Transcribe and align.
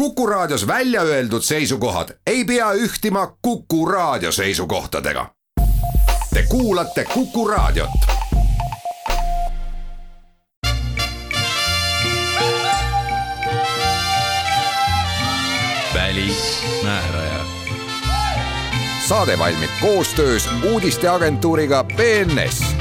Kuku 0.00 0.26
Raadios 0.26 0.66
välja 0.66 1.02
öeldud 1.02 1.42
seisukohad 1.42 2.08
ei 2.26 2.44
pea 2.44 2.72
ühtima 2.72 3.36
Kuku 3.42 3.86
Raadio 3.86 4.32
seisukohtadega. 4.32 5.26
Te 6.34 6.42
kuulate 6.48 7.04
Kuku 7.04 7.48
Raadiot. 7.48 7.90
välismääraja. 15.94 17.44
saade 19.08 19.38
valmib 19.38 19.70
koostöös 19.80 20.48
uudisteagentuuriga 20.72 21.84
BNS 21.84 22.79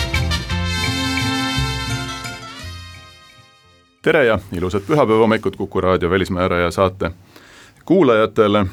tere 4.10 4.26
ja 4.26 4.40
ilusat 4.52 4.84
pühapäeva 4.88 5.20
hommikut 5.20 5.56
Kuku 5.56 5.82
raadio 5.82 6.10
Välismääraja 6.10 6.72
saate 6.72 7.12
kuulajatele. 7.86 8.66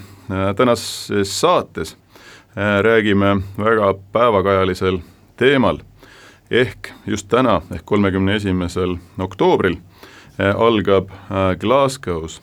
tänases 0.56 1.40
saates 1.40 1.92
äh, 1.92 2.82
räägime 2.82 3.42
väga 3.58 3.94
päevakajalisel 4.12 4.98
teemal 5.36 5.78
ehk 6.50 6.88
just 7.06 7.28
täna 7.28 7.62
ehk 7.74 7.82
kolmekümne 7.84 8.36
esimesel 8.36 8.96
oktoobril 9.18 9.76
äh, 9.76 10.56
algab 10.60 11.10
äh, 11.10 11.16
Glasgow's 11.60 12.40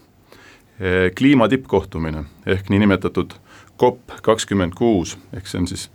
kliima 1.16 1.50
tippkohtumine 1.50 2.24
ehk 2.46 2.70
niinimetatud 2.70 3.34
COP 3.80 4.00
kakskümmend 4.22 4.74
kuus, 4.76 5.18
ehk 5.34 5.48
see 5.48 5.62
on 5.62 5.68
siis 5.68 5.92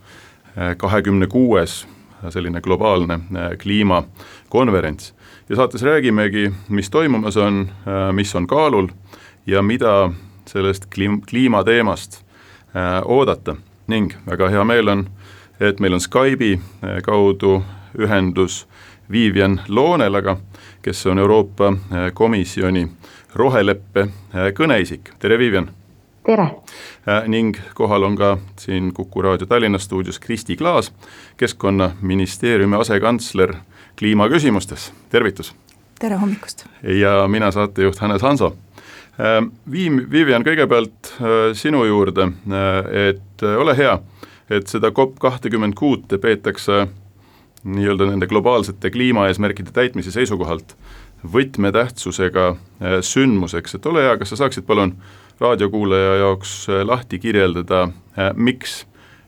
kahekümne 0.77 1.27
kuues 1.27 1.87
selline 2.29 2.61
globaalne 2.61 3.19
kliimakonverents 3.63 5.13
ja 5.49 5.55
saates 5.55 5.83
räägimegi, 5.83 6.51
mis 6.69 6.89
toimumas 6.89 7.37
on, 7.37 7.69
äh, 7.87 8.13
mis 8.13 8.35
on 8.35 8.47
kaalul 8.47 8.87
ja 9.47 9.61
mida 9.61 10.11
sellest 10.45 10.85
kliim-, 10.95 11.21
kliimateemast 11.29 12.21
äh, 12.75 13.01
oodata 13.05 13.55
ning 13.87 14.13
väga 14.29 14.49
hea 14.49 14.63
meel 14.63 14.87
on, 14.87 15.09
et 15.59 15.79
meil 15.79 15.93
on 15.93 16.01
Skype'i 16.01 16.53
äh, 16.53 17.01
kaudu 17.03 17.63
ühendus 17.97 18.67
Vivian 19.11 19.61
Loonelaga, 19.67 20.37
kes 20.81 21.07
on 21.07 21.19
Euroopa 21.19 21.73
Komisjoni 22.13 22.87
roheleppe 23.33 24.07
kõneisik, 24.53 25.09
tere 25.19 25.39
Vivian! 25.39 25.71
tere! 26.25 26.45
ning 27.27 27.57
kohal 27.73 28.03
on 28.05 28.17
ka 28.17 28.37
siin 28.59 28.93
Kuku 28.93 29.21
raadio 29.21 29.47
Tallinna 29.49 29.79
stuudios 29.81 30.19
Kristi 30.19 30.57
Klaas, 30.57 30.93
Keskkonnaministeeriumi 31.37 32.77
asekantsler 32.77 33.55
kliimaküsimustes, 33.99 34.93
tervitus! 35.09 35.55
tere 35.99 36.15
hommikust! 36.15 36.65
ja 36.99 37.27
mina 37.27 37.51
saatejuht 37.51 37.99
Hannes 37.99 38.21
Hanso. 38.21 38.55
Ähm, 39.19 39.49
Viim, 39.71 39.97
Vivian, 40.11 40.45
kõigepealt 40.47 41.09
äh, 41.19 41.33
sinu 41.53 41.83
juurde, 41.83 42.29
äh, 42.47 43.09
et 43.09 43.43
äh, 43.43 43.57
ole 43.59 43.75
hea, 43.75 43.97
et 44.49 44.71
seda 44.71 44.93
COP 44.95 45.17
kahtekümmend 45.19 45.75
kuut 45.75 46.07
peetakse 46.21 46.85
nii-öelda 47.67 48.07
nende 48.07 48.29
globaalsete 48.31 48.87
kliimaeesmärkide 48.95 49.75
täitmise 49.75 50.15
seisukohalt 50.15 50.77
võtmetähtsusega 51.33 52.53
sündmuseks, 53.03 53.75
et 53.75 53.89
ole 53.91 54.05
hea, 54.05 54.13
kas 54.21 54.31
sa 54.31 54.37
saaksid 54.39 54.63
palun 54.63 54.93
raadiokuulaja 55.43 56.15
jaoks 56.21 56.53
lahti 56.87 57.19
kirjeldada, 57.19 57.89
miks 58.39 58.85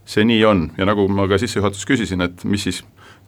see 0.07 0.23
nii 0.23 0.45
on 0.47 0.63
ja 0.79 0.87
nagu 0.87 1.09
ma 1.11 1.27
ka 1.27 1.35
sissejuhatuses 1.43 1.89
küsisin, 1.91 2.23
et 2.23 2.47
mis 2.47 2.63
siis 2.69 2.79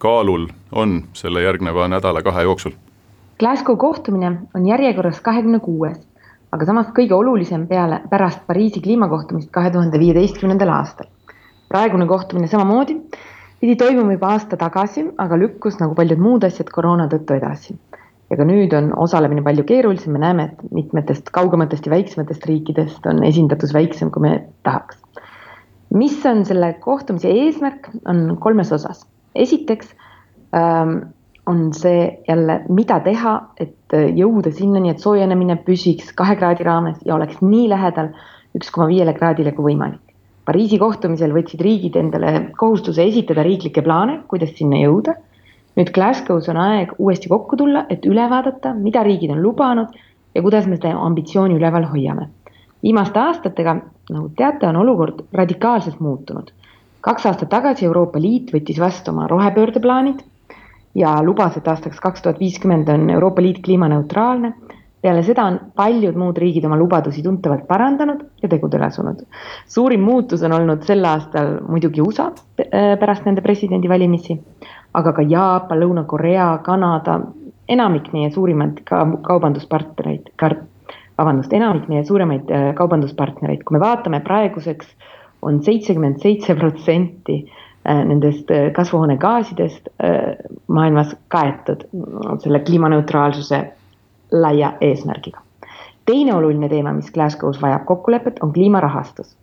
kaalul 0.04 0.48
on 0.72 1.04
selle 1.16 1.42
järgneva 1.46 1.88
nädala-kahe 1.88 2.44
jooksul? 2.44 2.73
Glasgow 3.40 3.78
kohtumine 3.80 4.32
on 4.56 4.66
järjekorras 4.68 5.22
kahekümne 5.23 5.59
kuues, 5.64 5.98
aga 6.52 6.66
samas 6.68 6.90
kõige 6.98 7.16
olulisem 7.16 7.64
peale, 7.68 8.02
pärast 8.12 8.44
Pariisi 8.48 8.81
kliimakohtumist 8.84 9.52
kahe 9.56 9.72
tuhande 9.72 10.00
viieteistkümnendal 10.00 10.74
aastal. 10.76 11.08
praegune 11.70 12.06
kohtumine 12.06 12.48
samamoodi 12.48 12.98
pidi 13.62 13.76
toimuma 13.80 14.18
juba 14.18 14.34
aasta 14.36 14.59
tagasi, 14.59 15.06
aga 15.18 15.40
lükkus 15.40 15.80
nagu 15.80 15.96
paljud 15.96 16.20
muud 16.20 16.44
asjad 16.44 16.70
koroona 16.70 17.08
tõttu 17.08 17.38
edasi. 17.38 17.78
ja 18.30 18.38
ka 18.38 18.44
nüüd 18.50 18.75
on 18.75 18.91
osalemine 19.06 19.41
palju 19.46 19.64
keerulisem, 19.64 20.14
me 20.14 20.20
näeme, 20.20 20.44
et 20.44 20.72
mitmetest 20.72 21.31
kaugematest 21.31 21.85
ja 21.85 21.96
väiksematest 21.96 22.46
riikidest 22.52 23.08
on 23.08 23.24
esindatus 23.24 23.74
väiksem, 23.74 24.12
kui 24.12 24.28
me 24.28 24.35
tahaks. 24.64 25.00
mis 25.94 26.20
on 26.25 26.46
selle 26.46 26.74
kohtumise 26.74 27.31
eesmärk, 27.31 27.90
on 28.06 28.38
kolmes 28.40 28.72
osas 28.72 29.08
esiteks 29.36 29.94
ähm, 30.56 30.98
on 31.46 31.74
see 31.74 32.20
jälle, 32.28 32.62
mida 32.70 33.00
teha, 33.04 33.34
et 33.60 33.94
äh, 33.96 34.08
jõuda 34.16 34.52
sinnani, 34.54 34.94
et 34.94 35.04
soojenemine 35.04 35.58
püsiks 35.66 36.14
kahe 36.16 36.38
kraadi 36.40 36.64
raames 36.64 37.02
ja 37.06 37.16
oleks 37.18 37.42
nii 37.44 37.68
lähedal 37.72 38.14
üks 38.56 38.72
koma 38.72 38.88
viiele 38.92 39.14
kraadile 39.18 39.52
kui 39.52 39.74
võimalik. 39.74 40.02
Pariisi 40.46 40.78
kohtumisel 40.80 41.32
võtsid 41.36 41.62
riigid 41.64 41.96
endale 41.96 42.50
kohustuse 42.60 43.04
esitada 43.08 43.46
riiklikke 43.48 43.84
plaane, 43.84 44.22
kuidas 44.28 44.52
sinna 44.58 44.82
jõuda. 44.82 45.16
nüüd 45.74 45.90
Glasgow's 45.90 46.50
on 46.52 46.58
aeg 46.62 46.92
uuesti 47.00 47.30
kokku 47.32 47.58
tulla, 47.58 47.86
et 47.90 48.06
üle 48.06 48.28
vaadata, 48.30 48.74
mida 48.78 49.04
riigid 49.04 49.32
on 49.34 49.42
lubanud 49.42 49.96
ja 50.36 50.42
kuidas 50.42 50.68
me 50.68 50.76
seda 50.76 50.94
ambitsiooni 51.00 51.56
üleval 51.56 51.88
hoiame. 51.90 52.30
viimaste 52.84 53.20
aastatega, 53.20 53.78
nagu 54.10 54.30
teate, 54.38 54.68
on 54.68 54.76
olukord 54.76 55.24
radikaalselt 55.34 56.00
muutunud 56.00 56.52
kaks 57.03 57.25
aastat 57.28 57.52
tagasi 57.52 57.86
Euroopa 57.90 58.22
Liit 58.22 58.53
võttis 58.56 58.80
vastu 58.80 59.12
oma 59.12 59.28
rohepöördeplaanid 59.28 60.24
ja 60.96 61.18
lubas, 61.25 61.58
et 61.58 61.68
aastaks 61.68 62.00
kaks 62.00 62.24
tuhat 62.24 62.40
viiskümmend 62.40 62.90
on 62.90 63.09
Euroopa 63.09 63.41
Liit 63.41 63.62
kliimaneutraalne. 63.66 64.53
peale 65.03 65.24
seda 65.28 65.44
on 65.44 65.58
paljud 65.75 66.16
muud 66.16 66.38
riigid 66.40 66.64
oma 66.64 66.78
lubadusi 66.80 67.24
tuntavalt 67.24 67.66
parandanud 67.68 68.22
ja 68.41 68.50
tegudele 68.50 68.86
asunud. 68.86 69.25
suurim 69.68 70.02
muutus 70.02 70.44
on 70.44 70.53
olnud 70.53 70.84
sel 70.88 71.03
aastal 71.06 71.58
muidugi 71.68 72.02
USA 72.02 72.30
äh, 72.31 73.00
pärast 73.00 73.25
nende 73.25 73.41
presidendivalimisi, 73.41 74.40
aga 74.94 75.14
ka 75.14 75.22
Jaapan, 75.22 75.80
Lõuna-Korea, 75.80 76.47
Kanada, 76.64 77.20
enamik 77.68 78.14
meie 78.14 78.31
suurimaid 78.31 78.80
ka 78.85 79.06
kaubanduspartnereid, 79.28 80.31
vabandust, 81.18 81.53
enamik 81.53 81.90
meie 81.90 82.03
suuremaid 82.03 82.52
äh, 82.52 82.70
kaubanduspartnereid, 82.75 83.64
kui 83.64 83.75
me 83.75 83.84
vaatame 83.84 84.24
praeguseks 84.24 84.88
on 85.44 85.62
seitsekümmend 85.64 86.22
seitse 86.22 86.56
protsenti 86.56 87.38
äh, 87.44 88.04
nendest 88.06 88.52
äh, 88.52 88.72
kasvuhoonegaasidest 88.74 89.88
äh, 90.04 90.36
maailmas 90.68 91.16
kaetud 91.28 91.88
selle 92.44 92.59
kliimaneutraalsuse 92.59 93.64
laia 94.32 94.74
eesmärgiga. 94.82 95.40
teine 96.06 96.36
oluline 96.36 96.70
teema, 96.70 96.94
mis 96.94 97.12
Glasgow's 97.12 97.62
vajab 97.62 97.86
kokkulepet, 97.86 98.40
on 98.44 98.53
kliimarahastus. 98.53 99.36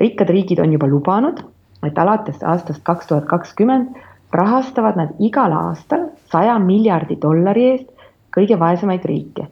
rikkad 0.00 0.28
riigid 0.28 0.58
on 0.58 0.72
juba 0.72 0.86
lubanud, 0.86 1.40
et 1.86 1.98
alates 1.98 2.42
aastast 2.42 2.82
kaks 2.82 3.06
tuhat 3.06 3.24
kakskümmend 3.24 3.96
rahastavad 4.32 4.96
nad 4.96 5.14
igal 5.18 5.52
aastal 5.52 6.08
saja 6.32 6.58
miljardi 6.58 7.18
dollari 7.22 7.66
eest 7.70 7.90
kõige 8.34 8.58
vaesemaid 8.58 9.04
riike, 9.04 9.46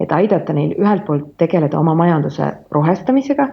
et 0.00 0.12
aidata 0.12 0.52
neil 0.52 0.74
ühelt 0.78 1.06
poolt 1.06 1.36
tegeleda 1.38 1.78
oma 1.78 1.94
majanduse 1.94 2.50
rohestamisega 2.74 3.48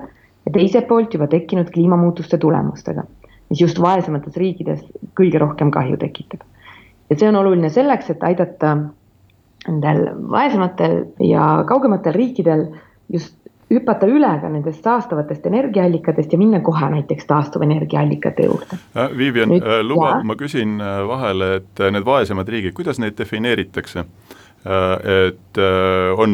ja 0.46 0.54
teiselt 0.54 0.88
poolt 0.88 1.14
juba 1.14 1.28
tekkinud 1.28 1.70
kliimamuutuste 1.74 2.38
tulemustega, 2.38 3.04
mis 3.50 3.62
just 3.62 3.82
vaesemates 3.82 4.38
riikides 4.38 4.82
kõige 5.20 5.42
rohkem 5.42 5.72
kahju 5.72 5.98
tekitab. 6.02 6.42
ja 7.10 7.18
see 7.20 7.30
on 7.30 7.36
oluline 7.36 7.70
selleks, 7.70 8.10
et 8.10 8.24
aidata 8.24 8.78
nendel 9.68 10.08
vaesematel 10.32 11.04
ja 11.20 11.64
kaugematel 11.70 12.14
riikidel 12.14 12.66
just 13.10 13.36
hüpata 13.72 14.08
üle 14.10 14.32
ka 14.42 14.50
nendest 14.52 14.84
saastavatest 14.84 15.46
energiaallikatest 15.48 16.34
ja 16.34 16.40
minna 16.40 16.60
kohe 16.66 16.90
näiteks 16.92 17.28
taastuvenergiaallikate 17.30 18.48
juurde. 18.50 18.80
Äh, 18.98 19.18
Vivian, 19.18 19.54
äh, 19.56 19.80
luba, 19.86 20.18
ma 20.24 20.36
küsin 20.36 20.80
äh, 20.82 21.02
vahele, 21.08 21.54
et 21.62 21.84
need 21.92 22.08
vaesemad 22.08 22.50
riigid, 22.50 22.76
kuidas 22.78 23.00
neid 23.00 23.18
defineeritakse? 23.18 24.06
et 24.62 25.58
on 26.22 26.34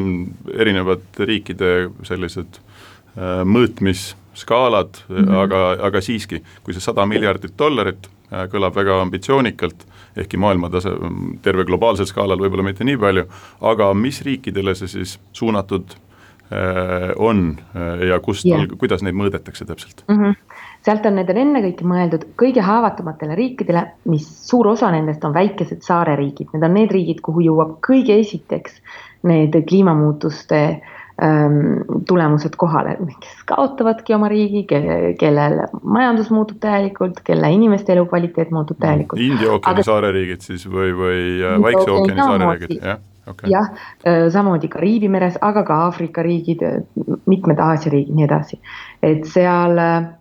erinevad 0.51 1.19
riikide 1.29 1.69
sellised 2.03 2.57
Äh, 2.59 2.96
mõõtmisskaalad 3.17 5.01
mm, 5.09 5.15
-hmm. 5.15 5.37
aga, 5.43 5.61
aga 5.89 6.01
siiski, 6.01 6.41
kui 6.63 6.73
see 6.73 6.83
sada 6.83 7.05
miljardit 7.09 7.55
dollarit 7.59 8.09
äh, 8.31 8.45
kõlab 8.51 8.75
väga 8.75 9.01
ambitsioonikalt, 9.01 9.85
ehkki 10.17 10.37
maailma 10.37 10.69
tase, 10.69 10.93
terve 11.41 11.65
globaalsel 11.65 12.05
skaalal 12.05 12.39
võib-olla 12.41 12.65
mitte 12.67 12.85
nii 12.85 12.97
palju, 12.97 13.25
aga 13.61 13.93
mis 13.93 14.21
riikidele 14.25 14.75
see 14.75 14.87
siis 14.87 15.17
suunatud 15.33 15.95
äh, 16.51 17.09
on 17.17 17.57
ja 18.07 18.19
kust 18.19 18.45
yeah., 18.45 18.67
kuidas 18.77 19.01
neid 19.01 19.17
mõõdetakse 19.17 19.65
täpselt 19.65 20.03
mm? 20.07 20.19
-hmm. 20.19 20.35
sealt 20.85 21.05
on 21.05 21.17
need 21.17 21.29
on 21.33 21.41
ennekõike 21.45 21.87
mõeldud 21.87 22.27
kõige 22.37 22.61
haavatumatele 22.61 23.35
riikidele, 23.35 23.87
mis 24.05 24.29
suur 24.49 24.67
osa 24.67 24.91
nendest 24.91 25.25
on 25.25 25.33
väikesed 25.33 25.81
saareriigid, 25.81 26.53
need 26.53 26.63
on 26.63 26.73
need 26.73 26.91
riigid, 26.91 27.21
kuhu 27.21 27.41
jõuab 27.49 27.79
kõige 27.89 28.19
esiteks 28.19 28.81
need 29.23 29.57
kliimamuutuste 29.65 30.61
äh, 30.69 30.93
tulemused 32.07 32.55
kohale, 32.61 32.93
kes 33.23 33.43
kaotavadki 33.49 34.13
oma 34.13 34.29
riigi, 34.29 34.63
kellel 35.19 35.63
majandus 35.81 36.29
muutub 36.33 36.59
täielikult, 36.61 37.23
kelle 37.25 37.49
inimeste 37.53 37.95
elukvaliteet 37.95 38.51
muutub 38.53 38.77
täielikult. 38.83 39.21
India 39.21 39.51
ookeani 39.55 39.81
Aga... 39.81 39.85
saareriigid 39.87 40.45
siis 40.45 40.67
või, 40.69 40.91
või 40.97 41.21
äh, 41.41 41.57
Vaikse 41.63 41.89
ookeani 41.91 42.21
saareriigid, 42.21 42.83
jah? 42.83 43.01
okay.. 43.27 43.49
jah, 43.51 43.71
samamoodi 44.33 44.69
Kariibi 44.71 45.09
meres, 45.09 45.39
aga 45.41 45.65
ka 45.67 45.81
Aafrika 45.87 46.25
riigid, 46.25 46.61
mitmed 47.25 47.59
Aasia 47.65 47.91
riigid, 47.93 48.13
nii 48.17 48.27
edasi. 48.27 48.61
et 49.01 49.25
seal 49.29 49.73
mm, 49.73 50.13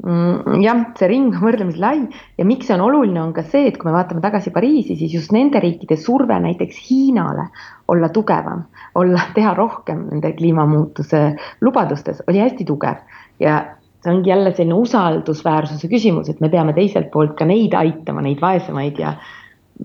jah, 0.00 0.78
see 0.96 1.08
ring 1.10 1.34
on 1.36 1.42
võrdlemisi 1.44 1.80
lai 1.80 1.98
ja 2.38 2.46
miks 2.48 2.66
see 2.66 2.74
on 2.74 2.84
oluline, 2.86 3.20
on 3.20 3.34
ka 3.36 3.44
see, 3.44 3.68
et 3.68 3.76
kui 3.78 3.90
me 3.90 3.94
vaatame 3.94 4.22
tagasi 4.24 4.50
Pariisi, 4.54 4.96
siis 4.98 5.12
just 5.14 5.34
nende 5.36 5.60
riikide 5.62 5.98
surve 6.00 6.38
näiteks 6.42 6.80
Hiinale 6.88 7.50
olla 7.92 8.08
tugevam, 8.08 8.64
olla, 8.98 9.28
teha 9.36 9.52
rohkem 9.58 10.06
nende 10.10 10.32
kliimamuutuse 10.38 11.22
lubadustes 11.60 12.24
oli 12.28 12.40
hästi 12.42 12.66
tugev 12.68 13.04
ja 13.42 13.60
see 14.02 14.10
ongi 14.14 14.32
jälle 14.32 14.50
selline 14.56 14.80
usaldusväärsuse 14.80 15.88
küsimus, 15.92 16.30
et 16.32 16.40
me 16.40 16.50
peame 16.50 16.72
teiselt 16.74 17.12
poolt 17.12 17.36
ka 17.38 17.46
neid 17.46 17.76
aitama, 17.78 18.24
neid 18.24 18.40
vaesemaid 18.42 18.98
ja 18.98 19.14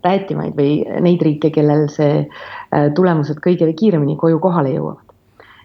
päätimaid 0.01 0.55
või 0.57 0.79
neid 1.03 1.21
riike, 1.25 1.51
kellel 1.53 1.85
see 1.91 2.23
äh, 2.23 2.87
tulemused 2.95 3.43
kõige 3.43 3.69
kiiremini 3.77 4.15
koju 4.17 4.39
kohale 4.39 4.71
jõuavad. 4.73 5.03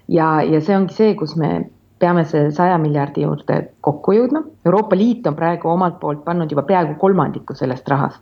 ja, 0.09 0.43
ja 0.43 0.61
see 0.61 0.77
ongi 0.77 0.99
see, 0.99 1.15
kus 1.17 1.37
me 1.41 1.63
peame 2.03 2.25
see 2.29 2.51
saja 2.55 2.79
miljardi 2.83 3.23
juurde 3.23 3.59
kokku 3.87 4.17
jõudma. 4.17 4.43
Euroopa 4.67 4.99
Liit 4.99 5.27
on 5.31 5.39
praegu 5.39 5.71
omalt 5.71 6.01
poolt 6.01 6.25
pannud 6.27 6.51
juba 6.51 6.67
peaaegu 6.67 6.99
kolmandiku 7.01 7.55
sellest 7.59 7.89
rahast. 7.89 8.21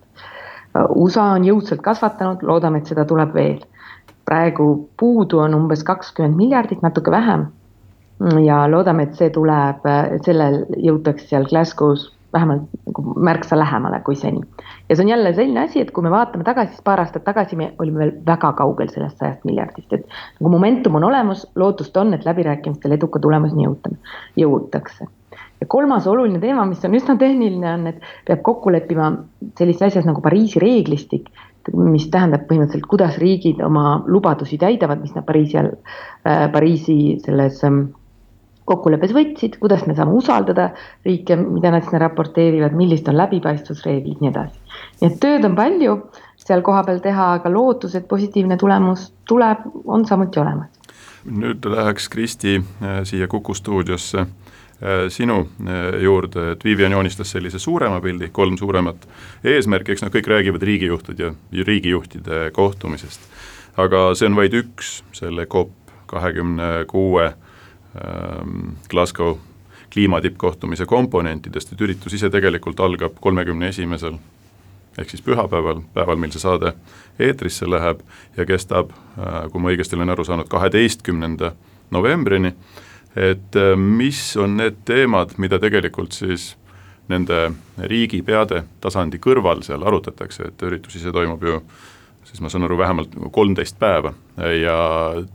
USA 0.95 1.33
on 1.35 1.47
jõudsalt 1.49 1.81
kasvatanud, 1.83 2.45
loodame, 2.47 2.79
et 2.79 2.91
seda 2.93 3.05
tuleb 3.09 3.35
veel. 3.35 3.61
praegu 4.31 4.65
puudu 5.01 5.41
on 5.43 5.55
umbes 5.57 5.81
kakskümmend 5.83 6.37
miljardit, 6.39 6.83
natuke 6.85 7.11
vähem 7.11 7.49
ja 8.45 8.61
loodame, 8.71 9.09
et 9.09 9.17
see 9.19 9.31
tuleb, 9.35 9.87
sellel 10.23 10.61
jõutakse 10.77 11.27
seal 11.27 11.49
Glasgow's 11.51 12.05
vähemalt 12.33 12.63
nagu 12.87 13.15
märksa 13.21 13.59
lähemale 13.59 14.01
kui 14.05 14.17
seni. 14.17 14.41
ja 14.89 14.97
see 14.97 15.05
on 15.05 15.09
jälle 15.09 15.33
selline 15.35 15.61
asi, 15.65 15.81
et 15.81 15.91
kui 15.91 16.03
me 16.03 16.11
vaatame 16.11 16.45
tagasi, 16.45 16.75
siis 16.75 16.85
paar 16.85 17.01
aastat 17.01 17.25
tagasi 17.25 17.57
me 17.57 17.73
olime 17.79 17.99
veel 17.99 18.13
väga 18.27 18.53
kaugel 18.59 18.91
sellest 18.93 19.19
sajast 19.19 19.45
miljardist, 19.45 19.93
et 19.93 20.07
nagu 20.41 20.53
momentum 20.53 20.99
on 21.01 21.05
olemas, 21.11 21.47
lootust 21.57 21.97
on, 21.97 22.15
et 22.15 22.27
läbirääkimistel 22.27 22.97
eduka 22.99 23.19
tulemuseni 23.19 23.67
jõuta, 23.67 23.95
jõutakse. 24.37 25.07
ja 25.61 25.67
kolmas 25.69 26.07
oluline 26.07 26.41
teema, 26.41 26.65
mis 26.67 26.85
on 26.85 26.95
üsna 26.95 27.17
tehniline, 27.19 27.75
on, 27.75 27.87
et 27.87 28.11
peab 28.27 28.43
kokku 28.43 28.73
leppima 28.73 29.13
sellises 29.59 29.91
asjas 29.91 30.09
nagu 30.09 30.23
Pariisi 30.23 30.63
reeglistik, 30.63 31.31
mis 31.77 32.07
tähendab 32.11 32.47
põhimõtteliselt, 32.49 32.89
kuidas 32.89 33.19
riigid 33.21 33.61
oma 33.63 34.03
lubadusi 34.07 34.59
täidavad, 34.59 35.03
mis 35.03 35.15
nad 35.15 35.27
Pariisi 35.27 35.59
all 35.61 35.75
äh,, 36.25 36.47
Pariisi 36.53 37.19
selles 37.25 37.65
äh, 37.65 37.83
kokkuleppes 38.71 39.13
võtsid, 39.17 39.59
kuidas 39.61 39.85
me 39.89 39.97
saame 39.99 40.15
usaldada 40.17 40.71
riike, 41.07 41.37
mida 41.41 41.73
nad 41.75 41.87
sinna 41.87 42.05
raporteerivad, 42.05 42.75
millised 42.79 43.11
on 43.11 43.19
läbipaistvusreeglid, 43.19 44.21
nii 44.23 44.31
edasi. 44.31 44.59
nii 45.01 45.11
et 45.11 45.23
tööd 45.23 45.47
on 45.49 45.57
palju 45.59 45.97
seal 46.41 46.63
kohapeal 46.67 47.01
teha, 47.05 47.33
aga 47.39 47.53
lootus, 47.53 47.95
et 47.99 48.07
positiivne 48.09 48.57
tulemus 48.61 49.11
tuleb, 49.29 49.67
on 49.85 50.07
samuti 50.09 50.41
olemas. 50.41 50.71
nüüd 51.25 51.67
läheks 51.69 52.09
Kristi 52.09 52.55
äh, 52.57 53.03
siia 53.05 53.29
Kuku 53.29 53.55
stuudiosse 53.55 54.23
äh, 54.23 55.03
sinu 55.13 55.41
äh, 55.41 56.01
juurde, 56.03 56.53
et 56.53 56.65
Vivian 56.65 56.93
joonistas 56.97 57.35
sellise 57.37 57.59
suurema 57.59 58.01
pildi, 58.01 58.31
kolm 58.33 58.57
suuremat 58.59 59.05
eesmärki, 59.45 59.93
eks 59.93 60.07
nad 60.07 60.15
kõik 60.15 60.31
räägivad 60.33 60.65
riigijuhtide 60.65 61.35
ja 61.53 61.67
riigijuhtide 61.67 62.51
kohtumisest. 62.57 63.21
aga 63.77 64.15
see 64.15 64.27
on 64.31 64.37
vaid 64.37 64.57
üks 64.57 65.03
selle 65.13 65.47
COP 65.47 65.77
kahekümne 66.11 66.85
kuue 66.91 67.31
Glasgow 68.91 69.39
kliimatippkohtumise 69.91 70.87
komponentidest, 70.87 71.73
et 71.73 71.81
üritus 71.83 72.15
ise 72.15 72.31
tegelikult 72.31 72.81
algab 72.81 73.17
kolmekümne 73.21 73.73
esimesel 73.73 74.19
ehk 74.99 75.11
siis 75.11 75.23
pühapäeval, 75.23 75.83
päeval, 75.95 76.19
mil 76.21 76.33
see 76.35 76.43
saade 76.43 76.75
eetrisse 77.19 77.69
läheb 77.71 78.03
ja 78.37 78.47
kestab, 78.47 78.93
äh, 79.19 79.45
kui 79.53 79.63
ma 79.63 79.73
õigesti 79.73 79.97
olen 79.97 80.13
aru 80.15 80.27
saanud, 80.27 80.49
kaheteistkümnenda 80.51 81.53
novembrini, 81.95 82.53
et 83.17 83.59
äh, 83.59 83.77
mis 83.79 84.21
on 84.37 84.59
need 84.61 84.83
teemad, 84.89 85.37
mida 85.39 85.61
tegelikult 85.63 86.17
siis 86.17 86.55
nende 87.11 87.51
riigipeade 87.79 88.65
tasandi 88.83 89.19
kõrval 89.23 89.65
seal 89.67 89.83
arutatakse, 89.87 90.51
et 90.51 90.67
üritus 90.67 90.99
ise 91.01 91.15
toimub 91.15 91.43
ju 91.43 91.63
siis 92.25 92.41
ma 92.41 92.49
saan 92.49 92.65
aru, 92.67 92.79
vähemalt 92.79 93.15
kolmteist 93.33 93.79
päeva 93.79 94.13
ja 94.61 94.77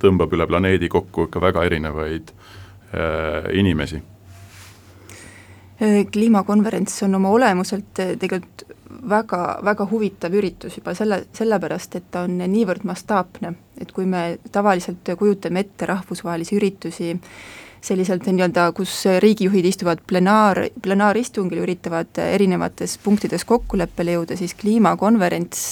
tõmbab 0.02 0.34
üle 0.36 0.48
planeedi 0.48 0.90
kokku 0.90 1.28
ikka 1.28 1.42
väga 1.42 1.64
erinevaid 1.68 2.32
äh, 2.32 3.50
inimesi. 3.60 4.02
Äh, 5.82 6.06
kliimakonverents 6.12 7.04
on 7.04 7.16
oma 7.16 7.34
olemuselt 7.36 8.00
äh, 8.00 8.16
tegelikult 8.20 8.64
väga, 9.10 9.42
väga 9.66 9.88
huvitav 9.92 10.34
üritus 10.34 10.78
juba 10.78 10.94
selle, 10.96 11.26
sellepärast, 11.36 11.98
et 12.00 12.08
ta 12.12 12.24
on 12.26 12.38
niivõrd 12.40 12.86
mastaapne, 12.88 13.54
et 13.82 13.92
kui 13.92 14.08
me 14.10 14.38
tavaliselt 14.52 15.16
kujutame 15.20 15.66
ette 15.66 15.90
rahvusvahelisi 15.90 16.56
üritusi, 16.56 17.12
selliselt 17.86 18.26
nii-öelda, 18.26 18.70
kus 18.76 18.94
riigijuhid 19.22 19.66
istuvad 19.70 20.02
plenaar, 20.08 20.66
plenaaristungil, 20.82 21.62
üritavad 21.66 22.18
erinevates 22.24 22.98
punktides 23.04 23.46
kokkuleppele 23.46 24.18
jõuda, 24.18 24.38
siis 24.40 24.56
kliimakonverents 24.58 25.66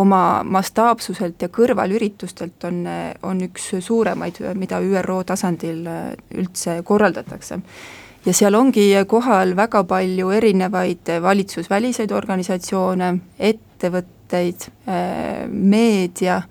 oma 0.00 0.42
mastaapsuselt 0.46 1.42
ja 1.42 1.48
kõrvalüritustelt 1.52 2.66
on, 2.68 2.84
on 3.26 3.42
üks 3.48 3.72
suuremaid, 3.82 4.38
mida 4.58 4.78
ÜRO 4.82 5.22
tasandil 5.26 5.82
üldse 6.38 6.80
korraldatakse. 6.86 7.60
ja 8.26 8.32
seal 8.36 8.54
ongi 8.54 8.92
kohal 9.08 9.56
väga 9.56 9.84
palju 9.84 10.30
erinevaid 10.30 11.10
valitsusväliseid 11.22 12.12
organisatsioone, 12.12 13.14
ettevõtteid, 13.38 14.68
meedia, 15.48 16.42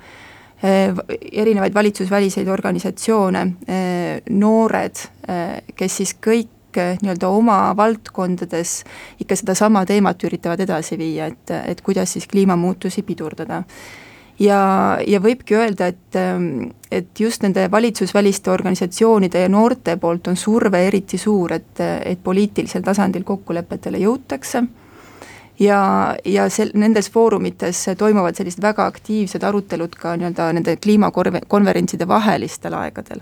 erinevaid 0.62 1.74
valitsusväliseid 1.74 2.48
organisatsioone, 2.52 3.44
noored, 4.30 5.04
kes 5.76 6.00
siis 6.02 6.16
kõik 6.20 6.56
kõik 6.70 7.02
nii-öelda 7.02 7.30
oma 7.34 7.74
valdkondades 7.78 8.84
ikka 9.20 9.36
sedasama 9.36 9.86
teemat 9.86 10.24
üritavad 10.24 10.60
edasi 10.60 10.98
viia, 10.98 11.26
et, 11.26 11.52
et 11.66 11.82
kuidas 11.82 12.14
siis 12.14 12.28
kliimamuutusi 12.28 13.02
pidurdada. 13.04 13.64
ja, 14.40 14.98
ja 15.08 15.20
võibki 15.20 15.56
öelda, 15.56 15.88
et, 15.88 16.16
et 16.92 17.20
just 17.20 17.44
nende 17.44 17.72
valitsusväliste 17.72 18.52
organisatsioonide 18.52 19.42
ja 19.42 19.50
noorte 19.50 19.98
poolt 19.98 20.28
on 20.28 20.36
surve 20.36 20.88
eriti 20.88 21.18
suur, 21.18 21.54
et, 21.54 21.80
et 22.06 22.20
poliitilisel 22.24 22.82
tasandil 22.82 23.24
kokkulepetele 23.24 23.98
jõutakse 23.98 24.64
ja, 25.60 26.16
ja 26.26 26.50
sel-, 26.50 26.72
nendes 26.74 27.12
foorumites 27.12 27.86
toimuvad 27.98 28.36
sellised 28.36 28.62
väga 28.64 28.86
aktiivsed 28.90 29.44
arutelud 29.44 29.96
ka 30.00 30.16
nii-öelda 30.18 30.52
nende 30.56 30.76
kliimakonverentside 30.76 32.08
vahelistel 32.08 32.74
aegadel. 32.80 33.22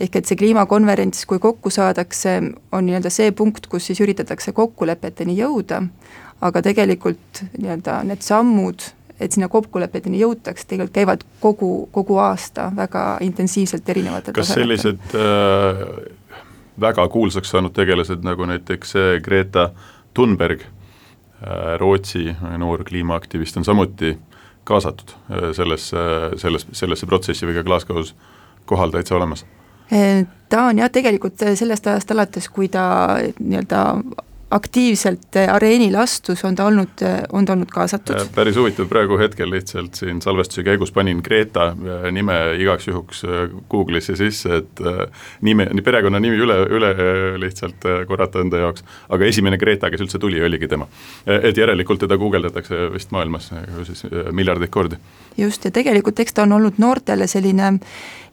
ehk 0.00 0.16
et 0.16 0.26
see 0.26 0.36
kliimakonverents, 0.36 1.26
kui 1.26 1.38
kokku 1.38 1.70
saadakse, 1.70 2.40
on 2.72 2.86
nii-öelda 2.86 3.10
see 3.10 3.30
punkt, 3.32 3.66
kus 3.66 3.86
siis 3.86 4.00
üritatakse 4.00 4.52
kokkulepeteni 4.52 5.36
jõuda, 5.38 5.82
aga 6.40 6.62
tegelikult 6.62 7.44
nii-öelda 7.58 8.00
need 8.08 8.24
sammud, 8.26 8.88
et 9.20 9.32
sinna 9.32 9.48
kokkulepeteni 9.48 10.18
jõutaks, 10.18 10.66
tegelikult 10.66 10.94
käivad 10.94 11.24
kogu, 11.40 11.88
kogu 11.92 12.18
aasta 12.18 12.72
väga 12.76 13.18
intensiivselt 13.20 13.88
erinevatel 13.88 14.34
kas 14.34 14.48
tasemetel. 14.48 14.78
sellised 14.78 15.14
äh, 15.14 16.12
väga 16.80 17.08
kuulsaks 17.08 17.50
saanud 17.54 17.74
tegelased, 17.76 18.24
nagu 18.26 18.46
näiteks 18.48 18.96
äh, 18.96 19.18
Greta 19.22 19.70
Thunberg 20.14 20.64
Äh, 20.64 20.81
Rootsi 21.78 22.36
noor 22.58 22.84
kliimaaktivist 22.84 23.56
on 23.56 23.64
samuti 23.64 24.16
kaasatud 24.64 25.10
äh, 25.10 25.50
sellesse, 25.52 25.98
selles, 26.36 26.66
sellesse 26.72 27.06
protsessi 27.06 27.46
või 27.46 27.58
ka 27.58 27.64
Glasgow's 27.66 28.14
kohal 28.66 28.94
täitsa 28.94 29.16
olemas? 29.18 29.44
Äh, 29.92 30.26
ta 30.48 30.68
on 30.70 30.78
jah, 30.78 30.90
tegelikult 30.92 31.42
sellest 31.58 31.86
ajast 31.86 32.14
alates, 32.14 32.48
kui 32.48 32.68
ta 32.72 32.84
nii-öelda 33.40 33.82
aktiivselt 34.52 35.36
areenile 35.52 35.98
astus, 36.02 36.44
on 36.44 36.56
ta 36.58 36.66
olnud, 36.68 37.02
on 37.32 37.46
ta 37.48 37.54
olnud 37.56 37.70
kaasatud. 37.72 38.20
päris 38.34 38.56
huvitav, 38.56 38.88
praegu 38.90 39.18
hetkel 39.20 39.50
lihtsalt 39.50 39.98
siin 39.98 40.20
salvestuse 40.22 40.64
käigus 40.66 40.92
panin 40.92 41.22
Greta 41.24 41.70
äh, 41.72 42.06
nime 42.12 42.38
igaks 42.60 42.88
juhuks 42.88 43.24
Google'isse 43.72 44.16
sisse, 44.16 44.62
et 44.62 44.82
nime, 45.40 45.68
perekonnanimi 45.84 46.40
üle, 46.44 46.58
üle 46.70 46.92
lihtsalt 47.40 47.86
korrata 48.08 48.42
enda 48.44 48.62
jaoks, 48.64 48.84
aga 49.08 49.28
esimene 49.28 49.58
Greta, 49.58 49.90
kes 49.90 50.04
üldse 50.04 50.20
tuli, 50.22 50.42
oligi 50.44 50.68
tema. 50.68 50.88
et 51.26 51.56
järelikult 51.56 52.04
teda 52.04 52.16
guugeldatakse 52.18 52.88
vist 52.92 53.10
maailmas 53.10 53.50
siis 53.86 54.04
miljardeid 54.32 54.70
kordi. 54.70 54.96
just, 55.36 55.64
ja 55.64 55.70
tegelikult 55.70 56.20
eks 56.20 56.34
ta 56.34 56.42
on 56.42 56.52
olnud 56.52 56.78
noortele 56.82 57.26
selline 57.26 57.78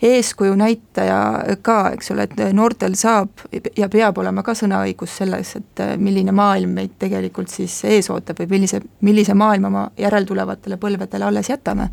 eeskuju 0.02 0.56
näitaja 0.56 1.58
ka, 1.62 1.92
eks 1.94 2.12
ole, 2.12 2.28
et 2.28 2.54
noortel 2.56 2.96
saab 3.00 3.44
ja 3.78 3.90
peab 3.92 4.18
olema 4.22 4.44
ka 4.44 4.56
sõnaõigus 4.56 5.18
selles, 5.22 5.56
et 5.60 5.84
milline 6.10 6.34
maailm 6.36 6.74
meid 6.80 6.98
tegelikult 7.00 7.54
siis 7.54 7.78
ees 7.88 8.10
ootab 8.10 8.42
või 8.42 8.50
millise, 8.56 8.82
millise 9.06 9.36
maailma 9.38 9.70
ma 9.74 9.86
järeltulevatele 9.98 10.80
põlvedele 10.82 11.30
alles 11.30 11.50
jätame. 11.50 11.90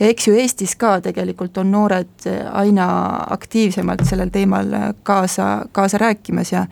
ja 0.00 0.06
eks 0.06 0.28
ju 0.28 0.38
Eestis 0.38 0.76
ka 0.76 1.00
tegelikult 1.00 1.58
on 1.58 1.70
noored 1.74 2.30
aina 2.52 2.86
aktiivsemalt 3.34 4.06
sellel 4.06 4.30
teemal 4.30 4.72
kaasa, 5.02 5.66
kaasa 5.72 5.98
rääkimas 5.98 6.52
ja 6.52 6.66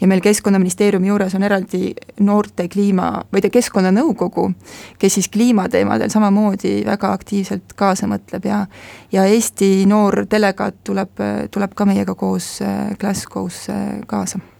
ja 0.00 0.06
meil 0.06 0.20
Keskkonnaministeeriumi 0.20 1.08
juures 1.08 1.34
on 1.34 1.42
eraldi 1.42 1.94
noorte 2.20 2.68
kliima, 2.68 3.10
või 3.32 3.42
ta 3.42 3.50
keskkonnanõukogu, 3.52 4.50
kes 4.98 5.18
siis 5.18 5.28
kliimateemadel 5.32 6.12
samamoodi 6.12 6.82
väga 6.86 7.12
aktiivselt 7.16 7.76
kaasa 7.76 8.08
mõtleb 8.10 8.48
ja 8.48 8.66
ja 9.12 9.24
Eesti 9.24 9.86
noor 9.86 10.24
delegaat 10.30 10.82
tuleb, 10.84 11.24
tuleb 11.50 11.74
ka 11.74 11.88
meiega 11.88 12.14
koos 12.14 12.58
Glasgow's 13.00 13.66
äh, 13.70 14.00
kaasa. 14.06 14.55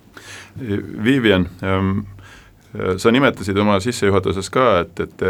Vivian 1.04 1.48
ähm, 1.62 2.04
sa 3.00 3.12
nimetasid 3.12 3.56
oma 3.58 3.78
sissejuhatuses 3.80 4.50
ka, 4.52 4.66
et, 4.84 5.00
et, 5.00 5.22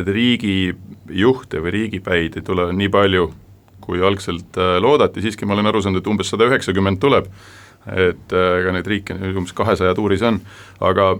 et 0.00 0.08
riigijuhte 0.10 1.62
või 1.62 1.74
riigipäid 1.76 2.38
ei 2.40 2.46
tule 2.46 2.70
nii 2.76 2.90
palju, 2.92 3.28
kui 3.84 4.02
algselt 4.06 4.58
äh, 4.60 4.78
loodati, 4.82 5.22
siiski 5.24 5.46
ma 5.48 5.56
olen 5.56 5.70
aru 5.70 5.82
saanud, 5.84 6.02
et 6.02 6.10
umbes 6.10 6.30
sada 6.32 6.48
üheksakümmend 6.50 7.00
tuleb. 7.02 7.30
Et 7.90 8.34
ega 8.36 8.68
äh, 8.68 8.74
neid 8.76 8.90
riike 8.90 9.16
umbes 9.32 9.54
kahesaja 9.56 9.94
tuuris 9.96 10.22
on, 10.26 10.40
aga 10.84 11.14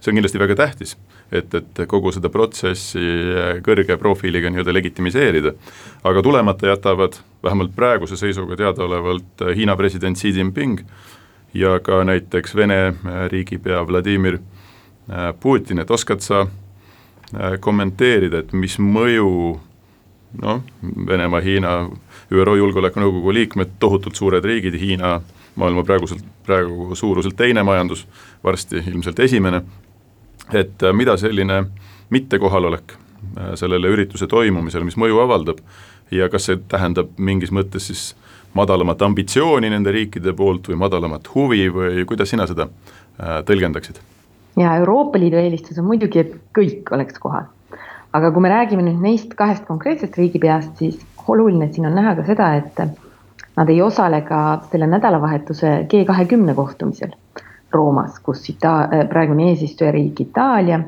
see 0.00 0.12
on 0.12 0.20
kindlasti 0.20 0.40
väga 0.40 0.56
tähtis, 0.56 0.94
et, 1.34 1.52
et 1.54 1.82
kogu 1.90 2.12
seda 2.14 2.30
protsessi 2.32 3.02
äh, 3.02 3.58
kõrge 3.66 3.98
profiiliga 4.00 4.50
nii-öelda 4.52 4.74
legitimiseerida. 4.76 5.52
aga 6.04 6.22
tulemata 6.22 6.72
jätavad 6.72 7.18
vähemalt 7.44 7.74
praeguse 7.76 8.16
seisuga 8.16 8.56
teadaolevalt 8.56 9.42
äh, 9.42 9.54
Hiina 9.56 9.76
president 9.76 10.18
Xi 10.18 10.32
Jinping 10.36 10.80
ja 11.56 11.78
ka 11.80 12.02
näiteks 12.04 12.54
Vene 12.56 12.94
riigipea 13.32 13.80
Vladimir 13.86 14.38
Putin, 15.40 15.78
et 15.78 15.90
oskad 15.90 16.20
sa 16.20 16.46
kommenteerida, 17.60 18.40
et 18.42 18.52
mis 18.52 18.78
mõju 18.82 19.28
noh, 20.42 20.62
Venemaa, 21.06 21.40
Hiina, 21.40 21.72
ÜRO 22.32 22.56
Julgeolekunõukogu 22.58 23.34
liikmed, 23.34 23.76
tohutult 23.78 24.18
suured 24.18 24.44
riigid, 24.44 24.76
Hiina 24.80 25.20
maailma 25.56 25.84
praeguselt, 25.84 26.24
praegu 26.46 26.94
suuruselt 26.94 27.36
teine 27.36 27.62
majandus, 27.62 28.06
varsti 28.44 28.82
ilmselt 28.86 29.20
esimene, 29.24 29.62
et 30.52 30.82
äh, 30.82 30.92
mida 30.92 31.16
selline 31.16 31.64
mittekohalolek 32.10 32.92
äh, 32.92 33.54
sellele 33.54 33.90
ürituse 33.94 34.28
toimumisele, 34.30 34.84
mis 34.84 34.98
mõju 35.00 35.22
avaldab 35.24 35.62
ja 36.10 36.28
kas 36.30 36.50
see 36.50 36.60
tähendab 36.68 37.16
mingis 37.18 37.50
mõttes 37.54 37.88
siis 37.90 38.10
madalamat 38.54 39.02
ambitsiooni 39.02 39.70
nende 39.70 39.92
riikide 39.92 40.32
poolt 40.32 40.68
või 40.68 40.78
madalamat 40.80 41.28
huvi 41.34 41.66
või 41.72 42.04
kuidas 42.06 42.30
sina 42.30 42.46
seda 42.46 42.68
äh, 42.68 43.40
tõlgendaksid? 43.48 44.00
ja 44.56 44.76
Euroopa 44.76 45.18
Liidu 45.18 45.36
eelistus 45.36 45.78
on 45.78 45.88
muidugi, 45.90 46.18
et 46.22 46.36
kõik 46.56 46.92
oleks 46.92 47.18
kohal. 47.18 47.50
aga 48.12 48.30
kui 48.32 48.42
me 48.42 48.52
räägime 48.52 48.86
nüüd 48.86 49.02
neist 49.02 49.34
kahest 49.34 49.66
konkreetsest 49.66 50.16
riigipeast, 50.16 50.78
siis 50.78 51.02
oluline 51.28 51.72
siin 51.72 51.86
on 51.86 51.94
näha 51.98 52.14
ka 52.16 52.24
seda, 52.24 52.54
et 52.56 52.86
Nad 53.56 53.68
ei 53.68 53.82
osale 53.82 54.20
ka 54.20 54.60
selle 54.70 54.86
nädalavahetuse 54.86 55.86
G 55.88 56.04
kahekümne 56.04 56.54
kohtumisel 56.54 57.14
Roomas, 57.72 58.18
kus 58.20 58.44
Ita-, 58.52 58.88
äh, 58.92 59.08
praegune 59.08 59.48
eesistujariik 59.48 60.20
Itaalia, 60.20 60.80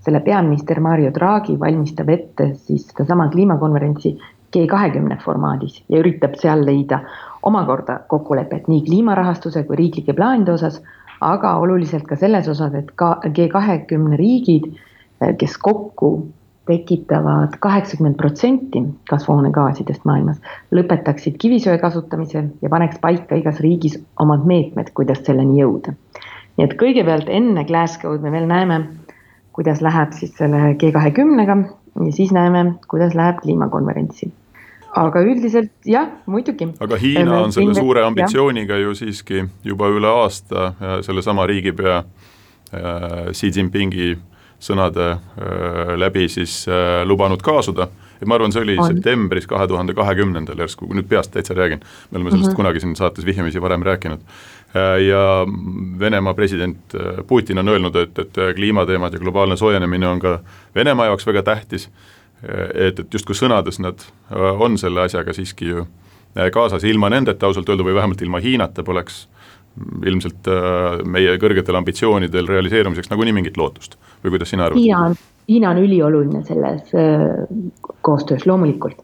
selle 0.00 0.20
peaminister 0.20 0.80
Mario 0.80 1.10
Draghi 1.14 1.58
valmistab 1.60 2.08
ette 2.14 2.52
siis 2.54 2.86
sedasama 2.86 3.26
kliimakonverentsi 3.28 4.14
G 4.52 4.66
kahekümne 4.68 5.16
formaadis 5.24 5.78
ja 5.88 6.00
üritab 6.02 6.36
seal 6.40 6.66
leida 6.66 7.00
omakorda 7.42 8.00
kokkulepet 8.08 8.68
nii 8.68 8.84
kliimarahastuse 8.86 9.64
kui 9.68 9.78
riiklike 9.80 10.12
plaanide 10.12 10.52
osas, 10.52 10.82
aga 11.22 11.56
oluliselt 11.62 12.06
ka 12.08 12.18
selles 12.18 12.48
osas, 12.48 12.74
et 12.74 12.92
ka 12.98 13.16
G 13.34 13.48
kahekümne 13.52 14.18
riigid, 14.20 14.68
kes 15.38 15.56
kokku 15.58 16.12
tekitavad 16.66 17.56
kaheksakümmend 17.58 18.16
protsenti 18.16 18.82
kasvuhoonegaasidest 19.10 20.04
maailmas, 20.06 20.38
lõpetaksid 20.74 21.38
kivisöe 21.42 21.78
kasutamise 21.82 22.44
ja 22.62 22.70
paneks 22.70 23.00
paika 23.02 23.38
igas 23.38 23.58
riigis 23.64 23.98
omad 24.22 24.46
meetmed, 24.46 24.92
kuidas 24.94 25.24
selleni 25.26 25.58
jõuda. 25.62 25.94
nii 26.56 26.66
et 26.68 26.76
kõigepealt 26.78 27.30
enne 27.32 27.64
Glasgow'd 27.64 28.22
me 28.22 28.30
veel 28.30 28.46
näeme, 28.46 28.78
kuidas 29.52 29.80
läheb 29.82 30.12
siis 30.12 30.36
selle 30.38 30.74
G 30.78 30.92
kahekümnega 30.92 31.56
ja 32.06 32.12
siis 32.12 32.32
näeme, 32.32 32.74
kuidas 32.88 33.14
läheb 33.18 33.42
kliimakonverentsil 33.42 34.30
aga 34.92 35.22
üldiselt 35.24 35.72
jah, 35.88 36.10
muidugi. 36.26 36.68
aga 36.80 36.98
Hiina 37.00 37.38
on 37.42 37.52
selle 37.52 37.74
suure 37.74 38.04
ambitsiooniga 38.04 38.76
ju 38.82 38.94
siiski 38.94 39.46
juba 39.64 39.88
üle 39.88 40.10
aasta 40.10 40.72
sellesama 41.06 41.46
riigipea 41.48 42.02
äh, 42.02 43.32
Xi 43.32 43.52
Jinpingi 43.56 44.16
sõnade 44.62 45.08
äh, 45.10 45.92
läbi 45.98 46.28
siis 46.30 46.62
äh, 46.70 47.02
lubanud 47.08 47.42
kaasuda, 47.42 47.88
et 48.20 48.28
ma 48.30 48.38
arvan, 48.38 48.54
see 48.54 48.62
oli 48.62 48.78
on. 48.78 48.92
septembris 48.92 49.48
kahe 49.50 49.66
tuhande 49.70 49.94
kahekümnendal 49.98 50.62
järsku, 50.62 50.86
kui 50.86 50.98
nüüd 50.98 51.08
peast 51.10 51.32
täitsa 51.34 51.56
räägin, 51.58 51.82
me 52.10 52.18
oleme 52.18 52.30
sellest 52.30 52.50
mm 52.50 52.52
-hmm. 52.52 52.60
kunagi 52.62 52.80
siin 52.80 52.96
saates 52.96 53.26
vihjamisi 53.26 53.62
varem 53.62 53.82
rääkinud, 53.82 54.20
äh, 54.76 55.00
ja 55.08 55.46
Venemaa 55.98 56.34
president 56.34 56.94
Putin 57.26 57.58
on 57.58 57.68
öelnud, 57.68 57.96
et, 57.96 58.18
et 58.18 58.34
kliimateemad 58.54 59.12
ja 59.12 59.18
globaalne 59.18 59.56
soojenemine 59.56 60.08
on 60.08 60.20
ka 60.20 60.38
Venemaa 60.74 61.06
jaoks 61.06 61.26
väga 61.26 61.42
tähtis, 61.42 61.90
et, 62.42 62.98
et 62.98 63.14
justkui 63.14 63.36
sõnades 63.38 63.78
nad 63.82 64.02
on 64.32 64.78
selle 64.78 65.04
asjaga 65.06 65.34
siiski 65.36 65.68
ju 65.68 65.86
kaasas, 66.52 66.84
ilma 66.88 67.10
nendeta 67.12 67.46
ausalt 67.46 67.68
öelda 67.68 67.84
või 67.84 67.94
vähemalt 67.94 68.22
ilma 68.24 68.40
Hiinata 68.42 68.82
poleks 68.82 69.26
ilmselt 70.06 70.48
äh, 70.50 71.00
meie 71.08 71.36
kõrgetel 71.40 71.76
ambitsioonidel 71.78 72.48
realiseerumiseks 72.48 73.10
nagunii 73.12 73.34
mingit 73.36 73.58
lootust 73.60 73.96
või 74.24 74.34
kuidas 74.34 74.52
sina 74.52 74.66
arvad? 74.68 74.80
Hiina 74.80 75.04
on, 75.08 75.16
Hiina 75.48 75.70
on 75.72 75.82
ülioluline 75.82 76.42
selles 76.48 76.92
äh, 76.96 77.28
koostöös 78.04 78.46
loomulikult 78.48 79.00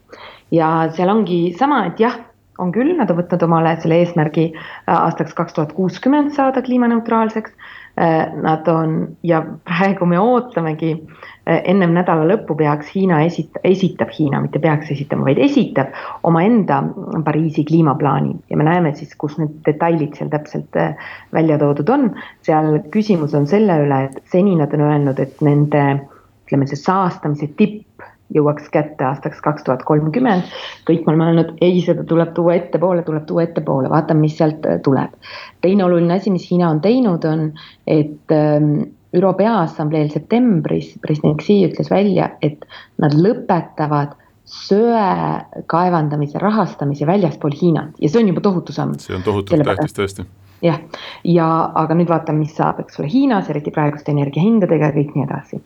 ja 0.54 0.88
seal 0.97 1.12
ongi 1.12 1.54
sama, 1.59 1.85
et 1.88 2.00
jah, 2.02 2.18
on 2.59 2.73
küll, 2.75 2.92
nad 2.99 3.11
on 3.12 3.21
võtnud 3.21 3.45
omale 3.47 3.76
selle 3.80 4.00
eesmärgi 4.02 4.49
äh, 4.52 4.95
aastaks 4.95 5.37
kaks 5.38 5.57
tuhat 5.57 5.73
kuuskümmend 5.76 6.35
saada 6.37 6.62
kliimaneutraalseks. 6.66 7.54
Nad 7.99 8.69
on 8.71 8.93
ja 9.26 9.40
praegu 9.67 10.07
me 10.07 10.19
ootamegi 10.23 10.93
ennem 11.49 11.95
nädala 11.97 12.26
lõppu 12.28 12.55
peaks 12.59 12.93
Hiina 12.95 13.23
esita-, 13.26 13.62
esitab 13.67 14.12
Hiina, 14.14 14.38
mitte 14.45 14.61
peaks 14.62 14.93
esitama, 14.95 15.25
vaid 15.31 15.40
esitab 15.43 15.95
omaenda 16.28 16.83
Pariisi 17.25 17.64
kliimaplaani 17.67 18.37
ja 18.50 18.61
me 18.61 18.69
näeme 18.69 18.93
siis, 18.95 19.17
kus 19.19 19.38
need 19.40 19.57
detailid 19.67 20.14
seal 20.19 20.31
täpselt 20.31 20.78
äh, 20.78 21.11
välja 21.35 21.59
toodud 21.59 21.90
on. 21.95 22.11
seal 22.47 22.78
küsimus 22.95 23.35
on 23.35 23.49
selle 23.50 23.81
üle, 23.87 24.05
et 24.11 24.23
seni 24.31 24.55
nad 24.61 24.75
on 24.76 24.87
öelnud, 24.90 25.19
et 25.19 25.43
nende 25.43 25.85
ütleme, 26.47 26.69
see 26.69 26.81
saastamise 26.81 27.50
tipp 27.59 27.88
jõuaks 28.35 28.69
kätte 28.73 29.07
aastaks 29.09 29.41
kaks 29.45 29.65
tuhat 29.65 29.83
kolmkümmend. 29.89 30.53
kõik 30.89 31.07
me 31.07 31.13
oleme 31.13 31.31
öelnud, 31.31 31.55
ei, 31.65 31.81
seda 31.85 32.05
tuleb 32.09 32.35
tuua 32.37 32.59
ettepoole, 32.59 33.03
tuleb 33.07 33.27
tuua 33.27 33.47
ettepoole, 33.47 33.91
vaatame, 33.91 34.27
mis 34.27 34.37
sealt 34.39 34.67
äh, 34.69 34.81
tuleb. 34.85 35.17
teine 35.65 35.85
oluline 35.85 36.19
asi, 36.19 36.31
mis 36.31 36.49
Hiina 36.51 36.71
on 36.71 36.81
teinud, 36.85 37.25
on, 37.25 37.51
et 37.87 38.35
ähm, 38.35 38.73
ÜRO 39.17 39.33
Peaassambleel 39.39 40.11
septembris 40.13 40.93
president 41.01 41.41
Xi 41.41 41.63
ütles 41.71 41.91
välja, 41.91 42.31
et 42.43 42.67
nad 43.01 43.17
lõpetavad 43.17 44.17
söe 44.49 45.65
kaevandamise 45.69 46.41
rahastamise 46.41 47.07
väljaspool 47.09 47.57
Hiinat 47.57 47.97
ja 48.01 48.09
see 48.09 48.23
on 48.23 48.31
juba 48.33 48.45
tohutu 48.45 48.73
samm. 48.73 48.97
see 49.01 49.17
on 49.17 49.25
tohutult 49.25 49.65
tähtis 49.65 49.97
tõesti. 49.97 50.25
jah, 50.65 50.81
ja 51.25 51.49
aga 51.75 51.97
nüüd 51.97 52.13
vaatame, 52.13 52.45
mis 52.45 52.57
saab, 52.57 52.81
eks 52.85 53.01
ole, 53.01 53.09
Hiinas, 53.13 53.49
eriti 53.53 53.73
praeguste 53.73 54.13
energiahindadega 54.13 54.93
ja 54.93 54.97
kõik 55.01 55.17
nii 55.17 55.29
edasi 55.29 55.61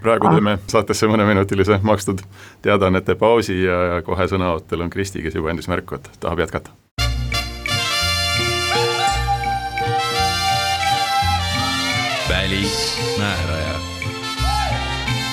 praegu 0.00 0.32
teeme 0.32 0.58
saatesse 0.66 1.08
mõneminutilise 1.10 1.80
makstud 1.82 2.24
teadaannete 2.62 3.14
pausi 3.14 3.62
ja 3.64 4.02
kohe 4.04 4.28
sõnaootel 4.30 4.86
on 4.86 4.90
Kristi, 4.90 5.22
kes 5.22 5.36
juba 5.36 5.52
andis 5.52 5.68
märku, 5.68 6.00
et 6.00 6.10
tahab 6.20 6.44
jätkata 6.46 6.72
välismääraja. 12.28 13.74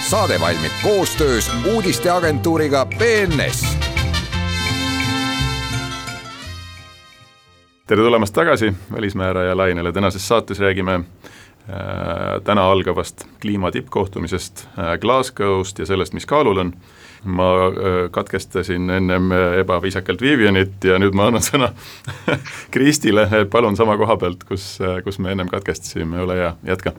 saade 0.10 0.40
valmib 0.40 0.72
koostöös 0.84 1.52
uudisteagentuuriga 1.74 2.86
BNS. 2.86 3.78
tere 7.88 8.02
tulemast 8.02 8.34
tagasi 8.34 8.74
Välismääraja 8.92 9.58
lainele, 9.58 9.92
tänases 9.92 10.28
saates 10.28 10.60
räägime 10.60 11.02
täna 12.44 12.66
algavast 12.72 13.24
kliima 13.42 13.72
tippkohtumisest 13.72 14.66
äh, 14.78 14.98
Glasgow'st 15.00 15.80
ja 15.80 15.86
sellest, 15.86 16.14
mis 16.14 16.26
kaalul 16.26 16.58
on. 16.58 16.74
Ma 17.24 17.50
äh, 17.68 18.12
katkestasin 18.12 18.90
ennem 18.90 19.32
äh, 19.32 19.60
ebaviisakalt 19.60 20.22
Vivianit 20.22 20.84
ja 20.84 20.98
nüüd 21.00 21.16
ma 21.16 21.30
annan 21.32 21.44
sõna 21.46 21.70
Kristile, 22.74 23.30
palun 23.52 23.80
sama 23.80 23.96
koha 23.98 24.18
pealt, 24.20 24.44
kus, 24.44 24.74
äh, 24.84 25.00
kus 25.06 25.22
me 25.24 25.32
ennem 25.32 25.48
katkestasime, 25.52 26.20
ole 26.20 26.36
hea, 26.42 26.56
jätka. 26.68 26.92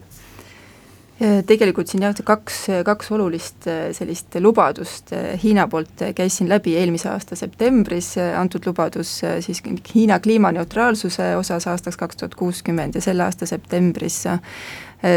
Tegelikult 1.18 1.90
siin 1.90 2.02
jah, 2.02 2.14
kaks, 2.26 2.56
kaks 2.87 3.11
olulist 3.14 3.68
sellist 3.94 4.35
lubadust 4.42 5.12
äh, 5.14 5.35
Hiina 5.42 5.68
poolt 5.71 6.02
käis 6.16 6.40
siin 6.40 6.50
läbi 6.50 6.75
eelmise 6.80 7.09
aasta 7.12 7.38
septembris, 7.38 8.16
äh, 8.18 8.33
antud 8.40 8.66
lubadus 8.66 9.21
siis 9.47 9.62
Hiina 9.94 10.18
kliimaneutraalsuse 10.21 11.37
osas 11.38 11.68
aastaks 11.71 12.00
kaks 12.00 12.18
tuhat 12.18 12.35
kuuskümmend 12.35 12.99
ja 12.99 13.04
selle 13.04 13.28
aasta 13.28 13.47
septembris 13.47 14.25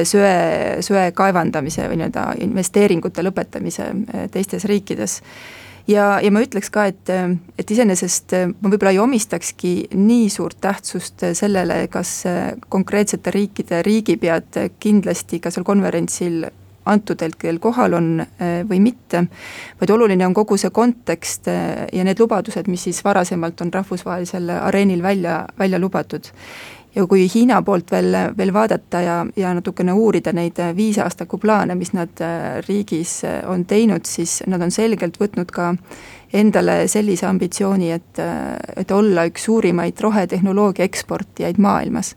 söe, 0.04 0.34
söe 0.84 1.06
kaevandamise 1.16 1.88
või 1.88 2.02
nii-öelda 2.02 2.28
investeeringute 2.44 3.24
lõpetamise 3.24 3.88
teistes 4.34 4.68
riikides 4.68 5.22
ja, 5.88 6.20
ja 6.24 6.32
ma 6.34 6.44
ütleks 6.44 6.70
ka, 6.74 6.88
et, 6.92 7.10
et 7.60 7.74
iseenesest 7.74 8.36
ma 8.62 8.72
võib-olla 8.72 8.94
ei 8.96 9.02
omistakski 9.04 9.74
nii 9.96 10.30
suurt 10.34 10.60
tähtsust 10.64 11.26
sellele, 11.38 11.86
kas 11.92 12.22
konkreetsete 12.70 13.34
riikide 13.34 13.82
riigipead 13.88 14.62
kindlasti 14.80 15.42
ka 15.44 15.54
seal 15.54 15.68
konverentsil 15.68 16.48
antud 16.88 17.20
hetkel 17.20 17.58
kohal 17.60 17.98
on 17.98 18.06
või 18.70 18.78
mitte, 18.80 19.26
vaid 19.80 19.92
oluline 19.92 20.24
on 20.24 20.36
kogu 20.38 20.56
see 20.56 20.72
kontekst 20.72 21.50
ja 21.52 22.06
need 22.08 22.22
lubadused, 22.24 22.70
mis 22.72 22.86
siis 22.88 23.02
varasemalt 23.04 23.60
on 23.66 23.74
rahvusvahelisel 23.74 24.54
areenil 24.56 25.04
välja, 25.04 25.42
välja 25.60 25.82
lubatud 25.84 26.32
ja 26.98 27.06
kui 27.10 27.28
Hiina 27.30 27.62
poolt 27.66 27.92
veel, 27.94 28.16
veel 28.38 28.52
vaadata 28.54 29.02
ja, 29.04 29.16
ja 29.38 29.54
natukene 29.58 29.94
uurida 29.94 30.34
neid 30.36 30.60
viisaastaku 30.76 31.40
plaane, 31.42 31.78
mis 31.78 31.94
nad 31.94 32.22
äh, 32.24 32.60
riigis 32.68 33.20
äh, 33.28 33.42
on 33.50 33.66
teinud, 33.70 34.08
siis 34.10 34.42
nad 34.50 34.62
on 34.64 34.74
selgelt 34.74 35.20
võtnud 35.22 35.52
ka 35.54 35.74
endale 36.36 36.90
sellise 36.92 37.24
ambitsiooni, 37.30 37.92
et, 37.96 38.20
äh, 38.20 38.58
et 38.82 38.92
olla 38.92 39.28
üks 39.30 39.46
suurimaid 39.48 40.00
rohetehnoloogia 40.04 40.88
eksportijaid 40.88 41.62
maailmas. 41.62 42.16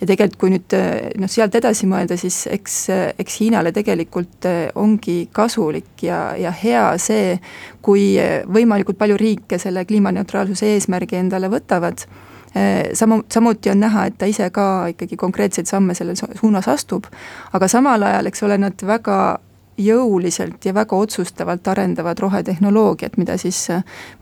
ja 0.00 0.06
tegelikult, 0.06 0.38
kui 0.40 0.52
nüüd 0.54 0.78
noh, 1.18 1.30
sealt 1.30 1.56
edasi 1.58 1.88
mõelda, 1.90 2.20
siis 2.20 2.44
eks, 2.52 2.78
eks 3.18 3.40
Hiinale 3.40 3.72
tegelikult 3.74 4.46
ongi 4.78 5.28
kasulik 5.32 6.04
ja, 6.06 6.36
ja 6.38 6.52
hea 6.54 6.86
see, 7.02 7.38
kui 7.82 8.14
võimalikult 8.46 8.98
palju 8.98 9.16
riike 9.18 9.58
selle 9.58 9.84
kliimaneutraalsuse 9.88 10.74
eesmärgi 10.76 11.18
endale 11.18 11.50
võtavad 11.50 12.06
Äh, 12.06 12.27
samu, 12.94 13.22
samuti 13.32 13.70
on 13.70 13.80
näha, 13.80 14.06
et 14.08 14.18
ta 14.18 14.26
ise 14.26 14.50
ka 14.50 14.86
ikkagi 14.94 15.16
konkreetseid 15.20 15.68
samme 15.68 15.94
selles 15.94 16.24
suunas 16.40 16.68
astub, 16.68 17.04
aga 17.52 17.68
samal 17.68 18.02
ajal, 18.02 18.30
eks 18.30 18.42
ole, 18.46 18.56
nad 18.58 18.86
väga 18.86 19.18
jõuliselt 19.78 20.64
ja 20.66 20.74
väga 20.74 20.96
otsustavalt 20.96 21.68
arendavad 21.70 22.18
rohetehnoloogiat, 22.18 23.16
mida 23.16 23.36
siis, 23.38 23.68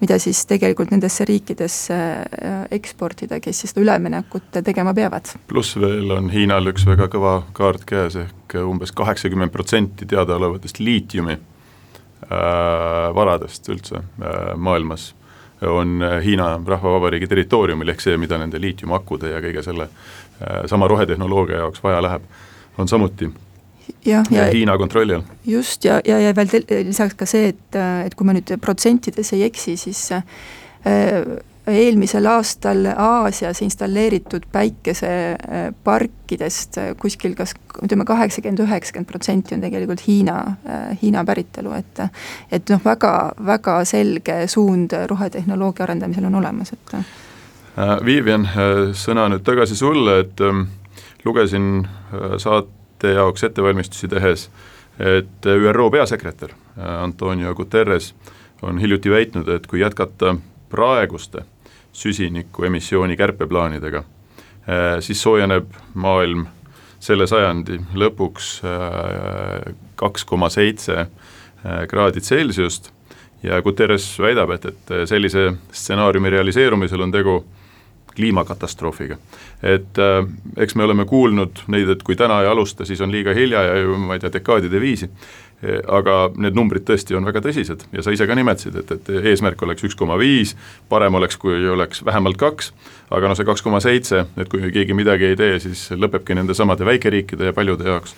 mida 0.01 0.19
siis 0.21 0.45
tegelikult 0.47 0.93
nendesse 0.93 1.25
riikidesse 1.29 1.97
äh, 1.97 2.59
eksportida, 2.77 3.41
kes 3.41 3.63
siis 3.63 3.73
seda 3.73 3.85
üleminekut 3.85 4.61
tegema 4.65 4.95
peavad. 4.95 5.33
pluss 5.49 5.77
veel 5.81 6.11
on 6.13 6.31
Hiinal 6.33 6.73
üks 6.73 6.87
väga 6.87 7.09
kõva 7.13 7.39
kaart 7.57 7.87
käes, 7.89 8.19
ehk 8.21 8.59
umbes 8.67 8.93
kaheksakümmend 8.97 9.53
protsenti 9.53 10.07
teadaolevatest 10.09 10.81
liitiumi 10.81 11.33
äh, 11.33 12.41
varadest 13.17 13.73
üldse 13.73 14.03
äh, 14.03 14.53
maailmas 14.57 15.15
on 15.63 16.03
äh, 16.03 16.25
Hiina 16.25 16.61
Rahvavabariigi 16.67 17.29
territooriumil, 17.31 17.89
ehk 17.95 18.05
see, 18.05 18.17
mida 18.21 18.39
nende 18.41 18.61
liitiumakude 18.61 19.33
ja 19.33 19.41
kõige 19.45 19.65
selle 19.65 19.89
äh, 19.89 20.67
sama 20.71 20.89
rohetehnoloogia 20.89 21.63
jaoks 21.65 21.83
vaja 21.85 22.03
läheb, 22.05 22.27
on 22.79 22.89
samuti 22.89 23.31
jah, 24.05 24.27
ja 24.31 24.47
Hiina 24.53 24.77
kontrolli 24.79 25.17
all. 25.17 25.27
just, 25.47 25.85
ja, 25.85 26.01
ja, 26.05 26.21
ja 26.21 26.35
veel 26.37 26.67
lisaks 26.89 27.17
ka 27.17 27.29
see, 27.29 27.55
et, 27.55 27.81
et 28.05 28.15
kui 28.15 28.29
ma 28.29 28.37
nüüd 28.37 28.57
protsentides 28.61 29.33
ei 29.37 29.47
eksi, 29.49 29.77
siis 29.81 30.03
äh, 30.13 30.25
eelmisel 31.67 32.27
aastal 32.31 32.87
Aasias 32.97 33.63
installeeritud 33.63 34.43
päikeseparkidest 34.53 36.77
kuskil 37.01 37.35
kas 37.35 37.55
ütleme, 37.83 38.05
kaheksakümmend, 38.05 38.59
üheksakümmend 38.63 39.09
protsenti 39.11 39.55
on 39.55 39.61
tegelikult 39.61 40.07
Hiina, 40.07 40.57
Hiina 41.03 41.25
päritolu, 41.25 41.73
et 41.77 41.99
et 42.53 42.71
noh, 42.71 42.81
väga, 42.85 43.33
väga 43.47 43.85
selge 43.85 44.47
suund 44.47 44.91
rohetehnoloogia 45.07 45.85
arendamisel 45.85 46.25
on 46.25 46.35
olemas, 46.35 46.73
et. 46.73 46.95
Äh, 46.95 47.05
Vivian, 48.05 48.45
äh, 48.47 48.53
sõna 48.97 49.29
nüüd 49.29 49.43
tagasi 49.45 49.77
sulle, 49.77 50.19
et 50.25 50.41
ähm, 50.41 50.63
lugesin 51.25 51.85
äh, 51.85 51.89
saate 52.39 53.13
jaoks 53.13 53.45
ettevalmistusi 53.45 54.09
tehes, 54.09 54.51
et 54.99 55.47
ÜRO 55.47 55.91
peasekretär 55.93 56.49
Antonio 57.03 57.55
Guterres 57.55 58.15
on 58.63 58.79
hiljuti 58.81 59.11
väitnud, 59.13 59.49
et 59.53 59.67
kui 59.67 59.81
jätkata 59.83 60.37
praeguste 60.73 61.45
süsiniku 61.97 62.67
emissiooni 62.69 63.17
kärpeplaanidega, 63.17 64.03
äh, 64.69 64.99
siis 65.01 65.23
soojeneb 65.23 65.73
maailm 65.95 66.47
selle 67.01 67.27
sajandi 67.29 67.79
lõpuks 67.97 68.51
äh, 68.65 69.73
kaks 69.97 70.25
koma 70.29 70.51
seitse 70.53 70.99
äh, 71.01 71.87
kraadi 71.89 72.21
Celsiust 72.21 72.91
ja 73.43 73.61
Guterres 73.63 74.09
väidab, 74.21 74.53
et, 74.57 74.69
et 74.73 74.95
sellise 75.09 75.51
stsenaariumi 75.73 76.33
realiseerumisel 76.37 77.05
on 77.05 77.15
tegu 77.15 77.37
kliimakatastroofiga. 78.17 79.19
et 79.63 79.99
äh, 79.99 80.21
eks 80.57 80.75
me 80.75 80.85
oleme 80.85 81.05
kuulnud 81.05 81.65
neid, 81.73 81.89
et 81.89 82.03
kui 82.03 82.17
täna 82.17 82.43
ei 82.43 82.51
alusta, 82.51 82.85
siis 82.85 83.01
on 83.01 83.13
liiga 83.13 83.35
hilja 83.35 83.63
ja 83.63 83.83
ju 83.83 83.99
ma 83.99 84.17
ei 84.17 84.23
tea, 84.23 84.33
dekaadide 84.33 84.81
viisi, 84.81 85.11
aga 85.89 86.17
need 86.37 86.57
numbrid 86.57 86.85
tõesti 86.85 87.17
on 87.17 87.25
väga 87.25 87.41
tõsised 87.47 87.87
ja 87.97 88.05
sa 88.05 88.13
ise 88.13 88.27
ka 88.29 88.37
nimetasid, 88.37 88.77
et, 88.83 88.91
et 88.93 89.09
eesmärk 89.33 89.63
oleks 89.65 89.87
üks 89.89 89.97
koma 89.97 90.19
viis, 90.21 90.53
parem 90.93 91.17
oleks, 91.17 91.39
kui 91.41 91.57
oleks 91.73 92.05
vähemalt 92.05 92.37
kaks, 92.41 92.73
aga 93.09 93.31
noh, 93.31 93.39
see 93.39 93.49
kaks 93.49 93.65
koma 93.65 93.81
seitse, 93.81 94.27
et 94.37 94.51
kui 94.53 94.69
keegi 94.75 94.97
midagi 94.97 95.31
ei 95.31 95.39
tee, 95.41 95.57
siis 95.65 95.89
lõpebki 95.97 96.37
nende 96.37 96.55
samade 96.55 96.85
väikeriikide 96.85 97.51
ja 97.51 97.57
paljude 97.57 97.89
jaoks 97.89 98.13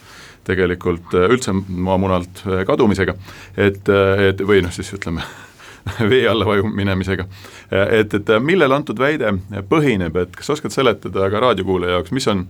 tegelikult 0.48 1.14
üldse 1.14 1.54
maamunalt 1.54 2.42
kadumisega, 2.66 3.14
et, 3.56 3.86
et 4.30 4.42
või 4.42 4.64
noh, 4.66 4.74
siis 4.74 4.90
ütleme 4.98 5.22
vee 6.10 6.24
alla 6.28 6.46
vaju 6.46 6.70
minemisega. 6.72 7.26
et, 7.70 8.14
et 8.14 8.32
millel 8.40 8.72
antud 8.72 8.98
väide 8.98 9.34
põhineb, 9.68 10.16
et 10.16 10.34
kas 10.36 10.50
oskad 10.56 10.74
seletada 10.74 11.30
ka 11.30 11.44
raadiokuulaja 11.46 11.98
jaoks, 11.98 12.14
mis 12.16 12.28
on 12.28 12.46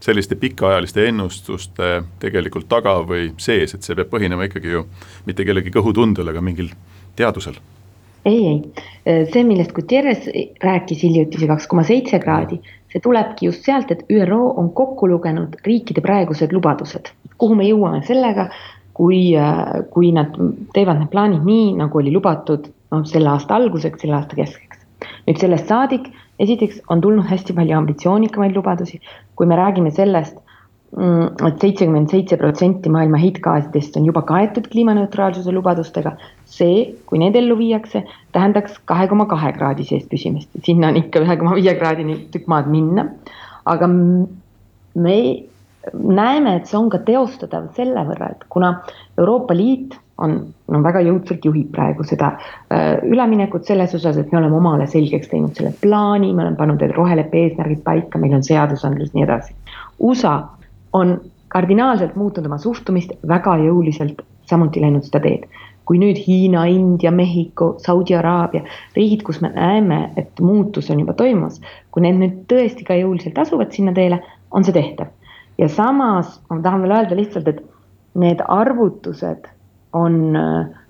selliste 0.00 0.36
pikaajaliste 0.38 1.08
ennustuste 1.08 1.88
tegelikult 2.22 2.68
taga 2.70 3.00
või 3.06 3.32
sees, 3.42 3.74
et 3.74 3.82
see 3.82 3.98
peab 3.98 4.12
põhinema 4.12 4.46
ikkagi 4.46 4.76
ju 4.76 4.84
mitte 5.26 5.46
kellegi 5.46 5.74
kõhutundel, 5.74 6.30
aga 6.30 6.44
mingil 6.44 6.70
teadusel? 7.18 7.58
ei, 8.28 8.46
ei, 8.46 9.26
see, 9.32 9.44
millest 9.46 9.72
Guterres 9.72 10.26
rääkis 10.62 11.02
hiljuti, 11.02 11.40
see 11.40 11.48
kaks 11.48 11.68
koma 11.70 11.84
seitse 11.86 12.18
kraadi, 12.22 12.58
see 12.92 13.02
tulebki 13.04 13.48
just 13.48 13.64
sealt, 13.66 13.92
et 13.94 14.04
ÜRO 14.12 14.40
on 14.60 14.72
kokku 14.76 15.08
lugenud 15.08 15.56
riikide 15.64 16.04
praegused 16.04 16.52
lubadused. 16.52 17.12
kuhu 17.38 17.54
me 17.54 17.68
jõuame 17.68 18.02
sellega, 18.06 18.48
kui, 18.98 19.20
äh, 19.38 19.84
kui 19.94 20.10
nad 20.14 20.34
teevad 20.74 20.98
need 20.98 21.12
plaanid 21.12 21.46
nii, 21.46 21.70
nagu 21.78 22.00
oli 22.00 22.12
lubatud 22.14 22.66
noh, 22.92 23.04
selle 23.06 23.30
aasta 23.34 23.58
alguseks, 23.58 24.02
selle 24.02 24.18
aasta 24.18 24.38
keskeks. 24.38 24.84
nüüd 25.28 25.38
sellest 25.38 25.70
saadik, 25.70 26.08
esiteks 26.42 26.82
on 26.90 27.02
tulnud 27.04 27.28
hästi 27.28 27.54
palju 27.54 27.76
ambitsioonikamaid 27.78 28.56
lubadusi, 28.56 28.98
kui 29.38 29.46
me 29.46 29.58
räägime 29.58 29.92
sellest, 29.94 30.38
mm, 30.96 31.44
et 31.46 31.60
seitsekümmend 31.62 32.10
seitse 32.10 32.38
protsenti 32.40 32.90
maailma 32.90 33.20
heitgaasidest 33.22 33.98
on 34.00 34.08
juba 34.08 34.24
kaetud 34.26 34.66
kliimaneutraalsuse 34.72 35.54
lubadustega. 35.54 36.16
see, 36.44 36.94
kui 37.06 37.20
need 37.22 37.36
ellu 37.36 37.58
viiakse, 37.58 38.02
tähendaks 38.32 38.80
kahe 38.88 39.06
koma 39.08 39.26
kahe 39.30 39.52
kraadi 39.52 39.84
sees 39.84 40.08
püsimist, 40.10 40.48
sinna 40.64 40.88
on 40.88 40.96
ikka 40.96 41.20
ühe 41.20 41.36
koma 41.36 41.54
viie 41.54 41.74
kraadini 41.78 42.18
tükk 42.32 42.48
maad 42.48 42.66
minna. 42.72 43.06
aga 43.66 43.86
me 43.86 45.18
näeme, 45.94 46.56
et 46.56 46.68
see 46.68 46.78
on 46.78 46.90
ka 46.92 47.00
teostatav 47.06 47.70
selle 47.76 48.04
võrra, 48.08 48.32
et 48.34 48.44
kuna 48.52 48.74
Euroopa 49.18 49.56
Liit 49.56 49.96
on, 50.22 50.34
no 50.72 50.80
väga 50.82 51.02
jõudsalt 51.06 51.44
juhib 51.46 51.70
praegu 51.74 52.04
seda 52.06 52.32
äh, 52.34 52.98
üleminekut 53.06 53.68
selles 53.68 53.94
osas, 53.98 54.18
et 54.18 54.32
me 54.32 54.40
oleme 54.40 54.58
omale 54.58 54.88
selgeks 54.90 55.30
teinud 55.30 55.56
selle 55.58 55.72
plaani, 55.82 56.32
me 56.32 56.44
oleme 56.44 56.58
pannud 56.58 56.82
roheleppe 56.96 57.44
eesmärgid 57.44 57.84
paika, 57.86 58.20
meil 58.20 58.36
on 58.38 58.46
seadusandlus, 58.46 59.14
nii 59.14 59.26
edasi. 59.26 59.54
USA 60.04 60.34
on 60.98 61.18
kardinaalselt 61.52 62.16
muutnud 62.18 62.46
oma 62.48 62.58
suhtumist, 62.60 63.14
väga 63.28 63.56
jõuliselt 63.62 64.22
samuti 64.48 64.82
läinud 64.84 65.06
seda 65.08 65.22
teed. 65.24 65.48
kui 65.88 65.96
nüüd 65.96 66.18
Hiina, 66.20 66.66
India, 66.68 67.08
Mehhiko, 67.08 67.70
Saudi 67.80 68.12
Araabia, 68.12 68.60
riigid, 68.92 69.22
kus 69.24 69.38
me 69.40 69.48
näeme, 69.54 70.10
et 70.20 70.42
muutus 70.44 70.90
on 70.92 71.00
juba 71.00 71.14
toimumas, 71.16 71.62
kui 71.90 72.04
need 72.04 72.18
nüüd 72.20 72.34
tõesti 72.50 72.84
ka 72.84 72.98
jõuliselt 72.98 73.40
asuvad 73.40 73.72
sinna 73.72 73.94
teele, 73.96 74.18
on 74.52 74.68
see 74.68 74.76
tehtav 74.76 75.08
ja 75.58 75.68
samas 75.68 76.40
ma 76.50 76.60
tahan 76.62 76.84
veel 76.84 76.96
öelda 77.00 77.18
lihtsalt, 77.18 77.48
et 77.48 77.62
need 78.18 78.42
arvutused 78.48 79.48
on, 79.96 80.18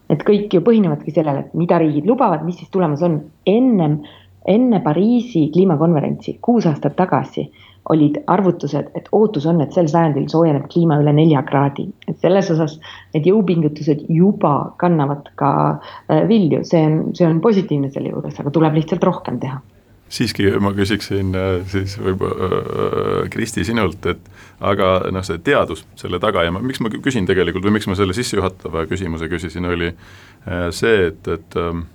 need 0.08 0.24
kõik 0.26 0.54
ju 0.54 0.62
põhinevadki 0.64 1.14
sellele, 1.14 1.46
et 1.46 1.54
mida 1.58 1.78
riigid 1.80 2.08
lubavad, 2.08 2.44
mis 2.46 2.58
siis 2.60 2.70
tulemas 2.72 3.02
on. 3.06 3.20
ennem, 3.46 4.00
enne 4.48 4.80
Pariisi 4.80 5.48
kliimakonverentsi 5.52 6.38
kuus 6.42 6.66
aastat 6.66 6.96
tagasi 6.96 7.48
olid 7.88 8.18
arvutused, 8.26 8.90
et 8.94 9.08
ootus 9.12 9.46
on, 9.48 9.62
et 9.64 9.72
sel 9.72 9.88
sajandil 9.88 10.26
soojeneb 10.28 10.66
kliima 10.68 10.98
üle 11.00 11.12
nelja 11.16 11.42
kraadi. 11.42 11.88
et 12.08 12.18
selles 12.20 12.50
osas 12.50 12.78
need 13.14 13.26
jõupingutused 13.26 14.04
juba 14.08 14.74
kannavad 14.76 15.30
ka 15.40 15.52
äh, 15.78 16.28
vilju, 16.28 16.64
see 16.64 16.84
on, 16.84 17.00
see 17.14 17.26
on 17.26 17.40
positiivne 17.40 17.90
selle 17.90 18.12
juures, 18.12 18.40
aga 18.40 18.50
tuleb 18.50 18.76
lihtsalt 18.80 19.04
rohkem 19.04 19.40
teha 19.40 19.60
siiski 20.08 20.50
ma 20.60 20.72
küsiksin 20.76 21.34
äh, 21.36 21.60
siis 21.68 21.96
võib-olla 22.00 22.48
äh, 22.48 23.28
Kristi 23.32 23.64
sinult, 23.66 24.06
et 24.08 24.30
aga 24.64 24.90
noh, 25.12 25.24
see 25.26 25.40
teadus 25.44 25.84
selle 26.00 26.20
taga 26.22 26.46
ja 26.46 26.52
ma, 26.54 26.62
miks 26.64 26.80
ma 26.84 26.90
küsin 26.92 27.28
tegelikult 27.28 27.66
või 27.68 27.76
miks 27.78 27.88
ma 27.90 27.96
selle 27.98 28.16
sissejuhatava 28.16 28.86
küsimuse 28.90 29.28
küsisin, 29.30 29.68
oli 29.68 29.92
äh, 29.92 30.68
see, 30.74 31.10
et, 31.10 31.28
et 31.28 31.58
ähm, 31.60 31.86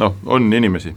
noh, 0.00 0.18
on 0.30 0.52
inimesi, 0.54 0.94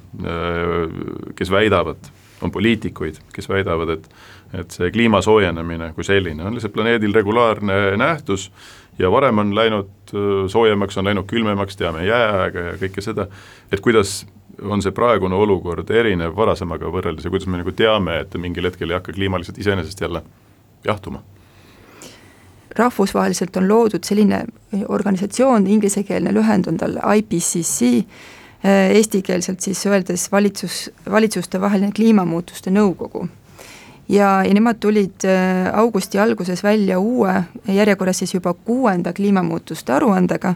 kes 1.35 1.49
väidavad, 1.49 2.11
on 2.45 2.51
poliitikuid, 2.53 3.17
kes 3.33 3.49
väidavad, 3.49 3.97
et 3.97 4.13
et 4.51 4.73
see 4.75 4.89
kliima 4.91 5.21
soojenemine 5.23 5.93
kui 5.95 6.03
selline 6.03 6.43
on 6.43 6.57
lihtsalt 6.57 6.73
planeedil 6.75 7.13
regulaarne 7.15 7.95
nähtus 7.95 8.49
ja 8.99 9.07
varem 9.11 9.39
on 9.39 9.53
läinud 9.55 10.11
soojemaks, 10.51 10.97
on 10.99 11.07
läinud 11.07 11.23
külmemaks, 11.29 11.79
teame 11.79 12.03
jääaega 12.03 12.65
ja 12.65 12.73
kõike 12.81 12.99
seda, 13.05 13.29
et 13.71 13.79
kuidas 13.79 14.25
on 14.61 14.81
see 14.81 14.93
praegune 14.95 15.35
olukord 15.35 15.89
erinev 15.89 16.35
varasemaga 16.37 16.89
võrreldes 16.93 17.25
ja 17.25 17.33
kuidas 17.33 17.49
me 17.49 17.61
nagu 17.61 17.73
teame, 17.75 18.21
et 18.23 18.37
mingil 18.37 18.69
hetkel 18.69 18.89
ei 18.89 18.99
hakka 18.99 19.15
kliima 19.15 19.39
lihtsalt 19.41 19.61
iseenesest 19.61 20.01
jälle 20.01 20.23
jahtuma? 20.85 21.23
rahvusvaheliselt 22.75 23.57
on 23.57 23.67
loodud 23.67 24.03
selline 24.07 24.45
organisatsioon, 24.87 25.67
inglisekeelne 25.67 26.31
lühend 26.31 26.69
on 26.71 26.77
tal 26.79 26.95
IPCC, 27.17 27.81
eh, 28.63 28.95
eestikeelselt 28.95 29.59
siis 29.59 29.85
öeldes 29.85 30.29
valitsus, 30.31 30.85
valitsustevaheline 31.11 31.91
kliimamuutuste 31.91 32.71
nõukogu 32.71 33.27
ja, 34.07 34.43
ja 34.47 34.53
nemad 34.53 34.79
tulid 34.79 35.27
eh, 35.27 35.67
augusti 35.73 36.19
alguses 36.19 36.63
välja 36.63 36.99
uue, 36.99 37.33
järjekorras 37.67 38.23
siis 38.23 38.33
juba 38.33 38.53
kuuenda 38.53 39.13
kliimamuutuste 39.13 39.93
aruandega 39.93 40.55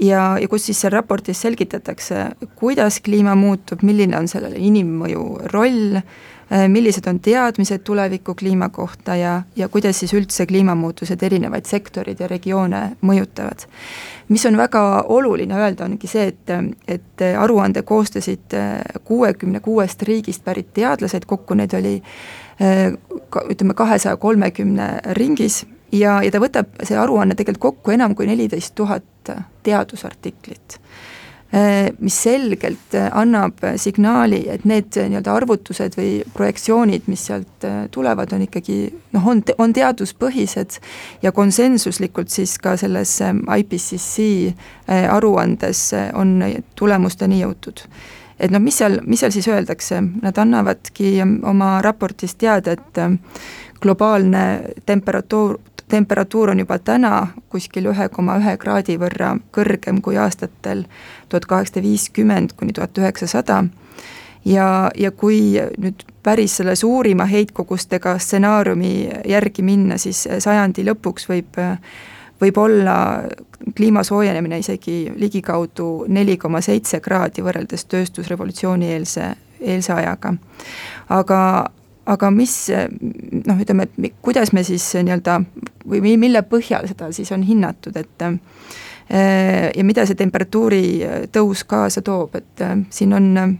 ja, 0.00 0.38
ja 0.40 0.48
kus 0.48 0.66
siis 0.68 0.80
seal 0.82 0.92
raportis 0.92 1.40
selgitatakse, 1.40 2.24
kuidas 2.60 3.00
kliima 3.00 3.34
muutub, 3.38 3.82
milline 3.86 4.18
on 4.18 4.28
sellele 4.28 4.60
inimmõju 4.60 5.22
roll, 5.52 5.96
äh, 5.96 6.66
millised 6.68 7.08
on 7.08 7.22
teadmised 7.24 7.84
tuleviku 7.86 8.34
kliima 8.36 8.68
kohta 8.68 9.16
ja, 9.16 9.38
ja 9.56 9.68
kuidas 9.72 10.02
siis 10.02 10.12
üldse 10.16 10.44
kliimamuutused 10.46 11.22
erinevaid 11.22 11.70
sektoreid 11.70 12.20
ja 12.20 12.28
regioone 12.28 12.82
mõjutavad. 13.00 13.64
mis 14.28 14.46
on 14.46 14.56
väga 14.56 15.04
oluline 15.08 15.56
öelda, 15.56 15.84
ongi 15.84 16.06
see, 16.06 16.28
et, 16.28 16.52
et 16.88 17.26
aruande 17.38 17.82
koostasid 17.82 18.54
äh, 18.54 18.78
kuuekümne 19.04 19.60
kuuest 19.60 20.02
riigist 20.02 20.44
pärit 20.44 20.74
teadlased, 20.74 21.24
kokku 21.26 21.54
neid 21.54 21.74
oli 21.74 22.00
ütleme, 22.60 23.74
kahesaja 23.74 24.16
kolmekümne 24.20 24.98
ringis 25.16 25.64
ja, 25.92 26.20
ja 26.24 26.30
ta 26.32 26.40
võtab, 26.42 26.74
see 26.86 26.98
aruanne 26.98 27.36
tegelikult 27.38 27.76
kokku 27.76 27.94
enam 27.94 28.14
kui 28.18 28.28
neliteist 28.28 28.74
tuhat 28.78 29.32
teadusartiklit, 29.66 30.78
eh, 31.52 31.90
mis 31.98 32.16
selgelt 32.22 32.94
annab 33.10 33.62
signaali, 33.80 34.42
et 34.50 34.64
need 34.68 34.96
nii-öelda 34.96 35.34
arvutused 35.34 35.96
või 35.98 36.12
projektsioonid, 36.34 37.08
mis 37.10 37.26
sealt 37.30 37.66
eh, 37.68 37.82
tulevad, 37.90 38.32
on 38.36 38.46
ikkagi 38.46 38.78
noh, 39.16 39.26
on, 39.34 39.42
on 39.58 39.74
teaduspõhised 39.76 40.80
ja 41.22 41.32
konsensuslikult 41.32 42.32
siis 42.32 42.56
ka 42.58 42.76
selles 42.80 43.18
eh, 43.26 43.34
IPCC 43.60 44.30
aruandes 45.10 45.90
on 46.18 46.40
tulemusteni 46.78 47.44
jõutud. 47.44 47.84
Et 48.40 48.48
noh, 48.48 48.62
mis 48.62 48.78
seal, 48.80 49.02
mis 49.04 49.20
seal 49.20 49.34
siis 49.34 49.46
öeldakse, 49.52 49.98
nad 50.22 50.38
annavadki 50.40 51.18
oma 51.20 51.74
raportis 51.84 52.32
teada, 52.40 52.72
et 52.72 53.00
globaalne 53.80 54.60
temperatuur, 54.86 55.58
temperatuur 55.90 56.54
on 56.54 56.62
juba 56.62 56.78
täna 56.78 57.26
kuskil 57.52 57.90
ühe 57.90 58.08
koma 58.08 58.38
ühe 58.40 58.56
kraadi 58.62 58.96
võrra 59.00 59.34
kõrgem 59.54 60.00
kui 60.04 60.18
aastatel 60.18 60.86
tuhat 61.28 61.46
kaheksasada 61.50 61.84
viiskümmend 61.86 62.54
kuni 62.56 62.72
tuhat 62.72 62.98
üheksasada 62.98 63.64
ja, 64.44 64.90
ja 64.96 65.10
kui 65.10 65.58
nüüd 65.78 66.04
päris 66.22 66.56
selle 66.60 66.76
suurima 66.76 67.24
heitkogustega 67.24 68.18
stsenaariumi 68.18 69.10
järgi 69.28 69.62
minna, 69.62 69.98
siis 69.98 70.26
sajandi 70.38 70.84
lõpuks 70.88 71.28
võib, 71.30 71.60
võib 72.40 72.60
olla 72.60 72.96
kliima 73.76 74.04
soojenemine 74.04 74.58
isegi 74.58 75.12
ligikaudu 75.16 76.06
neli 76.08 76.36
koma 76.36 76.60
seitse 76.64 77.00
kraadi 77.00 77.44
võrreldes 77.44 77.84
tööstusrevolutsiooni 77.84 78.92
eelse, 78.94 79.34
eelse 79.60 79.92
ajaga. 79.92 80.34
aga, 81.08 81.40
aga 82.10 82.30
mis 82.34 82.54
noh, 82.70 83.60
ütleme, 83.62 83.86
et 83.86 84.20
kuidas 84.22 84.52
me 84.56 84.64
siis 84.66 84.84
nii-öelda 84.98 85.40
või 85.90 86.16
mille 86.20 86.42
põhjal 86.46 86.88
seda 86.90 87.10
siis 87.14 87.30
on 87.34 87.44
hinnatud, 87.46 87.96
et 87.96 88.26
äh, 88.26 88.38
ja 89.76 89.84
mida 89.86 90.06
see 90.06 90.18
temperatuuri 90.18 90.84
tõus 91.34 91.64
kaasa 91.66 92.02
toob, 92.06 92.38
et 92.40 92.64
äh, 92.66 92.78
siin 92.90 93.14
on 93.16 93.58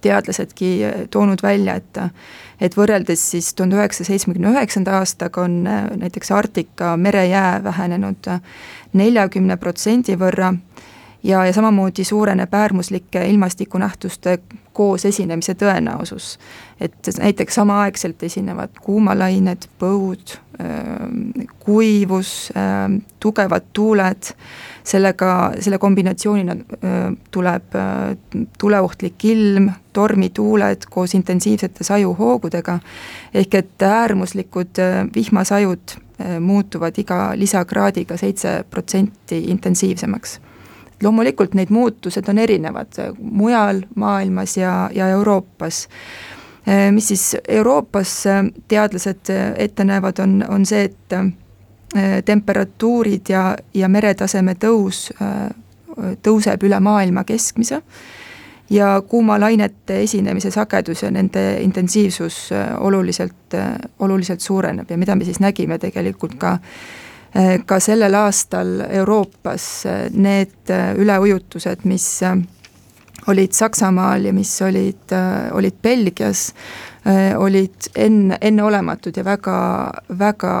teadlasedki 0.00 0.72
toonud 1.10 1.42
välja, 1.42 1.74
et 1.74 2.04
et 2.60 2.74
võrreldes 2.74 3.22
siis 3.32 3.52
tuhande 3.54 3.76
üheksasaja 3.78 4.16
seitsmekümne 4.16 4.50
üheksanda 4.50 4.96
aastaga 4.98 5.44
on 5.46 5.60
näiteks 5.62 6.30
Arktika 6.34 6.96
merejää 6.96 7.62
vähenenud 7.64 8.26
neljakümne 8.98 9.56
protsendi 9.56 10.16
võrra 10.18 10.52
ja, 11.22 11.46
ja 11.46 11.52
samamoodi 11.52 12.04
suureneb 12.04 12.54
äärmuslike 12.54 13.26
ilmastikunähtuste 13.26 14.38
koos 14.72 15.04
esinemise 15.04 15.54
tõenäosus. 15.54 16.38
et 16.80 16.94
näiteks 17.18 17.54
samaaegselt 17.54 18.22
esinevad 18.22 18.70
kuumalained, 18.82 19.66
põud, 19.82 20.36
ähm, 20.60 21.30
kuivus, 21.58 22.52
ähm, 22.56 23.00
tugevad 23.20 23.66
tuuled, 23.72 24.30
sellega, 24.84 25.52
selle 25.60 25.78
kombinatsioonina 25.78 26.52
äh, 26.52 27.16
tuleb 27.30 27.74
äh, 27.74 28.16
tuleohtlik 28.58 29.24
ilm, 29.24 29.70
tormituuled 29.92 30.86
koos 30.90 31.14
intensiivsete 31.14 31.84
sajuhoogudega, 31.84 32.78
ehk 33.34 33.54
et 33.54 33.82
äärmuslikud 33.82 34.78
äh, 34.78 35.06
vihmasajud 35.14 35.98
muutuvad 36.40 36.96
iga 36.98 37.32
lisakraadiga 37.38 38.16
seitse 38.18 38.64
protsenti 38.70 39.38
intensiivsemaks 39.52 40.40
loomulikult 41.02 41.54
need 41.54 41.70
muutused 41.70 42.28
on 42.28 42.38
erinevad 42.38 42.92
mujal 43.18 43.82
maailmas 43.94 44.56
ja, 44.56 44.90
ja 44.94 45.08
Euroopas. 45.08 45.88
Eh, 46.66 46.92
mis 46.92 47.08
siis 47.08 47.36
Euroopas 47.48 48.26
eh, 48.26 48.44
teadlased 48.68 49.30
eh, 49.30 49.52
ette 49.56 49.84
näevad, 49.84 50.18
on, 50.18 50.44
on 50.48 50.66
see, 50.66 50.84
et 50.84 51.20
temperatuurid 52.24 53.30
ja, 53.32 53.56
ja 53.74 53.88
meretaseme 53.88 54.52
tõus 54.60 55.06
tõuseb 56.22 56.66
üle 56.68 56.80
maailma 56.84 57.22
keskmise 57.24 57.78
ja 58.70 58.90
kuumalainete 59.08 60.02
esinemise 60.02 60.50
sagedus 60.52 61.02
ja 61.02 61.10
nende 61.10 61.62
intensiivsus 61.64 62.50
oluliselt, 62.84 63.56
oluliselt 64.04 64.44
suureneb 64.44 64.90
ja 64.90 65.00
mida 65.00 65.16
me 65.16 65.24
siis 65.24 65.40
nägime 65.40 65.78
tegelikult 65.80 66.36
ka 66.36 66.52
äh, 66.52 67.07
ka 67.66 67.80
sellel 67.80 68.14
aastal 68.14 68.80
Euroopas 68.88 69.86
äh, 69.86 70.06
need 70.10 70.70
äh, 70.70 70.94
üleujutused, 70.96 71.84
mis 71.84 72.06
olid 73.28 73.52
Saksamaal 73.52 74.24
ja 74.24 74.32
mis 74.32 74.54
olid, 74.62 75.12
olid 75.52 75.74
Belgias, 75.82 76.54
olid 77.36 77.90
enne, 77.96 78.38
enneolematud 78.40 79.16
ja 79.16 79.24
väga, 79.24 79.56
väga 80.18 80.52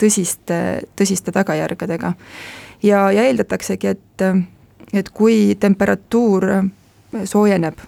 tõsiste, 0.00 0.56
tõsiste 0.98 1.30
tagajärgedega. 1.30 2.12
ja, 2.82 3.04
ja 3.14 3.28
eeldataksegi, 3.28 3.86
et, 3.86 4.24
et 4.92 5.10
kui 5.14 5.54
temperatuur 5.60 6.48
soojeneb 7.24 7.78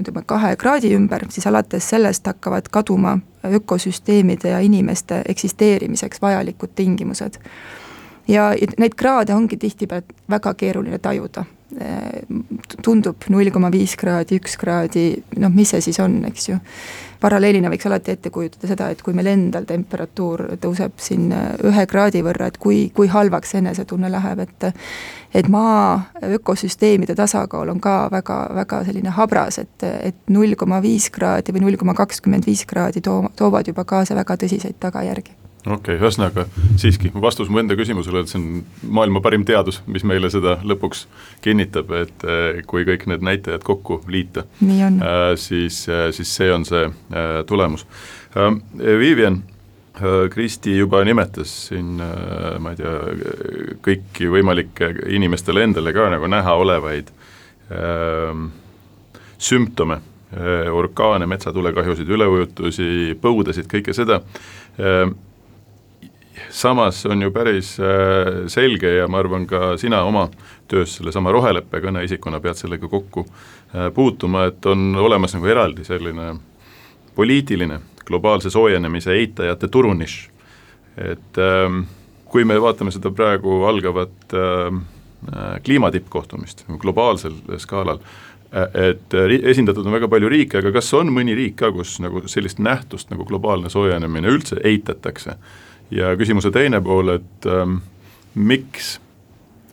ütleme 0.00 0.22
kahe 0.26 0.56
kraadi 0.56 0.94
ümber, 0.94 1.26
siis 1.30 1.46
alates 1.46 1.88
sellest 1.90 2.26
hakkavad 2.26 2.68
kaduma 2.70 3.18
ökosüsteemide 3.44 4.48
ja 4.48 4.58
inimeste 4.60 5.22
eksisteerimiseks 5.28 6.22
vajalikud 6.22 6.74
tingimused. 6.74 7.38
Ja 8.28 8.52
neid 8.78 8.94
kraade 8.96 9.34
ongi 9.34 9.56
tihtipeale 9.56 10.04
väga 10.30 10.54
keeruline 10.54 10.98
tajuda. 10.98 11.44
tundub 12.82 13.24
null 13.34 13.50
koma 13.50 13.66
viis 13.72 13.96
kraadi, 13.98 14.36
üks 14.38 14.52
kraadi, 14.60 15.08
noh, 15.42 15.50
mis 15.50 15.72
see 15.74 15.80
siis 15.82 15.98
on, 15.98 16.20
eks 16.28 16.48
ju 16.48 16.58
paralleelina 17.24 17.70
võiks 17.72 17.88
alati 17.88 18.12
ette 18.14 18.30
kujutada 18.30 18.68
seda, 18.70 18.88
et 18.92 19.02
kui 19.02 19.14
meil 19.16 19.30
endal 19.32 19.66
temperatuur 19.68 20.44
tõuseb 20.62 20.98
siin 21.02 21.32
ühe 21.66 21.86
kraadi 21.90 22.22
võrra, 22.22 22.50
et 22.50 22.58
kui, 22.62 22.90
kui 22.94 23.08
halvaks 23.10 23.56
enesetunne 23.60 24.10
läheb, 24.12 24.44
et 24.44 24.68
et 25.34 25.48
maa 25.50 26.12
ökosüsteemide 26.36 27.16
tasakaal 27.18 27.72
on 27.72 27.80
ka 27.82 27.96
väga, 28.12 28.36
väga 28.54 28.84
selline 28.86 29.14
habras, 29.16 29.58
et, 29.58 29.82
et 29.82 30.20
null 30.30 30.54
koma 30.58 30.78
viis 30.84 31.08
kraadi 31.10 31.56
või 31.56 31.64
null 31.64 31.80
koma 31.80 31.96
kakskümmend 31.98 32.46
viis 32.46 32.62
kraadi 32.70 33.02
too-, 33.02 33.32
toovad 33.34 33.72
juba 33.72 33.82
kaasa 33.88 34.14
väga 34.14 34.38
tõsiseid 34.44 34.78
tagajärgi 34.78 35.34
okei 35.64 35.96
okay,, 35.96 36.00
ühesõnaga 36.00 36.44
siiski 36.80 37.10
vastus 37.20 37.48
mu 37.48 37.60
enda 37.62 37.76
küsimusele, 37.78 38.24
et 38.24 38.30
see 38.30 38.40
on 38.40 38.90
maailma 38.98 39.22
parim 39.24 39.46
teadus, 39.48 39.80
mis 39.88 40.04
meile 40.06 40.28
seda 40.32 40.58
lõpuks 40.66 41.06
kinnitab, 41.44 41.92
et 42.02 42.26
eh, 42.28 42.60
kui 42.68 42.84
kõik 42.88 43.06
need 43.10 43.24
näitajad 43.24 43.64
kokku 43.64 44.02
liita, 44.10 44.44
äh, 44.60 45.24
siis, 45.40 45.84
äh, 45.88 46.10
siis 46.16 46.34
see 46.36 46.52
on 46.52 46.68
see 46.68 46.86
tulemus. 47.48 47.86
Vivian, 48.34 49.42
Kristi 50.30 50.72
juba 50.74 51.04
nimetas 51.06 51.52
siin, 51.68 52.00
ma 52.58 52.72
ei 52.72 52.78
tea, 52.80 52.94
kõiki 53.84 54.26
võimalikke 54.32 54.88
inimestele 55.14 55.62
endale 55.62 55.92
ka 55.94 56.08
nagu 56.10 56.26
näha 56.26 56.56
olevaid 56.58 57.12
sümptome 59.38 60.00
orkaane, 60.74 61.28
metsatulekahjusid, 61.30 62.10
üleujutusi, 62.10 62.88
põudasid, 63.22 63.70
kõike 63.70 63.94
seda 63.94 64.18
samas 66.54 67.06
on 67.06 67.22
ju 67.22 67.30
päris 67.30 67.80
äh, 67.80 67.86
selge 68.46 68.90
ja 68.94 69.08
ma 69.08 69.18
arvan, 69.18 69.46
ka 69.46 69.74
sina 69.78 70.04
oma 70.06 70.28
töös 70.70 70.94
sellesama 70.98 71.32
roheleppe 71.34 71.80
kõneisikuna 71.82 72.38
pead 72.42 72.60
sellega 72.60 72.88
kokku 72.90 73.24
äh, 73.26 73.88
puutuma, 73.94 74.46
et 74.52 74.66
on 74.70 74.94
olemas 75.02 75.34
nagu 75.34 75.50
eraldi 75.50 75.84
selline 75.84 76.36
poliitiline 77.14 77.80
globaalse 78.06 78.52
soojenemise 78.54 79.16
eitajate 79.18 79.68
turunišš. 79.68 80.30
et 80.96 81.38
ähm, 81.42 81.80
kui 82.30 82.44
me 82.44 82.60
vaatame 82.60 82.94
seda 82.94 83.10
praegu 83.10 83.64
algavat 83.66 84.34
ähm, 84.38 84.84
äh, 85.34 85.58
kliimatippkohtumist 85.64 86.64
globaalsel 86.78 87.34
skaalal, 87.58 87.98
et 88.54 89.14
esindatud 89.42 89.86
on 89.86 89.96
väga 89.96 90.06
palju 90.06 90.28
riike, 90.30 90.60
aga 90.60 90.70
kas 90.76 90.92
on 90.94 91.08
mõni 91.10 91.34
riik 91.34 91.56
ka, 91.58 91.72
kus 91.74 91.96
nagu 91.98 92.20
sellist 92.30 92.60
nähtust 92.62 93.10
nagu 93.10 93.24
globaalne 93.26 93.70
soojenemine 93.72 94.30
üldse 94.30 94.60
eitatakse 94.62 95.34
ja 95.90 96.16
küsimuse 96.16 96.50
teine 96.50 96.80
pool, 96.80 97.16
et 97.18 97.48
ähm, 97.50 97.78
miks 98.34 98.98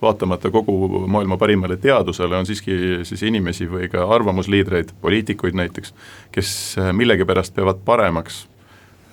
vaatamata 0.02 0.52
kogu 0.52 1.06
maailma 1.08 1.38
parimale 1.38 1.78
teadusele 1.78 2.38
on 2.38 2.46
siiski 2.46 2.78
siis 3.06 3.24
inimesi 3.24 3.68
või 3.70 3.90
ka 3.90 4.08
arvamusliidreid, 4.16 4.96
poliitikuid 5.02 5.58
näiteks, 5.58 5.94
kes 6.32 6.54
äh, 6.80 6.94
millegipärast 6.94 7.56
peavad 7.56 7.84
paremaks 7.86 8.46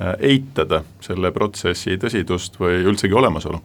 äh, 0.00 0.14
eitada 0.34 0.82
selle 1.04 1.32
protsessi 1.32 1.98
tõsidust 2.00 2.60
või 2.60 2.80
üldsegi 2.84 3.14
olemasolu? 3.14 3.60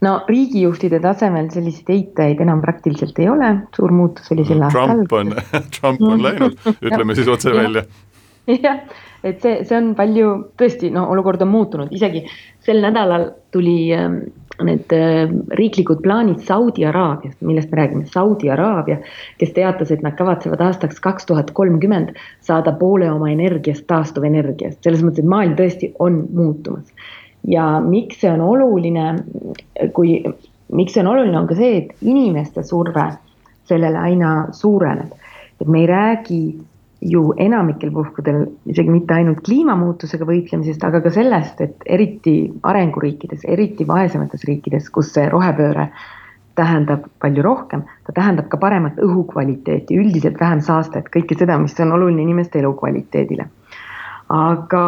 no 0.00 0.12
riigijuhtide 0.28 1.00
tasemel 1.02 1.48
selliseid 1.50 1.88
eitajaid 1.94 2.42
enam 2.44 2.60
praktiliselt 2.62 3.18
ei 3.18 3.28
ole, 3.32 3.48
suur 3.76 3.92
muutus 3.94 4.30
oli 4.34 4.44
sel 4.46 4.62
aastal. 4.62 4.92
Trump 4.92 5.12
on, 5.12 5.32
Trump 5.78 6.04
on 6.06 6.22
läinud, 6.22 6.58
ütleme 6.86 7.16
siis 7.18 7.28
otse 7.28 7.54
välja. 7.54 7.82
jah 8.64 8.82
et 9.24 9.40
see, 9.42 9.62
see 9.66 9.76
on 9.78 9.92
palju, 9.98 10.28
tõesti, 10.58 10.90
no 10.94 11.06
olukord 11.12 11.42
on 11.42 11.50
muutunud, 11.50 11.92
isegi 11.94 12.24
sel 12.64 12.80
nädalal 12.84 13.28
tuli 13.54 13.90
ähm, 13.94 14.20
need 14.64 14.92
äh, 14.94 15.30
riiklikud 15.58 16.02
plaanid 16.04 16.42
Saudi 16.46 16.86
Araabiast, 16.86 17.38
millest 17.46 17.72
me 17.72 17.80
räägime, 17.80 18.06
Saudi 18.10 18.50
Araabia, 18.50 18.98
kes 19.40 19.54
teatas, 19.56 19.92
et 19.94 20.02
nad 20.06 20.16
kavatsevad 20.18 20.62
aastaks 20.68 21.00
kaks 21.02 21.28
tuhat 21.30 21.52
kolmkümmend 21.58 22.14
saada 22.44 22.74
poole 22.78 23.10
oma 23.10 23.30
energiast 23.34 23.86
taastuvenergiast, 23.90 24.82
selles 24.86 25.04
mõttes, 25.06 25.24
et 25.24 25.32
maailm 25.34 25.56
tõesti 25.58 25.92
on 25.98 26.24
muutumas. 26.34 26.86
ja 27.48 27.78
miks 27.80 28.20
see 28.20 28.30
on 28.30 28.42
oluline, 28.42 29.12
kui, 29.94 30.18
miks 30.74 30.94
see 30.94 31.02
on 31.04 31.12
oluline, 31.14 31.38
on 31.38 31.46
ka 31.50 31.58
see, 31.58 31.76
et 31.82 31.94
inimeste 32.02 32.62
surve 32.66 33.12
sellele 33.70 33.98
aina 33.98 34.32
suureneb. 34.52 35.14
et 35.60 35.66
me 35.66 35.80
ei 35.80 35.86
räägi 35.86 36.42
ju 37.00 37.32
enamikel 37.38 37.92
puhkudel 37.94 38.44
isegi 38.66 38.90
mitte 38.90 39.14
ainult 39.14 39.42
kliimamuutusega 39.46 40.26
võitlemisest, 40.26 40.82
aga 40.84 41.00
ka 41.04 41.12
sellest, 41.14 41.60
et 41.62 41.86
eriti 41.86 42.34
arenguriikides, 42.66 43.44
eriti 43.46 43.86
vaesemates 43.86 44.46
riikides, 44.48 44.90
kus 44.90 45.12
see 45.14 45.28
rohepööre 45.30 45.88
tähendab 46.58 47.06
palju 47.22 47.44
rohkem, 47.46 47.84
ta 48.06 48.14
tähendab 48.16 48.48
ka 48.50 48.58
paremat 48.58 48.98
õhukvaliteeti, 48.98 49.94
üldiselt 49.94 50.40
vähem 50.40 50.62
saastet, 50.64 51.06
kõike 51.14 51.38
seda, 51.38 51.58
mis 51.62 51.78
on 51.78 51.94
oluline 51.94 52.24
inimeste 52.26 52.58
elukvaliteedile. 52.58 53.46
aga 54.28 54.82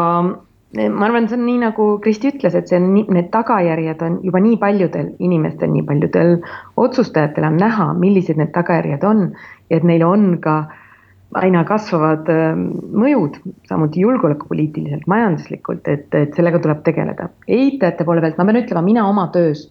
ma 0.75 1.07
arvan, 1.07 1.29
see 1.31 1.39
on 1.39 1.47
nii, 1.47 1.61
nagu 1.63 1.87
Kristi 2.03 2.35
ütles, 2.35 2.55
et 2.59 2.69
see 2.69 2.79
on 2.79 2.91
need 2.99 3.31
tagajärjed 3.31 4.03
on 4.03 4.19
juba 4.27 4.43
nii 4.43 4.59
paljudel 4.59 5.15
inimestel, 5.19 5.71
nii 5.71 5.87
paljudel 5.87 6.37
otsustajatel 6.77 7.47
on 7.47 7.57
näha, 7.63 7.93
millised 7.95 8.39
need 8.39 8.51
tagajärjed 8.55 9.07
on 9.07 9.29
ja 9.71 9.79
et 9.79 9.87
neil 9.87 10.03
on 10.07 10.37
ka 10.43 10.59
äh, 10.67 10.90
aina 11.39 11.63
kasvavad 11.65 12.29
ähm, 12.33 12.65
mõjud, 12.97 13.39
samuti 13.69 14.03
julgeolekupoliitiliselt, 14.03 15.07
majanduslikult, 15.11 15.87
et, 15.89 16.09
et 16.15 16.35
sellega 16.37 16.59
tuleb 16.63 16.83
tegeleda. 16.87 17.29
eitajate 17.47 18.07
poole 18.07 18.25
pealt 18.25 18.41
ma 18.41 18.49
pean 18.49 18.63
ütlema, 18.63 18.83
mina 18.87 19.07
oma 19.09 19.29
töös 19.35 19.69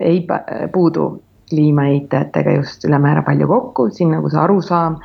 ei 0.00 0.26
puudu 0.72 1.10
kliimaeitajatega 1.48 2.58
just 2.58 2.84
ülemäära 2.84 3.22
palju 3.24 3.48
kokku, 3.48 3.88
siin 3.96 4.12
nagu 4.12 4.28
see 4.28 4.40
arusaam, 4.40 4.98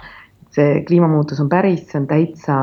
see 0.51 0.81
kliimamuutus 0.87 1.39
on 1.39 1.47
päris, 1.49 1.85
see 1.87 2.01
on 2.01 2.09
täitsa, 2.09 2.57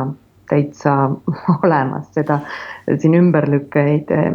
täitsa 0.50 0.98
olemas, 1.64 2.10
seda 2.12 2.42
siin 2.90 3.16
ümberlükkeid 3.16 4.12
äh, 4.12 4.30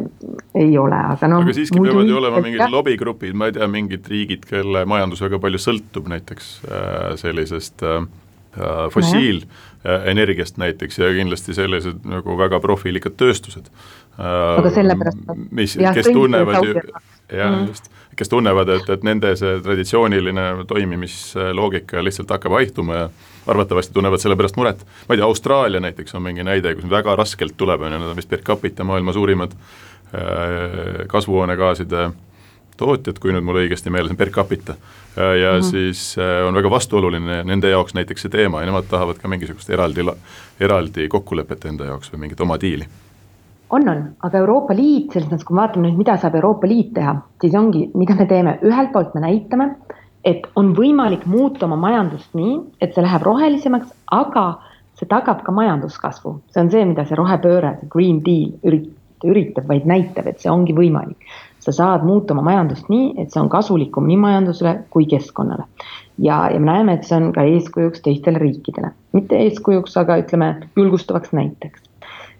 ei 0.57 0.73
ole, 0.81 0.97
aga 1.13 1.29
noh. 1.29 1.45
aga 1.45 1.53
siiski 1.53 1.77
peavad 1.77 2.09
ju 2.09 2.17
olema 2.17 2.41
mingid 2.41 2.73
lobigrupid, 2.73 3.37
ma 3.37 3.51
ei 3.51 3.57
tea, 3.59 3.69
mingid 3.69 4.09
riigid, 4.09 4.49
kelle 4.49 4.85
majandus 4.89 5.21
väga 5.27 5.37
palju 5.45 5.61
sõltub 5.61 6.09
näiteks 6.09 6.53
äh, 6.65 7.09
sellisest 7.21 7.85
Äh, 7.85 8.05
fossiilenergiast 8.93 10.57
näiteks 10.61 10.99
ja 10.99 11.11
kindlasti 11.13 11.53
sellised 11.53 12.05
nagu 12.07 12.37
väga 12.39 12.59
profiilikad 12.63 13.17
tööstused. 13.19 13.67
aga 14.17 14.71
sellepärast 14.71 15.29
äh, 15.29 15.43
mis, 15.51 15.77
kes 15.93 16.07
tunnevad 16.13 16.63
ju, 16.63 16.73
jah 17.33 17.51
mm., 17.51 17.67
just, 17.67 17.91
kes 18.15 18.31
tunnevad, 18.31 18.69
et, 18.77 18.89
et 18.89 19.03
nende 19.03 19.33
see 19.35 19.57
traditsiooniline 19.63 20.45
toimimisloogika 20.69 22.03
lihtsalt 22.03 22.31
hakkab 22.31 22.55
haihtuma 22.55 22.99
ja 23.01 23.09
arvatavasti 23.51 23.93
tunnevad 23.93 24.23
selle 24.23 24.37
pärast 24.39 24.55
muret. 24.57 24.85
ma 25.07 25.15
ei 25.15 25.19
tea, 25.19 25.27
Austraalia 25.27 25.83
näiteks 25.83 26.15
on 26.15 26.23
mingi 26.23 26.43
näide, 26.47 26.75
kus 26.75 26.89
väga 26.89 27.15
raskelt 27.19 27.57
tuleb, 27.57 27.81
on 27.81 27.91
ju, 27.91 27.99
nad 27.99 28.13
on 28.13 28.21
vist 28.21 28.31
per 28.31 28.41
capita 28.45 28.87
maailma 28.87 29.13
suurimad 29.13 29.51
äh, 29.55 31.03
tootjad, 32.77 33.19
kui 33.21 33.33
nüüd 33.33 33.45
mul 33.45 33.61
õigesti 33.63 33.91
meeles 33.93 34.11
on, 34.13 34.19
per 34.19 34.31
capita. 34.35 34.75
Ja 35.15 35.53
mm 35.53 35.59
-hmm. 35.59 35.69
siis 35.69 36.17
äh, 36.17 36.47
on 36.47 36.55
väga 36.55 36.69
vastuoluline 36.69 37.43
nende 37.43 37.69
jaoks 37.69 37.93
näiteks 37.93 38.21
see 38.21 38.31
teema 38.31 38.61
ja 38.61 38.65
nemad 38.65 38.87
tahavad 38.89 39.17
ka 39.17 39.27
mingisugust 39.27 39.69
eraldi, 39.69 40.03
eraldi 40.59 41.07
kokkulepet 41.07 41.65
enda 41.65 41.85
jaoks 41.85 42.13
või 42.13 42.19
mingit 42.19 42.41
oma 42.41 42.59
diili. 42.61 42.87
On, 43.69 43.89
on, 43.89 44.03
aga 44.19 44.37
Euroopa 44.37 44.75
Liit, 44.75 45.11
selles 45.11 45.29
mõttes, 45.29 45.45
kui 45.45 45.55
me 45.55 45.61
vaatame 45.61 45.87
nüüd, 45.87 45.97
mida 45.97 46.17
saab 46.17 46.35
Euroopa 46.35 46.67
Liit 46.67 46.93
teha, 46.93 47.15
siis 47.41 47.55
ongi, 47.55 47.89
mida 47.93 48.15
me 48.15 48.25
teeme, 48.25 48.59
ühelt 48.61 48.91
poolt 48.93 49.15
me 49.15 49.21
näitame, 49.21 49.69
et 50.23 50.45
on 50.55 50.75
võimalik 50.77 51.25
muuta 51.25 51.65
oma 51.65 51.75
majandust 51.75 52.33
nii, 52.37 52.59
et 52.81 52.93
see 52.93 53.03
läheb 53.05 53.25
rohelisemaks, 53.25 53.89
aga 54.11 54.45
see 54.99 55.09
tagab 55.09 55.41
ka 55.43 55.51
majanduskasvu, 55.51 56.35
see 56.53 56.61
on 56.61 56.69
see, 56.71 56.85
mida 56.85 57.05
see 57.05 57.17
rohepööre, 57.19 57.73
see 57.79 57.89
Green 57.89 58.21
Deal 58.25 58.53
üritab, 58.63 59.01
üritab, 59.25 59.67
vaid 59.67 59.89
näitab, 59.89 60.27
et 60.29 60.39
see 60.43 60.51
ongi 60.51 60.75
võimalik 60.77 61.17
sa 61.65 61.71
saad 61.71 62.05
muuta 62.05 62.33
oma 62.35 62.43
majandust 62.45 62.89
nii, 62.93 63.13
et 63.21 63.33
see 63.33 63.41
on 63.41 63.49
kasulikum 63.49 64.05
nii 64.05 64.17
majandusele 64.21 64.75
kui 64.93 65.07
keskkonnale. 65.09 65.65
ja, 66.17 66.49
ja 66.53 66.59
me 66.59 66.71
näeme, 66.71 66.93
et 66.93 67.03
see 67.03 67.17
on 67.17 67.31
ka 67.33 67.43
eeskujuks 67.49 68.03
teistele 68.05 68.39
riikidele, 68.39 68.91
mitte 69.17 69.39
eeskujuks, 69.47 69.97
aga 69.97 70.19
ütleme 70.21 70.49
julgustavaks 70.75 71.33
näiteks. 71.33 71.81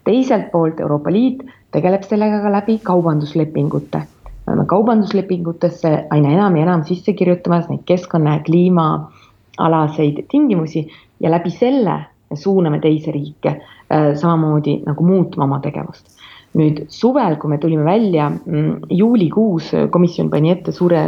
teiselt 0.04 0.50
poolt 0.52 0.80
Euroopa 0.80 1.12
Liit 1.12 1.42
tegeleb 1.74 2.06
sellega 2.06 2.40
ka 2.42 2.52
läbi 2.52 2.78
kaubanduslepingute. 2.82 4.02
me 4.46 4.52
oleme 4.52 4.66
kaubanduslepingutesse 4.66 5.94
aina 6.10 6.34
enam 6.38 6.56
ja 6.56 6.62
enam 6.62 6.84
sisse 6.84 7.12
kirjutamas 7.12 7.68
neid 7.68 7.82
keskkonna 7.86 8.36
ja 8.36 8.44
kliimaalaseid 8.46 10.22
tingimusi 10.30 10.86
ja 11.20 11.30
läbi 11.30 11.50
selle 11.50 12.04
me 12.30 12.36
suuname 12.36 12.78
teisi 12.80 13.12
riike 13.12 13.48
äh, 13.48 14.14
samamoodi 14.14 14.82
nagu 14.86 15.04
muutma 15.04 15.44
oma 15.44 15.60
tegevust 15.60 16.15
nüüd 16.56 16.86
suvel, 16.92 17.36
kui 17.40 17.52
me 17.52 17.58
tulime 17.60 17.84
välja 17.86 18.30
mm, 18.30 18.88
juulikuus, 18.96 19.72
komisjon 19.92 20.30
pani 20.32 20.54
ette 20.54 20.72
suure, 20.72 21.02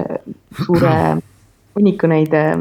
suure 0.64 0.94
hunniku 1.78 2.11
neid 2.11 2.34
äh, 2.37 2.56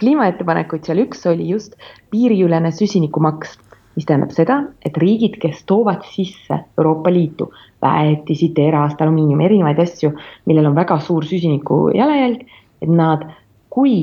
kliimaettepanekuid, 0.00 0.86
seal 0.86 1.02
üks 1.04 1.26
oli 1.30 1.50
just 1.52 1.76
piiriülene 2.12 2.72
süsinikumaks, 2.74 3.58
mis 3.96 4.08
tähendab 4.08 4.32
seda, 4.32 4.58
et 4.84 4.96
riigid, 5.00 5.36
kes 5.42 5.62
toovad 5.68 6.06
sisse 6.08 6.62
Euroopa 6.78 7.12
Liitu 7.12 7.50
väetisi, 7.82 8.52
terast, 8.56 9.00
alumiiniumi, 9.04 9.44
erinevaid 9.44 9.82
asju, 9.84 10.14
millel 10.48 10.70
on 10.70 10.78
väga 10.78 10.96
suur 11.04 11.26
süsiniku 11.28 11.84
jalajälg, 11.96 12.46
et 12.82 12.92
nad, 12.92 13.26
kui 13.72 13.96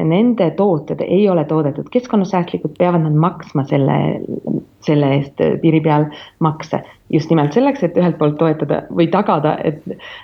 see 0.00 0.08
nende 0.08 0.50
tooted 0.56 1.02
ei 1.04 1.28
ole 1.28 1.44
toodetud 1.44 1.90
keskkonnasäästlikult, 1.92 2.78
peavad 2.78 3.04
nad 3.04 3.16
maksma 3.20 3.64
selle, 3.68 3.98
selle 4.86 5.12
eest 5.18 5.42
piiri 5.62 5.82
peal 5.84 6.08
makse. 6.38 6.82
just 7.10 7.30
nimelt 7.30 7.50
selleks, 7.52 7.82
et 7.82 7.96
ühelt 7.98 8.14
poolt 8.20 8.36
toetada 8.38 8.84
või 8.94 9.08
tagada, 9.10 9.56
et 9.66 9.80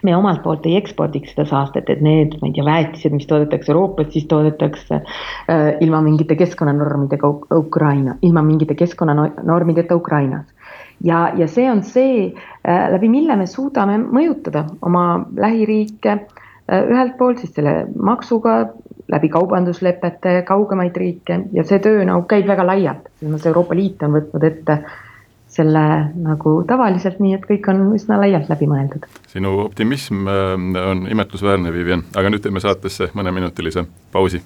me 0.07 0.13
omalt 0.15 0.45
poolt 0.45 0.69
ei 0.71 0.77
ekspordiks 0.79 1.33
seda 1.35 1.43
saastet, 1.51 1.91
et 1.91 2.01
need, 2.01 2.37
ma 2.39 2.47
ei 2.47 2.55
tea, 2.55 2.65
väetised, 2.69 3.17
mis 3.17 3.27
toodetakse 3.27 3.73
Euroopas, 3.73 4.13
siis 4.15 4.29
toodetakse 4.31 5.01
äh, 5.01 5.65
ilma 5.83 5.99
mingite 6.07 6.39
keskkonnanormidega 6.39 7.33
Ukraina, 7.59 8.15
ilma 8.23 8.45
mingite 8.47 8.79
keskkonnanormideta 8.79 9.99
Ukrainas 9.99 10.47
ja, 11.05 11.33
ja 11.35 11.49
see 11.51 11.67
on 11.71 11.83
see 11.83 12.31
äh,, 12.31 12.87
läbi 12.95 13.11
mille 13.11 13.37
me 13.37 13.51
suudame 13.51 13.99
mõjutada 13.99 14.69
oma 14.87 15.27
lähiriike 15.37 16.13
äh, 16.15 16.87
ühelt 16.87 17.19
poolt 17.19 17.43
siis 17.43 17.55
selle 17.59 17.89
maksuga, 17.99 18.61
läbi 19.13 19.29
kaubanduslepete 19.29 20.43
kaugemaid 20.47 20.97
riike. 20.97 21.41
Ja 21.53 21.65
see 21.65 21.79
töö 21.83 22.05
nagu 22.05 22.27
käib 22.31 22.47
väga 22.49 22.67
laialt, 22.67 23.11
selles 23.19 23.35
mõttes 23.35 23.51
Euroopa 23.51 23.77
Liit 23.79 24.03
on 24.03 24.17
võtnud 24.19 24.47
ette 24.49 24.81
selle 25.57 25.85
nagu 26.21 26.57
tavaliselt, 26.69 27.21
nii 27.23 27.37
et 27.39 27.47
kõik 27.49 27.69
on 27.73 27.87
üsna 27.97 28.19
laialt 28.21 28.51
läbi 28.53 28.69
mõeldud. 28.69 29.07
sinu 29.31 29.55
optimism 29.65 30.27
äh, 30.29 30.83
on 30.91 31.07
imetlusväärne, 31.11 31.73
Vivian, 31.73 32.05
aga 32.17 32.33
nüüd 32.33 32.45
teeme 32.45 32.61
saatesse 32.61 33.11
mõneminutilise 33.15 33.87
pausi. 34.13 34.43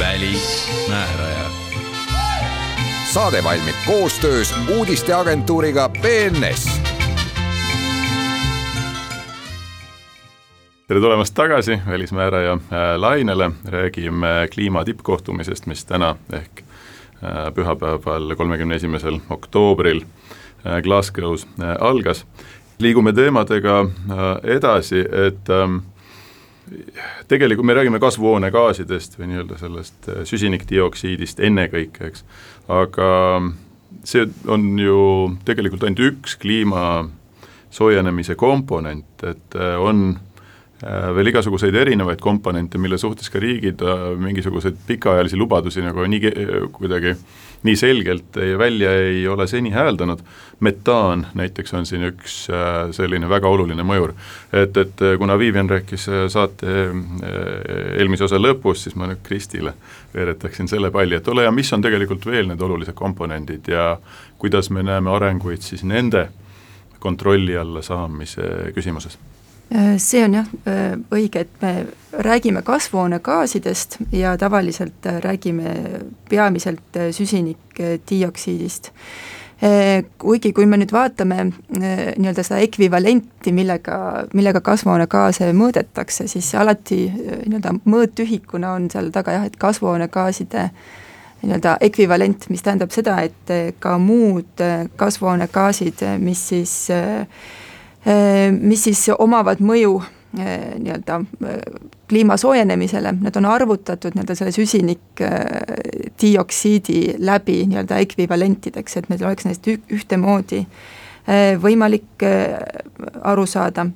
Välismääraja. 0.00 1.50
saade 3.12 3.44
valmib 3.44 3.76
koostöös 3.86 4.54
uudisteagentuuriga 4.78 5.88
BNS 5.88 6.91
tere 10.92 11.00
tulemast 11.00 11.34
tagasi 11.34 11.78
Välismääraja 11.88 12.52
äh, 12.52 12.60
lainele, 12.96 13.50
räägime 13.64 14.48
kliima 14.52 14.84
tippkohtumisest, 14.84 15.66
mis 15.66 15.84
täna 15.88 16.16
ehk 16.32 16.60
äh, 16.60 17.46
pühapäeval, 17.54 18.34
kolmekümne 18.36 18.76
esimesel 18.76 19.16
oktoobril 19.30 20.02
äh, 20.02 20.82
Glasgow's 20.84 21.46
algas. 21.80 22.26
liigume 22.78 23.12
teemadega 23.12 23.86
edasi, 24.42 25.00
et 25.00 25.48
ähm, 25.48 25.78
tegelikult 27.28 27.66
me 27.66 27.74
räägime 27.74 28.00
kasvuhoonegaasidest 28.00 29.16
või 29.18 29.30
nii-öelda 29.30 29.58
sellest 29.58 30.08
süsinikdioksiidist 30.28 31.40
ennekõike, 31.40 32.10
eks, 32.10 32.24
aga 32.68 33.08
see 34.04 34.26
on 34.44 34.66
ju 34.78 34.98
tegelikult 35.44 35.88
ainult 35.88 36.04
üks 36.04 36.36
kliima 36.36 37.06
soojenemise 37.70 38.34
komponent, 38.34 39.24
et 39.24 39.56
on 39.78 40.18
Äh, 40.22 40.31
veel 41.14 41.30
igasuguseid 41.30 41.76
erinevaid 41.78 42.20
komponente, 42.20 42.78
mille 42.78 42.98
suhtes 42.98 43.30
ka 43.30 43.40
riigid 43.42 43.82
äh, 43.86 44.04
mingisuguseid 44.18 44.80
pikaajalisi 44.86 45.38
lubadusi 45.38 45.82
nagu 45.84 46.06
nii 46.10 46.32
kuidagi 46.74 47.14
nii 47.62 47.76
selgelt 47.78 48.36
välja 48.58 48.90
ei 48.98 49.20
ole 49.30 49.46
seni 49.46 49.70
hääldanud, 49.70 50.18
metaan 50.60 51.26
näiteks 51.38 51.74
on 51.78 51.86
siin 51.86 52.08
üks 52.08 52.48
äh, 52.50 52.90
selline 52.90 53.30
väga 53.30 53.48
oluline 53.48 53.86
mõjur. 53.86 54.14
et, 54.52 54.76
et 54.76 55.06
kuna 55.18 55.38
Vivian 55.38 55.70
rääkis 55.70 56.08
saate 56.28 56.74
eelmise 57.98 58.24
osa 58.24 58.42
lõpus, 58.42 58.82
siis 58.82 58.98
ma 58.98 59.06
nüüd 59.06 59.22
Kristile 59.22 59.74
veeretaksin 60.14 60.68
selle 60.68 60.90
palli, 60.90 61.14
et 61.14 61.28
ole 61.28 61.46
hea, 61.46 61.54
mis 61.54 61.72
on 61.72 61.82
tegelikult 61.82 62.26
veel 62.26 62.50
need 62.50 62.60
olulised 62.60 62.98
komponendid 62.98 63.70
ja 63.70 63.92
kuidas 64.38 64.70
me 64.70 64.82
näeme 64.82 65.14
arenguid 65.14 65.62
siis 65.62 65.86
nende 65.86 66.28
kontrolli 66.98 67.56
alla 67.56 67.82
saamise 67.82 68.72
küsimuses 68.74 69.18
Äh, 69.18 69.31
see 69.96 70.24
on 70.24 70.34
jah 70.36 70.48
äh, 70.68 70.96
õige, 71.14 71.46
et 71.46 71.62
me 71.62 71.86
räägime 72.12 72.62
kasvuhoonegaasidest 72.62 73.96
ja 74.12 74.36
tavaliselt 74.38 75.06
äh, 75.06 75.20
räägime 75.24 75.74
peamiselt 76.28 76.98
süsinikdioksiidist. 77.10 78.92
kuigi 80.18 80.50
kui 80.52 80.64
me 80.66 80.74
nüüd 80.74 80.90
vaatame 80.90 81.44
nii-öelda 81.70 82.42
seda 82.42 82.58
ekvivalenti, 82.64 83.52
millega, 83.54 84.24
millega 84.34 84.58
kasvuhoonegaase 84.60 85.52
mõõdetakse, 85.54 86.26
siis 86.26 86.48
alati 86.58 87.04
nii-öelda 87.06 87.76
mõõtühikuna 87.86 88.72
on 88.74 88.90
seal 88.90 89.12
taga 89.14 89.36
jah, 89.36 89.46
et 89.46 89.54
kasvuhoonegaaside 89.62 90.66
nii-öelda 91.44 91.76
ekvivalent, 91.86 92.48
mis 92.50 92.66
tähendab 92.66 92.90
seda, 92.90 93.20
et 93.22 93.78
ka 93.78 93.94
muud 94.02 94.66
kasvuhoonegaasid, 94.98 96.02
mis 96.18 96.42
siis 96.50 96.74
äh, 96.90 97.22
Äh, 97.22 97.61
mis 98.60 98.84
siis 98.84 99.08
omavad 99.18 99.58
mõju 99.62 100.02
äh, 100.02 100.06
nii-öelda 100.78 101.20
äh, 101.20 101.26
kliima 102.10 102.36
soojenemisele, 102.36 103.12
need 103.20 103.36
on 103.38 103.44
arvutatud 103.46 104.10
nii-öelda 104.16 104.34
selle 104.38 104.52
süsinikdioksiidi 104.52 107.14
läbi 107.18 107.66
nii-öelda 107.70 107.96
ekvivalentideks, 108.02 108.96
et 108.96 109.08
meil 109.10 109.24
oleks 109.26 109.44
neist 109.48 109.66
ühtemoodi 109.70 110.66
võimalik 111.62 112.22
aru 113.22 113.46
saada. 113.46 113.86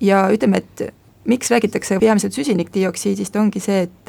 ja 0.00 0.28
ütleme, 0.30 0.56
et 0.62 0.94
miks 1.26 1.50
räägitakse 1.50 1.98
peamiselt 1.98 2.32
süsinikdioksiidist, 2.32 3.36
ongi 3.36 3.60
see, 3.60 3.82
et 3.82 4.08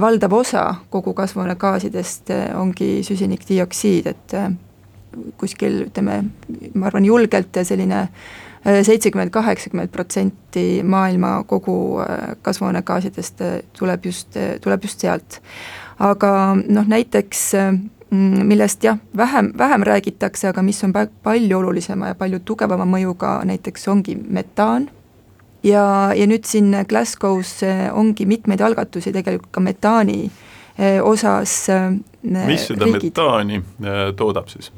valdav 0.00 0.32
osa 0.38 0.74
kogu 0.90 1.14
kasvuhoonegaasidest 1.18 2.30
ongi 2.54 3.02
süsinikdioksiid, 3.02 4.06
et 4.06 4.34
kuskil 5.36 5.86
ütleme, 5.86 6.22
ma 6.74 6.88
arvan 6.90 7.04
julgelt 7.04 7.56
selline 7.62 8.00
äh, 8.04 8.82
seitsekümmend, 8.82 9.30
kaheksakümmend 9.30 9.88
protsenti 9.88 10.82
maailma 10.82 11.44
kogu 11.46 12.00
äh, 12.00 12.36
kasvuhoonegaasidest 12.42 13.40
äh, 13.40 13.60
tuleb 13.78 14.04
just, 14.06 14.36
tuleb 14.60 14.84
just 14.84 15.00
sealt. 15.00 15.40
aga 15.98 16.30
noh, 16.68 16.86
näiteks 16.86 17.40
mm, 18.10 18.44
millest 18.46 18.84
jah, 18.84 18.98
vähem, 19.16 19.52
vähem 19.58 19.82
räägitakse, 19.82 20.48
aga 20.48 20.62
mis 20.62 20.84
on 20.84 20.92
palju 21.22 21.58
olulisema 21.58 22.12
ja 22.12 22.14
palju 22.14 22.38
tugevama 22.44 22.86
mõjuga, 22.86 23.40
näiteks 23.44 23.88
ongi 23.88 24.14
metaan 24.14 24.90
ja, 25.62 26.12
ja 26.14 26.26
nüüd 26.30 26.46
siin 26.46 26.70
Glasgow's 26.88 27.56
ongi 27.92 28.26
mitmeid 28.26 28.62
algatusi 28.62 29.12
tegelikult 29.12 29.50
ka 29.50 29.60
metaani 29.60 30.30
osas. 31.02 31.56
mis 32.22 32.68
seda 32.70 32.84
riigid. 32.84 33.10
metaani 33.10 33.62
toodab 34.16 34.54
siis? 34.54 34.70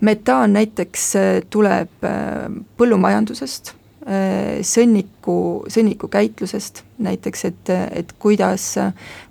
Metaan 0.00 0.52
näiteks 0.52 1.16
äh, 1.16 1.22
tuleb 1.50 2.04
äh, 2.04 2.46
põllumajandusest, 2.76 3.72
äh, 4.06 4.60
sõnniku, 4.62 5.64
sõnnikukäitlusest 5.70 6.84
näiteks, 7.04 7.44
et, 7.44 7.72
et 7.92 8.12
kuidas 8.18 8.74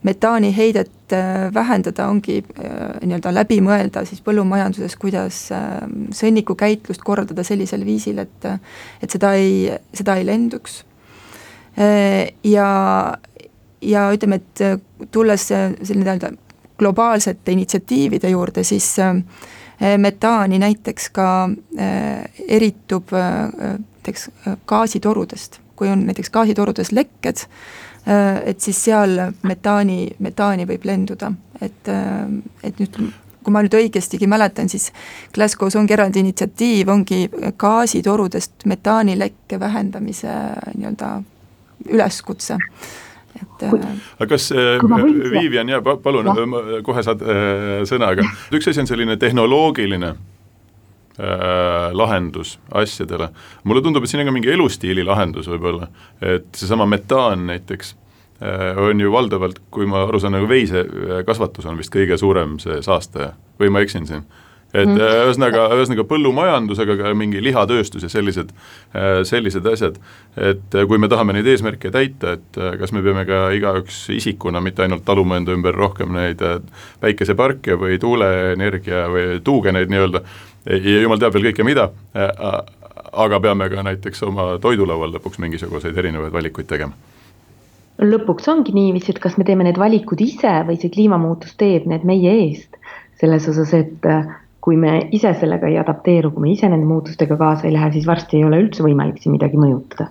metaaniheidet 0.04 0.92
vähendada, 1.54 2.10
ongi 2.12 2.42
nii-öelda 2.44 3.32
läbi 3.32 3.62
mõelda 3.64 4.02
siis 4.04 4.20
põllumajanduses, 4.24 4.98
kuidas 5.00 5.38
sõnnikukäitlust 6.20 7.04
korraldada 7.04 7.46
sellisel 7.48 7.86
viisil, 7.88 8.20
et 8.20 8.48
et 9.00 9.16
seda 9.16 9.32
ei, 9.40 9.70
seda 9.96 10.18
ei 10.20 10.26
lenduks. 10.28 10.82
Ja, 12.44 12.68
ja 13.82 14.04
ütleme, 14.12 14.42
et 14.42 15.12
tulles 15.16 15.48
selline 15.48 16.04
nii-öelda 16.04 16.34
globaalsete 16.78 17.56
initsiatiivide 17.56 18.30
juurde, 18.36 18.64
siis 18.68 18.90
äh, 19.00 19.16
metaani 19.80 20.60
näiteks 20.60 21.10
ka 21.14 21.50
eh, 21.78 22.24
eritub 22.48 23.14
eh, 23.14 23.78
näiteks 24.08 24.30
gaasitorudest, 24.66 25.60
kui 25.76 25.90
on 25.92 26.06
näiteks 26.08 26.30
gaasitorudes 26.30 26.92
lekked, 26.92 27.44
et 28.46 28.64
siis 28.64 28.78
seal 28.86 29.18
metaani, 29.44 30.16
metaani 30.24 30.64
võib 30.70 30.86
lenduda, 30.88 31.28
et, 31.62 31.90
et 32.64 32.80
nüüd 32.80 32.96
kui 33.44 33.52
ma 33.52 33.60
nüüd 33.66 33.76
õigestigi 33.76 34.30
mäletan, 34.32 34.72
siis 34.72 34.94
Glasgow's 35.36 35.76
ongi 35.76 35.96
eraldi 35.96 36.24
initsiatiiv, 36.24 36.88
ongi 36.88 37.28
gaasitorudest 37.60 38.64
metaanilekke 38.66 39.60
vähendamise 39.60 40.32
nii-öelda 40.78 41.12
üleskutse 41.92 42.56
et 43.42 43.68
äh, 43.68 43.76
aga 44.18 44.30
kas 44.34 44.50
äh, 44.52 44.82
Vivian, 45.34 45.70
jaa, 45.70 45.82
palun, 45.82 46.32
kohe 46.86 47.04
saad 47.06 47.22
äh, 47.22 47.84
sõna, 47.90 48.14
aga 48.16 48.26
üks 48.56 48.70
asi 48.72 48.84
on 48.84 48.90
selline 48.90 49.18
tehnoloogiline 49.22 50.10
äh, 50.14 51.94
lahendus 51.94 52.58
asjadele, 52.72 53.30
mulle 53.64 53.86
tundub, 53.86 54.04
et 54.04 54.12
siin 54.12 54.24
on 54.24 54.32
ka 54.32 54.36
mingi 54.36 54.52
elustiili 54.54 55.06
lahendus 55.08 55.50
võib-olla, 55.52 55.90
et 56.22 56.50
seesama 56.58 56.90
metaan 56.90 57.48
näiteks 57.52 57.94
äh, 58.42 58.78
on 58.82 59.00
ju 59.02 59.14
valdavalt, 59.14 59.62
kui 59.72 59.90
ma 59.90 60.06
aru 60.08 60.22
saan, 60.24 60.38
nagu 60.38 60.50
veisekasvatus 60.50 61.70
on 61.70 61.80
vist 61.80 61.94
kõige 61.94 62.18
suurem 62.20 62.58
see 62.64 62.82
saastaja. 62.86 63.34
Või 63.58 63.72
ma 63.74 63.82
eksin 63.82 64.06
siin 64.10 64.28
et 64.78 64.90
mm. 64.90 65.00
ühesõnaga, 65.02 65.66
ühesõnaga 65.76 66.06
põllumajandus, 66.10 66.82
aga 66.84 66.98
ka 67.00 67.14
mingi 67.18 67.42
lihatööstus 67.44 68.06
ja 68.06 68.12
sellised, 68.12 68.54
äh, 68.94 69.22
sellised 69.28 69.66
asjad. 69.72 69.98
et 70.38 70.76
äh, 70.76 70.88
kui 70.88 71.02
me 71.02 71.10
tahame 71.12 71.34
neid 71.38 71.50
eesmärke 71.50 71.92
täita, 71.94 72.38
et 72.38 72.62
kas 72.80 72.94
me 72.96 73.04
peame 73.06 73.26
ka 73.28 73.48
igaüks 73.58 74.06
isikuna 74.16 74.62
mitte 74.64 74.86
ainult 74.86 75.06
taluma 75.08 75.40
enda 75.40 75.56
ümber 75.56 75.76
rohkem 75.76 76.14
neid 76.16 76.44
päikeseparke 77.02 77.78
või 77.80 78.00
tuuleenergia 78.02 79.08
või 79.12 79.42
tuugeneid 79.44 79.92
nii-öelda 79.92 80.24
ja 80.68 81.02
jumal 81.02 81.20
teab 81.22 81.36
veel 81.36 81.50
kõike 81.50 81.66
mida, 81.68 81.90
aga 83.14 83.40
peame 83.44 83.70
ka 83.72 83.84
näiteks 83.88 84.24
oma 84.28 84.50
toidulaual 84.62 85.16
lõpuks 85.16 85.40
mingisuguseid 85.44 85.98
erinevaid 85.98 86.34
valikuid 86.34 86.70
tegema 86.70 86.98
lõpuks 87.98 88.46
ongi 88.52 88.74
niiviisi, 88.76 89.14
et 89.14 89.22
kas 89.22 89.38
me 89.40 89.46
teeme 89.48 89.66
need 89.66 89.80
valikud 89.82 90.20
ise 90.22 90.52
või 90.68 90.78
see 90.78 90.92
kliimamuutus 90.94 91.56
teeb 91.58 91.88
need 91.90 92.06
meie 92.06 92.34
eest. 92.44 92.78
selles 93.18 93.48
osas, 93.50 93.72
et 93.74 94.06
kui 94.68 94.76
me 94.76 94.98
ise 95.16 95.30
sellega 95.40 95.70
ei 95.72 95.78
adapteeru, 95.80 96.34
kui 96.36 96.44
me 96.44 96.50
ise 96.52 96.68
nende 96.68 96.84
muutustega 96.90 97.38
kaasa 97.40 97.70
ei 97.70 97.72
lähe, 97.72 97.88
siis 97.94 98.08
varsti 98.10 98.36
ei 98.36 98.44
ole 98.44 98.58
üldse 98.60 98.84
võimalik 98.84 99.22
siin 99.24 99.32
midagi 99.38 99.56
mõjutada. 99.56 100.10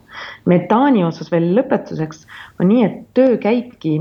metaani 0.48 1.04
osas 1.04 1.28
veel 1.28 1.50
lõpetuseks 1.58 2.22
on 2.62 2.70
nii, 2.70 2.86
et 2.86 2.94
töö 3.18 3.36
käibki 3.42 3.98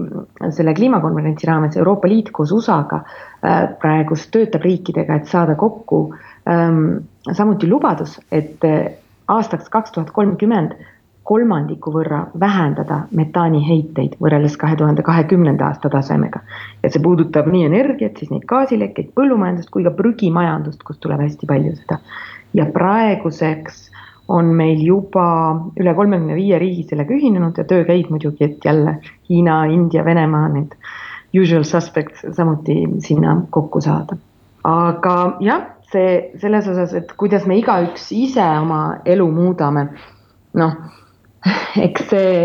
selle 0.55 0.73
kliimakonverentsi 0.77 1.49
raames, 1.49 1.75
Euroopa 1.75 2.07
Liit 2.07 2.31
koos 2.31 2.55
USA-ga 2.55 3.01
äh, 3.03 3.65
praegust 3.81 4.31
töötab 4.31 4.63
riikidega, 4.63 5.19
et 5.19 5.27
saada 5.27 5.57
kokku 5.59 6.05
ähm, 6.47 7.03
samuti 7.35 7.67
lubadus, 7.67 8.15
et 8.31 8.63
äh, 8.63 8.93
aastaks 9.27 9.67
kaks 9.73 9.91
tuhat 9.91 10.15
kolmkümmend 10.15 10.77
kolmandiku 11.25 11.91
võrra 11.93 12.19
vähendada 12.39 12.99
metaaniheiteid 13.17 14.19
võrreldes 14.21 14.57
kahe 14.61 14.77
tuhande 14.77 15.01
kahekümnenda 15.05 15.71
aasta 15.71 15.89
tasemega. 15.89 16.39
ja 16.83 16.89
see 16.89 17.01
puudutab 17.01 17.49
nii 17.51 17.65
energiat, 17.65 18.17
siis 18.17 18.31
neid 18.31 18.45
gaasilekkeid, 18.49 19.09
põllumajandust 19.17 19.71
kui 19.73 19.83
ka 19.83 19.93
prügimajandust, 19.97 20.83
kust 20.85 21.01
tuleb 21.01 21.23
hästi 21.25 21.49
palju 21.49 21.75
seda. 21.79 21.99
ja 22.53 22.65
praeguseks 22.77 23.89
on 24.27 24.53
meil 24.57 24.81
juba 24.81 25.25
üle 25.79 25.93
kolmekümne 25.97 26.37
viie 26.37 26.59
riigi 26.61 26.85
sellega 26.89 27.13
ühinenud 27.13 27.57
ja 27.57 27.65
töö 27.69 27.85
käib 27.85 28.09
muidugi, 28.13 28.45
et 28.45 28.65
jälle 28.65 28.97
Hiina, 29.29 29.63
India, 29.65 30.05
Venemaa, 30.05 30.47
need 30.53 30.77
usual 31.41 31.63
suspects 31.63 32.25
samuti 32.37 32.83
sinna 33.05 33.37
kokku 33.49 33.81
saada. 33.81 34.17
aga 34.63 35.15
jah, 35.45 35.65
see 35.91 36.37
selles 36.41 36.67
osas, 36.67 36.93
et 36.93 37.11
kuidas 37.17 37.45
me 37.45 37.57
igaüks 37.59 38.11
ise 38.11 38.45
oma 38.61 38.97
elu 39.05 39.27
muudame, 39.31 39.87
noh, 40.57 40.77
eks 41.85 42.09
see, 42.11 42.35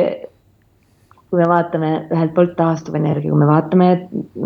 kui 1.30 1.40
me 1.40 1.48
vaatame 1.50 1.92
ühelt 2.10 2.34
poolt 2.36 2.56
taastuvenergia, 2.58 3.30
kui 3.30 3.40
me 3.40 3.48
vaatame 3.48 3.90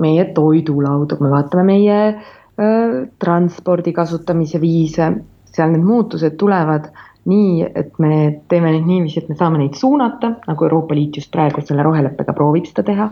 meie 0.05 0.29
toidulauda, 0.37 1.19
kui 1.19 1.27
me 1.27 1.33
vaatame 1.33 1.67
meie 1.73 1.99
äh, 2.11 2.99
transpordi 3.23 3.95
kasutamise 3.97 4.61
viise, 4.63 5.11
seal 5.55 5.73
need 5.73 5.87
muutused 5.87 6.37
tulevad 6.41 6.91
nii, 7.31 7.65
et 7.65 7.97
me 8.03 8.43
teeme 8.53 8.75
neid 8.75 8.85
niiviisi, 8.89 9.23
et 9.23 9.31
me 9.33 9.39
saame 9.39 9.63
neid 9.63 9.79
suunata, 9.81 10.35
nagu 10.49 10.67
Euroopa 10.67 10.97
Liit 10.97 11.17
just 11.21 11.33
praegu 11.33 11.65
selle 11.65 11.87
roheleppega 11.87 12.35
proovib 12.37 12.69
seda 12.69 12.85
teha 12.85 13.09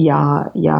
ja, 0.00 0.18
ja 0.56 0.78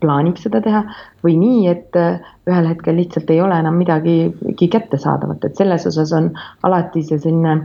plaanib 0.00 0.38
seda 0.38 0.60
teha, 0.62 0.84
või 1.24 1.34
nii, 1.40 1.64
et 1.72 1.98
ühel 1.98 2.68
hetkel 2.70 3.00
lihtsalt 3.00 3.32
ei 3.34 3.40
ole 3.42 3.58
enam 3.58 3.80
midagigi 3.80 4.68
kättesaadavat, 4.70 5.48
et 5.48 5.58
selles 5.58 5.88
osas 5.90 6.12
on 6.14 6.30
alati 6.62 7.02
see 7.02 7.18
selline 7.18 7.56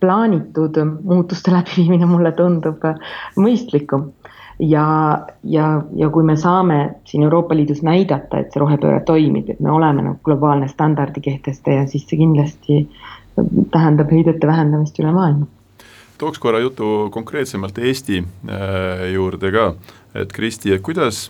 plaanitud 0.00 0.76
muutuste 1.02 1.52
läbiviimine 1.52 2.06
mulle 2.06 2.32
tundub 2.32 2.84
mõistlikum. 3.36 4.10
ja, 4.58 4.84
ja, 5.44 5.82
ja 5.96 6.08
kui 6.10 6.24
me 6.24 6.36
saame 6.36 6.78
siin 7.04 7.22
Euroopa 7.22 7.56
Liidus 7.56 7.82
näidata, 7.82 8.38
et 8.38 8.52
see 8.52 8.60
rohepööre 8.60 9.02
toimib, 9.04 9.50
et 9.52 9.60
me 9.60 9.70
oleme 9.70 10.02
nagu 10.02 10.18
globaalne 10.24 10.68
standardi 10.68 11.20
kehtestaja, 11.20 11.86
siis 11.86 12.06
see 12.08 12.16
kindlasti 12.16 12.78
tähendab 13.72 14.12
heidete 14.12 14.46
vähendamist 14.46 14.98
üle 15.00 15.12
maailma 15.12 15.46
tooks 16.18 16.38
korra 16.40 16.58
jutu 16.58 17.10
konkreetsemalt 17.12 17.78
Eesti 17.78 18.22
äh, 18.24 19.10
juurde 19.12 19.50
ka, 19.52 19.66
et 20.14 20.32
Kristi, 20.32 20.72
et 20.72 20.80
kuidas 20.80 21.26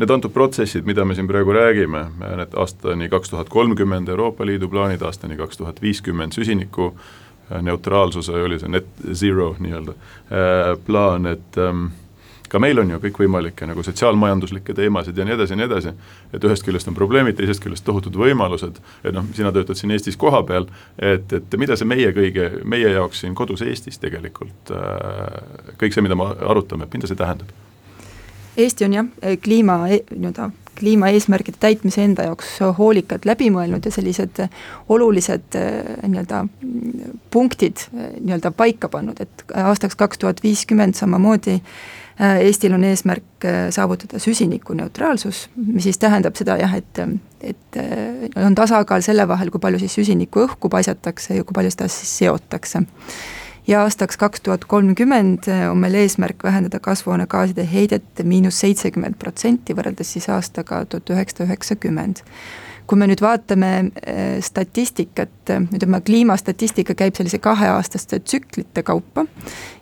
need 0.00 0.08
antud 0.08 0.32
protsessid, 0.32 0.86
mida 0.88 1.04
me 1.04 1.12
siin 1.14 1.28
praegu 1.28 1.52
räägime, 1.52 2.06
need 2.38 2.56
aastani 2.56 3.10
kaks 3.12 3.34
tuhat 3.34 3.52
kolmkümmend 3.52 4.08
Euroopa 4.08 4.46
Liidu 4.48 4.70
plaanid, 4.72 5.04
aastani 5.04 5.36
kaks 5.36 5.60
tuhat 5.60 5.82
viiskümmend 5.82 6.32
süsiniku 6.32 6.86
äh, 6.94 7.04
neutraalsuse, 7.62 8.32
oli 8.32 8.58
see 8.58 8.70
net 8.72 8.88
zero 9.12 9.54
nii-öelda 9.58 9.94
äh, 9.94 10.72
plaan, 10.86 11.26
et 11.30 11.58
ähm, 11.58 11.86
ka 12.48 12.60
meil 12.62 12.78
on 12.78 12.90
ju 12.92 13.00
kõikvõimalikke 13.02 13.66
nagu 13.66 13.82
sotsiaalmajanduslikke 13.82 14.76
teemasid 14.76 15.18
ja 15.18 15.26
nii 15.26 15.36
edasi 15.36 15.54
ja 15.54 15.58
nii 15.58 15.68
edasi, 15.68 15.92
et 16.36 16.46
ühest 16.46 16.66
küljest 16.66 16.90
on 16.90 16.96
probleemid, 16.98 17.36
teisest 17.38 17.62
küljest 17.64 17.86
tohutud 17.86 18.16
võimalused, 18.20 18.80
et 19.02 19.14
noh, 19.16 19.26
sina 19.34 19.52
töötad 19.54 19.78
siin 19.80 19.94
Eestis 19.94 20.18
kohapeal, 20.20 20.68
et, 20.98 21.32
et 21.32 21.58
mida 21.60 21.76
see 21.78 21.88
meie 21.88 22.12
kõige, 22.16 22.50
meie 22.64 22.94
jaoks 22.94 23.24
siin 23.24 23.34
kodus 23.38 23.64
Eestis 23.66 23.98
tegelikult, 24.02 24.74
äh, 24.74 25.76
kõik 25.80 25.96
see, 25.96 26.04
mida 26.06 26.18
me 26.18 26.30
arutame, 26.46 26.86
et 26.86 26.98
mida 26.98 27.10
see 27.10 27.18
tähendab? 27.18 27.50
Eesti 28.54 28.86
on 28.86 29.00
jah, 29.00 29.14
kliima 29.42 29.80
e-, 29.90 30.04
nii-öelda 30.14 30.52
kliimaeesmärgide 30.78 31.60
täitmise 31.60 32.04
enda 32.04 32.28
jaoks 32.28 32.56
hoolikalt 32.78 33.26
läbi 33.28 33.50
mõelnud 33.54 33.84
ja 33.84 33.92
sellised 33.94 34.44
olulised 34.88 35.56
nii-öelda 35.56 36.44
punktid 37.30 37.86
nii-öelda 37.92 38.54
paika 38.56 38.88
pannud, 38.88 39.20
et 39.20 39.44
aastaks 39.64 39.98
kaks 39.98 40.22
tuhat 40.22 40.42
viiskümmend 40.44 40.98
samamoodi 40.98 41.60
Äh, 42.20 42.44
Eestil 42.46 42.72
on 42.72 42.84
eesmärk 42.84 43.44
saavutada 43.74 44.18
süsinikuneutraalsus, 44.22 45.48
mis 45.56 45.82
siis 45.88 45.98
tähendab 45.98 46.36
seda 46.38 46.54
jah, 46.60 46.76
et, 46.78 47.00
et 47.42 47.78
on 48.38 48.54
tasakaal 48.54 49.02
selle 49.02 49.26
vahel, 49.28 49.50
kui 49.50 49.62
palju 49.62 49.80
siis 49.82 49.96
süsinikku 49.98 50.44
õhku 50.44 50.70
paisatakse 50.70 51.40
ja 51.40 51.46
kui 51.46 51.56
palju 51.56 51.72
seda 51.74 51.88
siis 51.90 52.12
seotakse. 52.22 52.84
Ja 53.66 53.82
aastaks 53.82 54.16
kaks 54.16 54.40
tuhat 54.40 54.64
kolmkümmend 54.64 55.48
on 55.70 55.78
meil 55.78 55.94
eesmärk 55.94 56.44
vähendada 56.44 56.80
kasvuhoonegaaside 56.80 57.68
heidet 57.72 58.22
miinus 58.22 58.60
seitsekümmend 58.60 59.16
protsenti 59.18 59.76
võrreldes 59.76 60.12
siis 60.16 60.28
aastaga 60.28 60.84
tuhat 60.84 61.10
üheksasada 61.10 61.48
üheksakümmend. 61.48 62.24
Kui 62.84 62.98
me 63.00 63.06
nüüd 63.08 63.22
vaatame 63.24 63.68
äh, 63.80 64.42
statistikat, 64.44 65.52
ütleme 65.72 66.02
kliimastatistika 66.04 66.92
käib 66.98 67.16
sellise 67.16 67.38
kaheaastaste 67.40 68.18
tsüklite 68.20 68.82
kaupa 68.84 69.24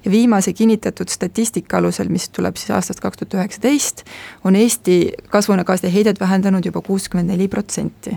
ja 0.05 0.11
viimase 0.11 0.53
kinnitatud 0.55 1.11
statistika 1.11 1.81
alusel, 1.81 2.13
mis 2.15 2.29
tuleb 2.31 2.61
siis 2.61 2.71
aastast 2.71 3.03
kaks 3.03 3.19
tuhat 3.19 3.35
üheksateist, 3.41 4.05
on 4.45 4.55
Eesti 4.57 5.01
kasvuhoonegaaside 5.35 5.91
heidet 5.91 6.23
vähendanud 6.23 6.71
juba 6.71 6.85
kuuskümmend 6.87 7.35
neli 7.35 7.51
protsenti 7.51 8.15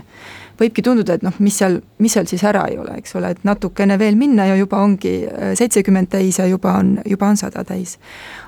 võibki 0.60 0.82
tunduda, 0.84 1.16
et 1.16 1.24
noh, 1.24 1.34
mis 1.42 1.56
seal, 1.60 1.80
mis 2.02 2.14
seal 2.16 2.28
siis 2.28 2.44
ära 2.46 2.64
ei 2.70 2.78
ole, 2.80 2.96
eks 3.00 3.16
ole, 3.18 3.32
et 3.34 3.42
natukene 3.46 3.98
veel 4.00 4.16
minna 4.18 4.48
ja 4.50 4.56
juba 4.58 4.80
ongi 4.84 5.16
äh, 5.26 5.52
seitsekümmend 5.58 6.10
täis 6.12 6.40
ja 6.40 6.46
juba 6.48 6.76
on, 6.80 6.96
juba 7.06 7.30
on 7.32 7.40
sada 7.40 7.64
täis. 7.66 7.96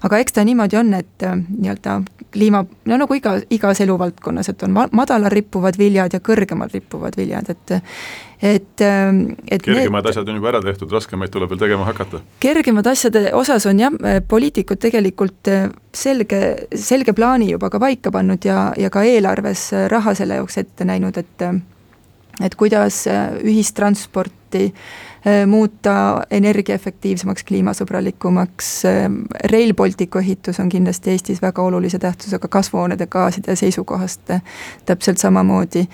aga 0.05 0.21
eks 0.23 0.39
ta 0.39 0.45
niimoodi 0.45 0.81
on, 0.81 0.95
et 0.99 1.27
äh, 1.27 1.37
nii-öelda 1.37 2.01
kliima, 2.33 2.65
no 2.89 3.01
nagu 3.01 3.17
iga, 3.17 3.39
igas 3.51 3.81
eluvaldkonnas, 3.85 4.49
et 4.53 4.65
on 4.65 4.75
madalal 4.75 5.33
rippuvad 5.33 5.79
viljad 5.81 6.17
ja 6.17 6.21
kõrgemal 6.25 6.73
rippuvad 6.73 7.17
viljad, 7.17 7.53
et 7.53 7.79
et, 8.39 8.81
äh, 8.81 9.09
et 9.51 9.63
kergemad 9.63 10.05
need, 10.05 10.11
asjad 10.13 10.29
on 10.31 10.37
juba 10.39 10.53
ära 10.53 10.61
tehtud, 10.63 10.93
raskemaid 10.95 11.33
tuleb 11.35 11.51
veel 11.53 11.61
tegema 11.61 11.89
hakata? 11.89 12.23
kergemad 12.41 12.87
asjade 12.87 13.33
osas 13.37 13.67
on 13.69 13.81
jah, 13.83 13.97
poliitikud 14.29 14.81
tegelikult 14.81 15.51
selge, 15.93 16.43
selge 16.73 17.13
plaani 17.13 17.51
juba 17.51 17.69
ka 17.71 17.81
paika 17.83 18.15
pannud 18.15 18.45
ja, 18.47 18.71
ja 18.79 18.93
ka 18.95 19.03
eelarves 19.03 19.73
raha 19.91 20.15
selle 20.15 20.39
jaoks 20.39 20.63
ette 20.63 20.87
näinud, 20.87 21.19
et 21.19 21.51
et 22.45 22.55
kuidas 22.59 23.07
äh, 23.07 23.39
ühistransporti 23.43 24.73
muuta 25.47 26.23
energiaefektiivsemaks, 26.31 27.45
kliimasõbralikumaks, 27.45 28.71
äh, 28.87 29.09
Rail 29.53 29.75
Balticu 29.75 30.19
ehitus 30.19 30.61
on 30.61 30.69
kindlasti 30.69 31.11
Eestis 31.11 31.43
väga 31.43 31.63
olulise 31.63 31.99
tähtsusega 31.99 32.49
kasvuhoonede 32.49 33.07
gaaside 33.07 33.57
seisukohast 33.57 34.21
täpselt 34.87 35.19
samamoodi. 35.19 35.87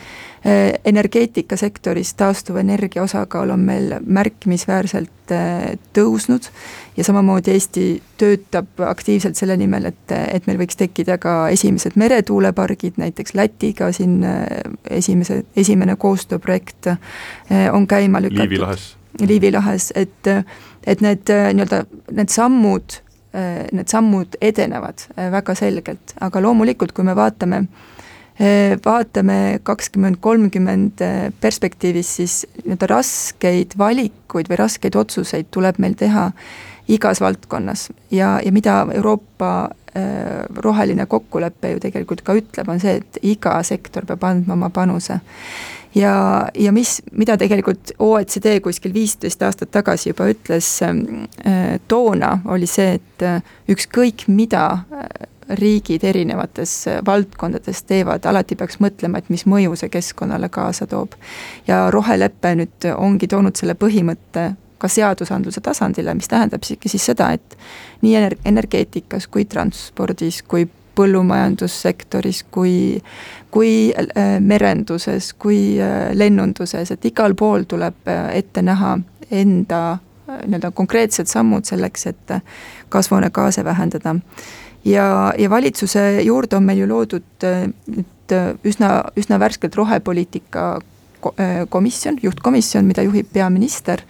energeetikasektoris 0.84 2.14
taastuvenergia 2.14 3.02
osakaal 3.02 3.50
on 3.50 3.60
meil 3.60 3.94
märkimisväärselt 4.06 5.32
tõusnud 5.96 6.50
ja 6.96 7.04
samamoodi 7.04 7.50
Eesti 7.50 8.02
töötab 8.18 8.80
aktiivselt 8.86 9.36
selle 9.36 9.56
nimel, 9.56 9.88
et, 9.90 10.12
et 10.12 10.46
meil 10.46 10.58
võiks 10.60 10.78
tekkida 10.78 11.16
ka 11.22 11.48
esimesed 11.54 11.96
meretuulepargid, 12.00 12.98
näiteks 13.00 13.34
Lätiga 13.34 13.90
siin 13.92 14.20
äh, 14.24 14.44
esimese, 14.90 15.42
esimene 15.56 15.96
koostööprojekt 15.96 16.92
äh, 16.92 16.98
on 17.72 17.88
käima 17.90 18.22
lükatud. 18.22 18.44
Liivi 18.44 18.62
lahes. 18.62 18.92
Liivi 19.20 19.52
lahes, 19.54 19.92
et, 19.94 20.30
et 20.86 21.02
need 21.04 21.30
äh, 21.30 21.50
nii-öelda, 21.54 21.84
need 22.12 22.32
sammud, 22.34 23.00
need 23.34 23.90
sammud 23.90 24.36
edenevad 24.46 25.08
väga 25.16 25.56
selgelt, 25.58 26.12
aga 26.22 26.38
loomulikult, 26.38 26.92
kui 26.94 27.02
me 27.02 27.16
vaatame 27.18 27.64
vaatame 28.84 29.60
kakskümmend, 29.66 30.20
kolmkümmend 30.22 31.02
perspektiivis, 31.42 32.12
siis 32.20 32.36
nii-öelda 32.60 32.88
raskeid 32.90 33.74
valikuid 33.78 34.50
või 34.50 34.58
raskeid 34.58 34.94
otsuseid 34.98 35.50
tuleb 35.54 35.78
meil 35.82 35.98
teha 35.98 36.28
igas 36.88 37.20
valdkonnas 37.20 37.88
ja, 38.10 38.40
ja 38.44 38.52
mida 38.52 38.86
Euroopa 38.94 39.52
äh, 39.96 40.44
roheline 40.56 41.06
kokkulepe 41.06 41.70
ju 41.70 41.80
tegelikult 41.80 42.22
ka 42.24 42.36
ütleb, 42.36 42.68
on 42.68 42.80
see, 42.80 42.98
et 43.00 43.18
iga 43.22 43.56
sektor 43.64 44.06
peab 44.08 44.24
andma 44.28 44.56
oma 44.58 44.70
panuse. 44.74 45.20
Ja, 45.94 46.48
ja 46.54 46.72
mis, 46.72 47.02
mida 47.12 47.36
tegelikult 47.40 47.94
OECD 47.98 48.58
kuskil 48.64 48.94
viisteist 48.94 49.42
aastat 49.42 49.70
tagasi 49.74 50.10
juba 50.12 50.28
ütles 50.32 50.68
äh, 50.82 51.78
toona, 51.88 52.38
oli 52.50 52.68
see, 52.70 52.98
et 52.98 53.24
äh, 53.26 53.54
ükskõik 53.70 54.26
mida 54.28 54.66
äh, 54.72 55.06
riigid 55.60 56.04
erinevates 56.04 56.86
valdkondades 57.06 57.82
teevad, 57.84 58.24
alati 58.26 58.56
peaks 58.56 58.78
mõtlema, 58.80 59.20
et 59.20 59.28
mis 59.28 59.44
mõju 59.46 59.76
see 59.76 59.92
keskkonnale 59.92 60.48
kaasa 60.48 60.86
toob. 60.88 61.18
ja 61.66 61.90
rohelepe 61.90 62.54
nüüd 62.56 62.86
ongi 62.96 63.28
toonud 63.28 63.56
selle 63.56 63.76
põhimõtte 63.76 64.54
ka 64.78 64.88
seadusandluse 64.88 65.60
tasandile, 65.60 66.14
mis 66.14 66.28
tähendab 66.28 66.64
siis 66.64 67.04
seda, 67.04 67.30
et 67.32 67.58
nii 68.02 68.38
energeetikas 68.44 69.28
kui 69.28 69.44
transpordis, 69.44 70.42
kui 70.48 70.66
põllumajandussektoris, 70.94 72.44
kui, 72.50 73.02
kui 73.54 73.92
äh, 73.92 74.38
merenduses, 74.40 75.32
kui 75.38 75.76
äh, 75.82 76.10
lennunduses, 76.16 76.90
et 76.94 77.06
igal 77.10 77.36
pool 77.38 77.66
tuleb 77.68 78.10
äh, 78.10 78.26
ette 78.40 78.62
näha 78.62 78.96
enda 79.30 79.84
nii-öelda 80.24 80.70
konkreetsed 80.72 81.28
sammud 81.28 81.68
selleks, 81.68 82.06
et 82.08 82.32
kasvuhoonegaase 82.88 83.64
vähendada. 83.64 84.14
ja, 84.84 85.32
ja 85.38 85.50
valitsuse 85.50 86.22
juurde 86.22 86.56
on 86.56 86.64
meil 86.64 86.78
ju 86.78 86.88
loodud 86.88 87.44
nüüd 87.44 88.34
üsna, 88.64 88.88
üsna 89.16 89.38
värskelt 89.40 89.76
rohepoliitika 89.76 90.80
komisjon, 91.68 92.16
juhtkomisjon, 92.22 92.84
mida 92.84 93.02
juhib 93.02 93.28
peaminister 93.32 94.00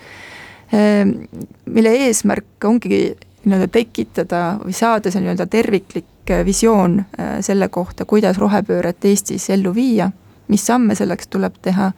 mille 1.66 1.92
eesmärk 2.06 2.64
ongi 2.64 3.00
nii-öelda 3.44 3.68
tekitada 3.68 4.42
või 4.62 4.74
saada 4.74 5.10
see 5.10 5.22
nii-öelda 5.22 5.46
terviklik 5.50 6.06
äh, 6.30 6.44
visioon 6.44 6.98
äh, 6.98 7.40
selle 7.40 7.68
kohta, 7.68 8.04
kuidas 8.04 8.38
rohepööret 8.38 9.04
Eestis 9.04 9.50
ellu 9.50 9.74
viia, 9.74 10.10
mis 10.48 10.66
samme 10.66 10.94
selleks 10.94 11.28
tuleb 11.28 11.58
teha. 11.62 11.92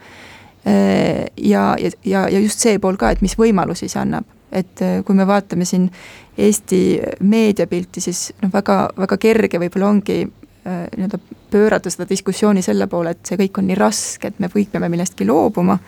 Äh, 0.67 1.27
ja, 1.37 1.77
ja, 2.05 2.29
ja 2.29 2.41
just 2.41 2.63
see 2.63 2.79
pool 2.79 2.99
ka, 3.01 3.11
et 3.11 3.23
mis 3.23 3.37
võimalusi 3.39 3.89
see 3.89 4.01
annab, 4.01 4.27
et 4.53 4.83
kui 5.05 5.15
me 5.15 5.27
vaatame 5.27 5.65
siin 5.65 5.91
Eesti 6.39 6.79
meediapilti, 7.25 8.01
siis 8.01 8.29
noh, 8.43 8.51
väga, 8.53 8.91
väga 8.97 9.17
kerge 9.17 9.61
võib-olla 9.61 9.89
ongi 9.89 10.19
nii-öelda 10.67 11.19
pöörata 11.51 11.91
seda 11.91 12.05
diskussiooni 12.11 12.63
selle 12.63 12.91
poole, 12.91 13.15
et 13.15 13.25
see 13.25 13.39
kõik 13.41 13.63
on 13.63 13.69
nii 13.71 13.79
raske, 13.79 14.29
et 14.29 14.43
me 14.43 14.51
kõik 14.53 14.75
peame 14.75 14.91
millestki 14.93 15.25
loobuma. 15.27 15.79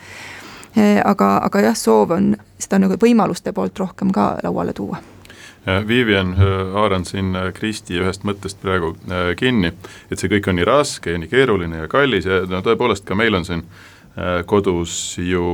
aga, 1.04 1.28
aga 1.42 1.60
jah, 1.60 1.76
soov 1.76 2.14
on 2.16 2.32
seda 2.58 2.78
nagu 2.78 2.96
võimaluste 3.02 3.52
poolt 3.52 3.78
rohkem 3.78 4.12
ka 4.14 4.36
lauale 4.42 4.72
tuua 4.72 5.02
Vivian 5.66 6.32
haaran 6.72 7.04
siin 7.04 7.34
Kristi 7.54 7.98
ühest 8.00 8.22
mõttest 8.24 8.60
praegu 8.62 8.94
kinni, 9.36 9.72
et 10.08 10.20
see 10.20 10.30
kõik 10.32 10.48
on 10.48 10.56
nii 10.56 10.66
raske 10.68 11.12
ja 11.12 11.20
nii 11.20 11.28
keeruline 11.28 11.82
ja 11.82 11.90
kallis 11.92 12.28
ja 12.28 12.40
no 12.48 12.62
tõepoolest 12.64 13.04
ka 13.08 13.18
meil 13.18 13.36
on 13.36 13.44
siin 13.44 13.64
kodus 14.48 15.18
ju 15.20 15.44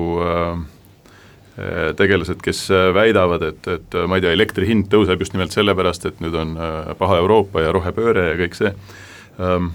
tegelased, 1.96 2.40
kes 2.42 2.66
väidavad, 2.94 3.42
et, 3.46 3.68
et 3.70 3.96
ma 4.10 4.18
ei 4.18 4.24
tea, 4.24 4.32
elektri 4.34 4.66
hind 4.66 4.88
tõuseb 4.90 5.20
just 5.22 5.34
nimelt 5.36 5.54
sellepärast, 5.54 6.06
et 6.10 6.22
nüüd 6.22 6.34
on 6.38 6.56
paha 6.98 7.18
Euroopa 7.22 7.62
ja 7.62 7.74
rohepööre 7.74 8.28
ja 8.32 8.38
kõik 8.40 8.58
see. 8.58 8.72
Ehm, 9.38 9.70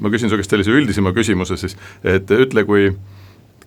ma 0.00 0.10
küsin 0.10 0.30
su 0.30 0.38
käest 0.38 0.50
sellise 0.50 0.74
üldisema 0.74 1.12
küsimuse 1.14 1.58
siis, 1.60 1.76
et 2.06 2.30
ütle, 2.34 2.64
kui 2.66 2.90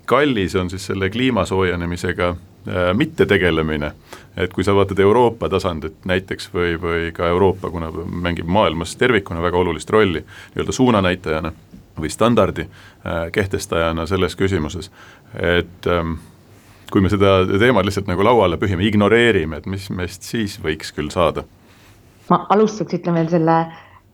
kallis 0.06 0.56
on 0.56 0.70
siis 0.70 0.86
selle 0.86 1.10
kliima 1.10 1.46
soojenemisega 1.46 2.30
äh, 2.30 2.94
mittetegelemine, 2.94 3.92
et 4.38 4.54
kui 4.54 4.64
sa 4.64 4.76
vaatad 4.76 5.00
Euroopa 5.00 5.50
tasandit 5.50 6.06
näiteks 6.06 6.50
või, 6.54 6.76
või 6.82 7.12
ka 7.16 7.28
Euroopa, 7.28 7.70
kuna 7.70 7.92
mängib 8.06 8.48
maailmas 8.48 8.96
tervikuna 8.96 9.42
väga 9.42 9.58
olulist 9.58 9.90
rolli 9.90 10.24
nii-öelda 10.24 10.76
suunanäitajana 10.76 11.54
või 12.00 12.10
standardi 12.10 12.66
äh, 12.68 13.32
kehtestajana 13.32 14.06
selles 14.10 14.36
küsimuses, 14.36 14.92
et 15.40 15.88
ähm, 15.88 16.18
kui 16.92 17.02
me 17.02 17.10
seda 17.10 17.42
teemat 17.60 17.86
lihtsalt 17.86 18.10
nagu 18.10 18.26
lauale 18.26 18.58
pühime, 18.62 18.86
ignoreerime, 18.88 19.62
et 19.62 19.70
mis 19.70 19.90
meist 19.90 20.26
siis 20.28 20.60
võiks 20.64 20.94
küll 20.96 21.14
saada? 21.14 21.46
ma 22.30 22.46
alustuseks 22.50 23.02
ütlen 23.02 23.18
veel 23.20 23.30
selle 23.30 23.56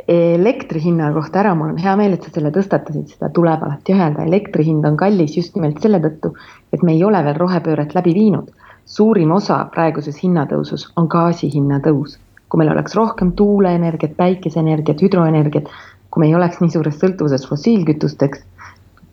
elektri 0.09 0.81
hinna 0.81 1.11
kohta 1.13 1.43
ära, 1.43 1.53
mul 1.55 1.73
on 1.73 1.81
hea 1.81 1.93
meel, 1.99 2.15
et 2.15 2.23
sa 2.25 2.31
selle 2.33 2.49
tõstatasid, 2.53 3.11
seda 3.13 3.29
tuleb 3.33 3.61
alati 3.65 3.93
öelda, 3.93 4.25
elektri 4.25 4.65
hind 4.65 4.87
on 4.89 4.97
kallis 4.97 5.35
just 5.37 5.57
nimelt 5.57 5.81
selle 5.83 5.99
tõttu, 6.01 6.31
et 6.73 6.83
me 6.85 6.95
ei 6.95 7.03
ole 7.05 7.21
veel 7.25 7.37
rohepööret 7.37 7.93
läbi 7.97 8.15
viinud. 8.17 8.49
suurim 8.89 9.31
osa 9.31 9.57
praeguses 9.69 10.15
hinnatõusus 10.17 10.87
on 10.97 11.07
gaasi 11.07 11.51
hinna 11.53 11.77
tõus. 11.79 12.17
kui 12.49 12.57
meil 12.57 12.71
oleks 12.71 12.95
rohkem 12.95 13.31
tuuleenergiat, 13.37 14.15
päikeseenergiat, 14.17 15.01
hüdroenergiat, 15.01 15.67
kui 16.09 16.21
me 16.21 16.27
ei 16.27 16.35
oleks 16.35 16.57
nii 16.61 16.71
suures 16.73 16.97
sõltuvuses 16.97 17.45
fossiilkütusteks, 17.47 18.41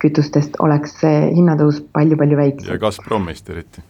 kütustest, 0.00 0.56
oleks 0.60 0.96
see 1.00 1.34
hinnatõus 1.36 1.82
palju-palju 1.92 2.36
väiksem. 2.36 2.72
ja 2.72 2.78
Gazpromist 2.78 3.50
eriti 3.50 3.84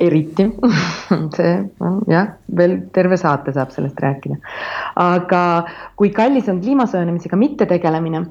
eriti 0.00 0.46
see 1.36 1.52
on 1.84 2.00
jah, 2.10 2.32
veel 2.56 2.76
terve 2.94 3.18
saate 3.20 3.52
saab 3.56 3.72
sellest 3.74 4.00
rääkida. 4.00 4.38
aga 5.00 5.42
kui 6.00 6.12
kallis 6.16 6.48
on 6.52 6.60
kliima 6.64 6.86
soojenemisega 6.90 7.38
mittetegelemine, 7.40 8.24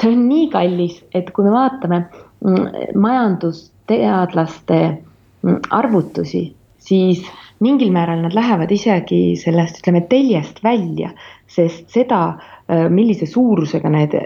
see 0.00 0.12
on 0.12 0.28
nii 0.28 0.50
kallis, 0.54 1.00
et 1.14 1.32
kui 1.34 1.46
me 1.46 1.54
vaatame 1.54 2.04
mm, 2.04 2.94
majandusteadlaste 3.06 4.80
mm, 4.86 5.58
arvutusi, 5.76 6.46
siis 6.78 7.24
mingil 7.60 7.92
määral 7.92 8.20
nad 8.22 8.36
lähevad 8.36 8.70
isegi 8.72 9.36
sellest, 9.40 9.80
ütleme, 9.80 10.04
teljest 10.10 10.62
välja, 10.64 11.10
sest 11.50 11.88
seda, 11.94 12.22
äh, 12.70 12.86
millise 12.92 13.26
suurusega 13.30 13.90
need 13.92 14.16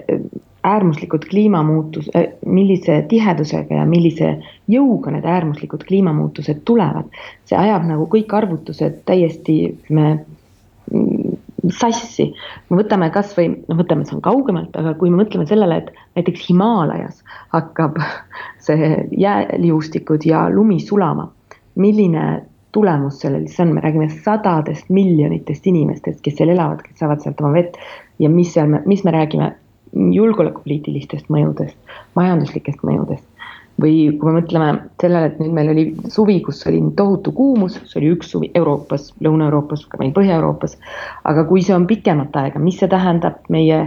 äärmuslikud 0.66 1.24
kliimamuutus, 1.30 2.10
äh, 2.16 2.32
millise 2.46 3.02
tihedusega 3.08 3.74
ja 3.74 3.86
millise 3.86 4.34
jõuga 4.70 5.14
need 5.14 5.26
äärmuslikud 5.28 5.84
kliimamuutused 5.88 6.62
tulevad, 6.68 7.08
see 7.48 7.58
ajab 7.58 7.86
nagu 7.88 8.06
kõik 8.10 8.32
arvutused 8.36 9.00
täiesti, 9.08 9.56
ütleme, 9.74 10.24
mm, 10.92 11.38
sassi. 11.76 12.30
võtame 12.70 13.10
kasvõi, 13.14 13.48
noh, 13.68 13.78
võtame, 13.80 14.06
see 14.06 14.16
on 14.16 14.24
kaugemalt, 14.24 14.76
aga 14.76 14.94
kui 14.98 15.10
me 15.10 15.22
mõtleme 15.22 15.46
sellele, 15.48 15.82
et 15.82 15.90
näiteks 16.18 16.48
Himaalajas 16.48 17.22
hakkab 17.54 17.98
see 18.66 18.94
jääliustikud 19.16 20.26
ja 20.26 20.46
lumi 20.52 20.80
sulama, 20.80 21.30
milline 21.80 22.42
tulemus 22.72 23.18
sellel 23.20 23.46
siis 23.48 23.60
on, 23.60 23.74
me 23.74 23.82
räägime 23.82 24.08
sadadest 24.22 24.90
miljonitest 24.94 25.66
inimestest, 25.66 26.20
kes 26.22 26.36
seal 26.38 26.52
elavad, 26.54 26.82
kes 26.86 27.00
saavad 27.02 27.22
sealt 27.22 27.40
oma 27.42 27.52
vett 27.56 27.78
ja 28.22 28.30
mis 28.30 28.54
seal, 28.54 28.70
mis 28.86 29.02
me 29.04 29.14
räägime 29.14 29.52
julgeolekupoliitilistest 29.92 31.30
mõjudest, 31.32 31.76
majanduslikest 32.14 32.84
mõjudest. 32.86 33.26
Või 33.80 33.94
kui 34.18 34.30
me 34.30 34.40
mõtleme 34.40 34.68
sellele, 35.00 35.30
et 35.30 35.40
nüüd 35.40 35.54
meil 35.56 35.70
oli 35.72 35.84
suvi, 36.12 36.38
kus 36.44 36.62
oli 36.68 36.82
tohutu 36.96 37.32
kuumus, 37.36 37.78
see 37.88 38.00
oli 38.00 38.12
üks 38.14 38.32
suvi 38.34 38.50
Euroopas, 38.58 39.10
Lõuna-Euroopas, 39.24 39.86
ka 39.90 40.00
meil 40.00 40.12
Põhja-Euroopas. 40.16 40.76
aga 41.24 41.44
kui 41.48 41.64
see 41.66 41.74
on 41.74 41.86
pikemat 41.90 42.36
aega, 42.36 42.62
mis 42.62 42.78
see 42.80 42.90
tähendab 42.90 43.40
meie 43.48 43.80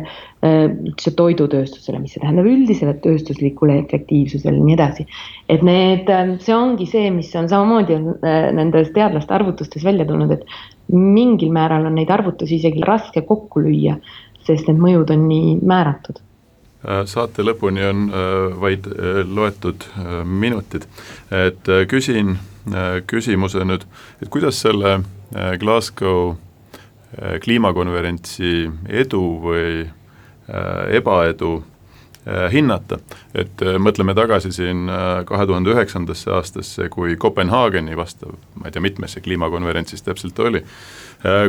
üldse 0.43 1.11
äh, 1.11 1.15
toidutööstusele, 1.15 2.01
mis 2.03 2.15
see 2.15 2.23
tähendab 2.23 2.49
üldisele 2.49 2.97
tööstuslikule 3.05 3.77
efektiivsusele 3.85 4.57
ja 4.57 4.65
nii 4.65 4.77
edasi. 4.77 5.07
et 5.49 5.63
need, 5.63 6.09
äh, 6.09 6.35
see 6.43 6.55
ongi 6.55 6.89
see, 6.89 7.09
mis 7.11 7.31
on 7.39 7.49
samamoodi 7.49 7.99
on 7.99 8.11
äh, 8.19 8.51
nendes 8.55 8.91
teadlaste 8.97 9.33
arvutustes 9.33 9.85
välja 9.85 10.05
tulnud, 10.09 10.31
et 10.31 10.45
mingil 10.91 11.53
määral 11.55 11.87
on 11.87 11.95
neid 11.95 12.11
arvutusi 12.11 12.59
isegi 12.59 12.83
raske 12.83 13.21
kokku 13.27 13.63
lüüa 13.63 13.97
sest 14.47 14.69
need 14.69 14.81
mõjud 14.81 15.13
on 15.13 15.27
nii 15.29 15.57
määratud. 15.63 16.21
Äh, 16.83 17.05
saate 17.07 17.45
lõpuni 17.47 17.83
on 17.87 18.07
äh, 18.11 18.55
vaid 18.59 18.87
äh, 18.91 19.21
loetud 19.23 19.85
minutid, 20.27 20.87
et 21.31 21.69
küsin 21.89 22.37
küsimuse 23.07 23.63
nüüd, 23.67 23.81
et 24.23 24.29
kuidas 24.31 24.61
selle 24.63 25.01
Glasgow 25.59 26.37
kliimakonverentsi 27.43 28.51
edu 28.87 29.19
või 29.43 29.81
ebaedu 30.95 31.49
hinnata, 32.53 33.01
et 33.35 33.59
mõtleme 33.83 34.15
tagasi 34.15 34.53
siin 34.55 34.87
kahe 35.27 35.47
tuhande 35.49 35.73
üheksandasse 35.73 36.31
aastasse, 36.31 36.87
kui 36.93 37.17
Kopenhaageni 37.19 37.99
vastav, 37.99 38.37
ma 38.55 38.69
ei 38.69 38.77
tea, 38.77 38.85
mitmes 38.85 39.17
see 39.17 39.25
kliimakonverents 39.25 39.91
siis 39.91 40.07
täpselt 40.07 40.39
oli, 40.39 40.63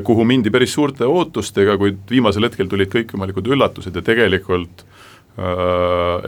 kuhu 0.03 0.27
mindi 0.27 0.51
päris 0.51 0.75
suurte 0.75 1.07
ootustega, 1.07 1.79
kuid 1.79 2.03
viimasel 2.11 2.49
hetkel 2.49 2.67
tulid 2.73 2.91
kõikvõimalikud 2.91 3.55
üllatused 3.55 3.95
ja 3.95 4.03
tegelikult 4.03 4.83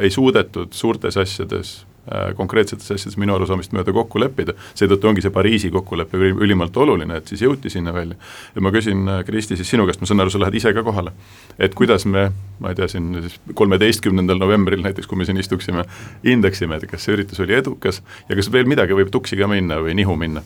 ei 0.02 0.10
suudetud 0.10 0.72
suurtes 0.74 1.16
asjades 1.16 1.86
äh, 2.12 2.32
konkreetsetes 2.34 2.90
asjades 2.90 3.14
minu 3.20 3.36
arusaamist 3.36 3.74
mööda 3.76 3.94
kokku 3.94 4.18
leppida, 4.18 4.56
seetõttu 4.74 5.10
ongi 5.10 5.22
see 5.22 5.34
Pariisi 5.34 5.70
kokkulepe 5.74 6.18
ülimalt 6.32 6.76
oluline, 6.76 7.20
et 7.20 7.30
siis 7.30 7.44
jõuti 7.46 7.70
sinna 7.70 7.94
välja. 7.94 8.16
ja 8.54 8.64
ma 8.66 8.72
küsin, 8.74 9.06
Kristi, 9.26 9.56
siis 9.56 9.70
sinu 9.70 9.86
käest, 9.86 10.02
ma 10.02 10.10
saan 10.10 10.24
aru, 10.24 10.34
sa 10.34 10.42
lähed 10.42 10.58
ise 10.58 10.74
ka 10.74 10.82
kohale, 10.86 11.14
et 11.58 11.74
kuidas 11.78 12.06
me, 12.10 12.28
ma 12.58 12.74
ei 12.74 12.80
tea, 12.80 12.88
siin 12.90 13.14
siis 13.28 13.38
kolmeteistkümnendal 13.54 14.42
novembril 14.42 14.82
näiteks, 14.82 15.06
kui 15.06 15.22
me 15.22 15.28
siin 15.28 15.38
istuksime, 15.38 15.86
hindaksime, 16.26 16.80
et 16.80 16.90
kas 16.90 17.06
see 17.06 17.14
üritus 17.14 17.42
oli 17.46 17.54
edukas 17.58 18.02
ja 18.28 18.38
kas 18.38 18.50
veel 18.52 18.66
midagi 18.66 18.98
võib 18.98 19.14
tuksi 19.14 19.38
ka 19.38 19.46
minna 19.50 19.78
või 19.82 19.94
nihu 19.98 20.18
minna 20.18 20.42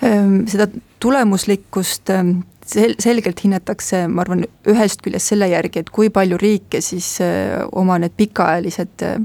seda 0.00 0.66
tulemuslikkust 1.00 2.10
ehm, 2.12 2.32
sel-, 2.66 2.96
selgelt 3.02 3.40
hinnatakse, 3.44 4.04
ma 4.10 4.24
arvan, 4.24 4.44
ühest 4.70 5.02
küljest 5.04 5.32
selle 5.32 5.48
järgi, 5.50 5.82
et 5.82 5.92
kui 5.94 6.10
palju 6.14 6.38
riike 6.40 6.82
siis 6.84 7.16
eh, 7.24 7.58
oma 7.76 7.98
need 8.02 8.16
pikaajalised 8.18 9.06
eh, 9.06 9.16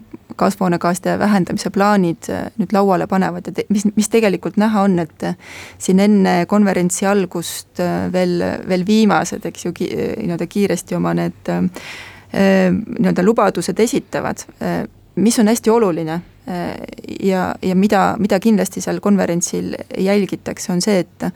kasvuhoonegaaside 0.41 1.17
vähendamise 1.19 1.71
plaanid 1.73 2.29
eh, 2.31 2.47
nüüd 2.61 2.75
lauale 2.75 3.07
panevad 3.11 3.49
ja 3.49 3.55
te, 3.57 3.67
mis, 3.73 3.87
mis 3.97 4.09
tegelikult 4.13 4.59
näha 4.61 4.85
on, 4.87 4.99
et 5.03 5.27
siin 5.81 6.01
enne 6.03 6.37
konverentsi 6.49 7.07
algust 7.09 7.81
veel, 8.13 8.39
veel 8.67 8.87
viimased, 8.87 9.45
eks 9.47 9.67
ju, 9.67 9.75
nii-öelda 9.75 10.47
kiiresti 10.49 10.97
oma 10.97 11.13
need 11.17 11.53
nii-öelda 12.31 13.23
lubadused 13.25 13.79
esitavad, 13.83 14.45
mis 15.19 15.39
on 15.41 15.51
hästi 15.51 15.71
oluline 15.73 16.21
ja, 17.21 17.41
ja 17.61 17.75
mida, 17.75 18.15
mida 18.19 18.39
kindlasti 18.39 18.81
seal 18.81 18.99
konverentsil 18.99 19.75
jälgitakse, 19.97 20.71
on 20.73 20.81
see, 20.81 21.03
et 21.05 21.27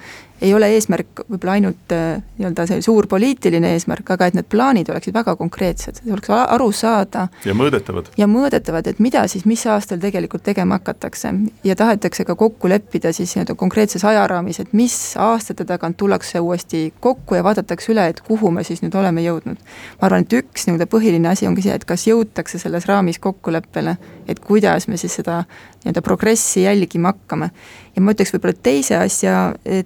ei 0.45 0.53
ole 0.53 0.69
eesmärk 0.75 1.23
võib-olla 1.25 1.55
ainult 1.57 1.93
äh, 1.95 2.21
nii-öelda 2.37 2.65
see 2.69 2.81
suur 2.85 3.07
poliitiline 3.09 3.71
eesmärk, 3.75 4.09
aga 4.13 4.29
et 4.29 4.37
need 4.37 4.47
plaanid 4.51 4.89
oleksid 4.93 5.15
väga 5.15 5.35
konkreetsed, 5.39 6.01
oleks 6.11 6.31
aru 6.35 6.69
saada. 6.75 7.27
ja 7.45 7.55
mõõdetavad. 7.57 8.11
ja 8.17 8.27
mõõdetavad, 8.29 8.89
et 8.91 9.01
mida 9.03 9.25
siis, 9.31 9.45
mis 9.49 9.65
aastal 9.71 10.01
tegelikult 10.03 10.45
tegema 10.45 10.79
hakatakse. 10.79 11.33
ja 11.63 11.75
tahetakse 11.75 12.25
ka 12.25 12.35
kokku 12.39 12.69
leppida 12.69 13.13
siis 13.13 13.33
nii-öelda 13.35 13.55
konkreetses 13.59 14.05
ajaraamis, 14.05 14.59
et 14.61 14.73
mis 14.73 14.97
aastate 15.19 15.65
tagant 15.65 15.97
tullakse 15.97 16.39
uuesti 16.39 16.93
kokku 16.99 17.39
ja 17.39 17.43
vaadatakse 17.43 17.91
üle, 17.93 18.07
et 18.11 18.21
kuhu 18.21 18.51
me 18.51 18.63
siis 18.63 18.83
nüüd 18.85 18.95
oleme 18.95 19.25
jõudnud. 19.25 19.57
ma 20.01 20.09
arvan, 20.09 20.27
et 20.27 20.37
üks 20.41 20.67
nii-öelda 20.67 20.89
põhiline 20.91 21.31
asi 21.31 21.49
ongi 21.49 21.65
see, 21.65 21.73
et 21.75 21.85
kas 21.85 22.07
jõutakse 22.07 22.61
selles 22.61 22.85
raamis 22.85 23.19
kokkuleppele, 23.19 23.97
et 24.27 24.39
kuidas 24.39 24.87
me 24.87 24.97
siis 24.97 25.17
seda 25.21 25.43
nii-öelda 25.85 26.01
progressi 26.01 26.65
jälgima 26.65 27.13
hakkame. 27.13 27.49
Ja 27.95 28.03
ma 28.03 28.13
ütleks 28.15 28.33
võib-olla 28.35 28.57
teise 28.63 28.97
asja, 28.99 29.35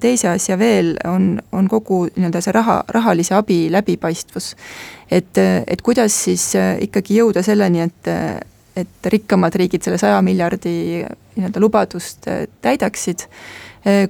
teise 0.01 0.31
asja 0.31 0.57
veel 0.59 0.95
on, 1.07 1.31
on 1.55 1.69
kogu 1.69 2.05
nii-öelda 2.15 2.41
see 2.43 2.55
raha, 2.55 2.81
rahalise 2.95 3.35
abi 3.37 3.61
läbipaistvus. 3.71 4.55
et, 5.11 5.37
et 5.67 5.81
kuidas 5.81 6.23
siis 6.25 6.51
ikkagi 6.55 7.19
jõuda 7.21 7.43
selleni, 7.45 7.85
et, 7.85 8.13
et 8.79 9.11
rikkamad 9.13 9.55
riigid 9.55 9.85
selle 9.85 10.01
saja 10.01 10.21
miljardi 10.25 11.05
nii-öelda 11.35 11.61
lubadust 11.61 12.29
täidaksid 12.61 13.27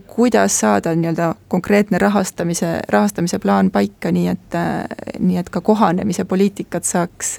kuidas 0.07 0.59
saada 0.59 0.95
nii-öelda 0.95 1.35
konkreetne 1.47 1.97
rahastamise, 1.97 2.79
rahastamise 2.89 3.39
plaan 3.39 3.69
paika, 3.71 4.11
nii 4.11 4.27
et, 4.27 4.57
nii 5.19 5.37
et 5.37 5.49
ka 5.49 5.61
kohanemise 5.61 6.25
poliitikat 6.25 6.83
saaks 6.83 7.35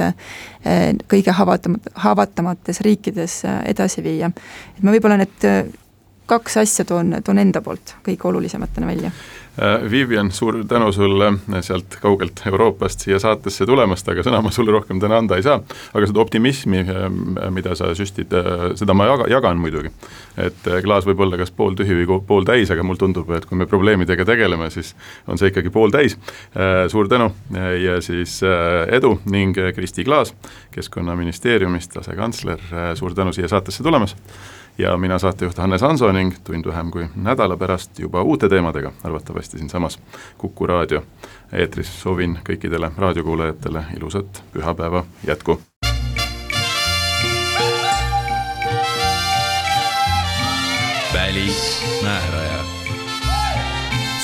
kõige 1.10 1.34
haavatamates, 1.34 1.92
haavatamates 2.04 2.80
riikides 2.86 3.42
edasi 3.66 4.04
viia. 4.04 4.30
et 4.76 4.82
ma 4.82 4.94
võib-olla 4.94 5.18
need 5.18 5.48
kaks 6.30 6.60
asja 6.62 6.86
toon, 6.88 7.16
toon 7.24 7.42
enda 7.42 7.62
poolt 7.64 7.96
kõige 8.06 8.30
olulisematena 8.30 8.90
välja 8.90 9.12
Äh, 9.62 9.90
Vivian, 9.90 10.30
suur 10.32 10.64
tänu 10.68 10.92
sulle 10.92 11.32
sealt 11.60 11.96
kaugelt 12.00 12.40
Euroopast 12.46 13.00
siia 13.00 13.18
saatesse 13.18 13.66
tulemast, 13.66 14.06
aga 14.08 14.22
sõna 14.22 14.38
ma 14.40 14.52
sulle 14.54 14.70
rohkem 14.70 15.00
täna 15.02 15.18
anda 15.18 15.36
ei 15.36 15.42
saa. 15.42 15.58
aga 15.94 16.06
seda 16.06 16.20
optimismi, 16.22 16.84
äh, 16.84 17.50
mida 17.50 17.74
sa 17.74 17.90
süstid, 17.98 18.30
äh, 18.32 18.70
seda 18.78 18.94
ma 18.94 19.08
jaga, 19.10 19.26
jagan 19.28 19.58
muidugi. 19.58 19.90
et 20.38 20.68
klaas 20.84 21.04
võib 21.04 21.20
olla 21.20 21.36
kas 21.36 21.50
pooltühi 21.50 21.98
või 21.98 22.20
pooltäis, 22.26 22.70
aga 22.70 22.82
mulle 22.86 23.02
tundub, 23.02 23.30
et 23.36 23.44
kui 23.44 23.58
me 23.58 23.66
probleemidega 23.66 24.24
tegeleme, 24.24 24.70
siis 24.70 24.94
on 25.26 25.38
see 25.38 25.50
ikkagi 25.50 25.70
pooltäis. 25.70 26.16
suur 26.88 27.08
tänu 27.08 27.32
ja 27.82 28.00
siis 28.00 28.40
edu 28.88 29.20
ning 29.24 29.56
Kristi 29.74 30.04
Klaas 30.04 30.32
Keskkonnaministeeriumist, 30.70 31.96
asekantsler, 31.96 32.60
suur 32.94 33.14
tänu 33.14 33.32
siia 33.32 33.48
saatesse 33.48 33.82
tulemast 33.82 34.16
ja 34.80 34.96
mina, 34.96 35.18
saatejuht 35.18 35.58
Hannes 35.58 35.82
Hanso 35.82 36.12
ning 36.12 36.34
tund 36.44 36.66
vähem 36.66 36.90
kui 36.90 37.06
nädala 37.16 37.56
pärast 37.56 37.98
juba 37.98 38.22
uute 38.22 38.48
teemadega, 38.48 38.92
arvatavasti 39.04 39.58
siinsamas 39.58 39.98
Kuku 40.38 40.66
raadio 40.66 41.02
eetris. 41.52 42.00
soovin 42.02 42.38
kõikidele 42.48 42.90
raadiokuulajatele 42.96 43.84
ilusat 43.96 44.42
pühapäeva 44.52 45.04
jätku. 45.26 45.60
välismääraja. 51.14 52.64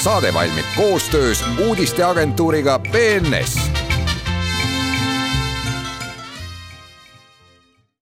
saade 0.02 0.34
valmib 0.34 0.66
koostöös 0.76 1.44
uudisteagentuuriga 1.66 2.78
BNS 2.78 3.85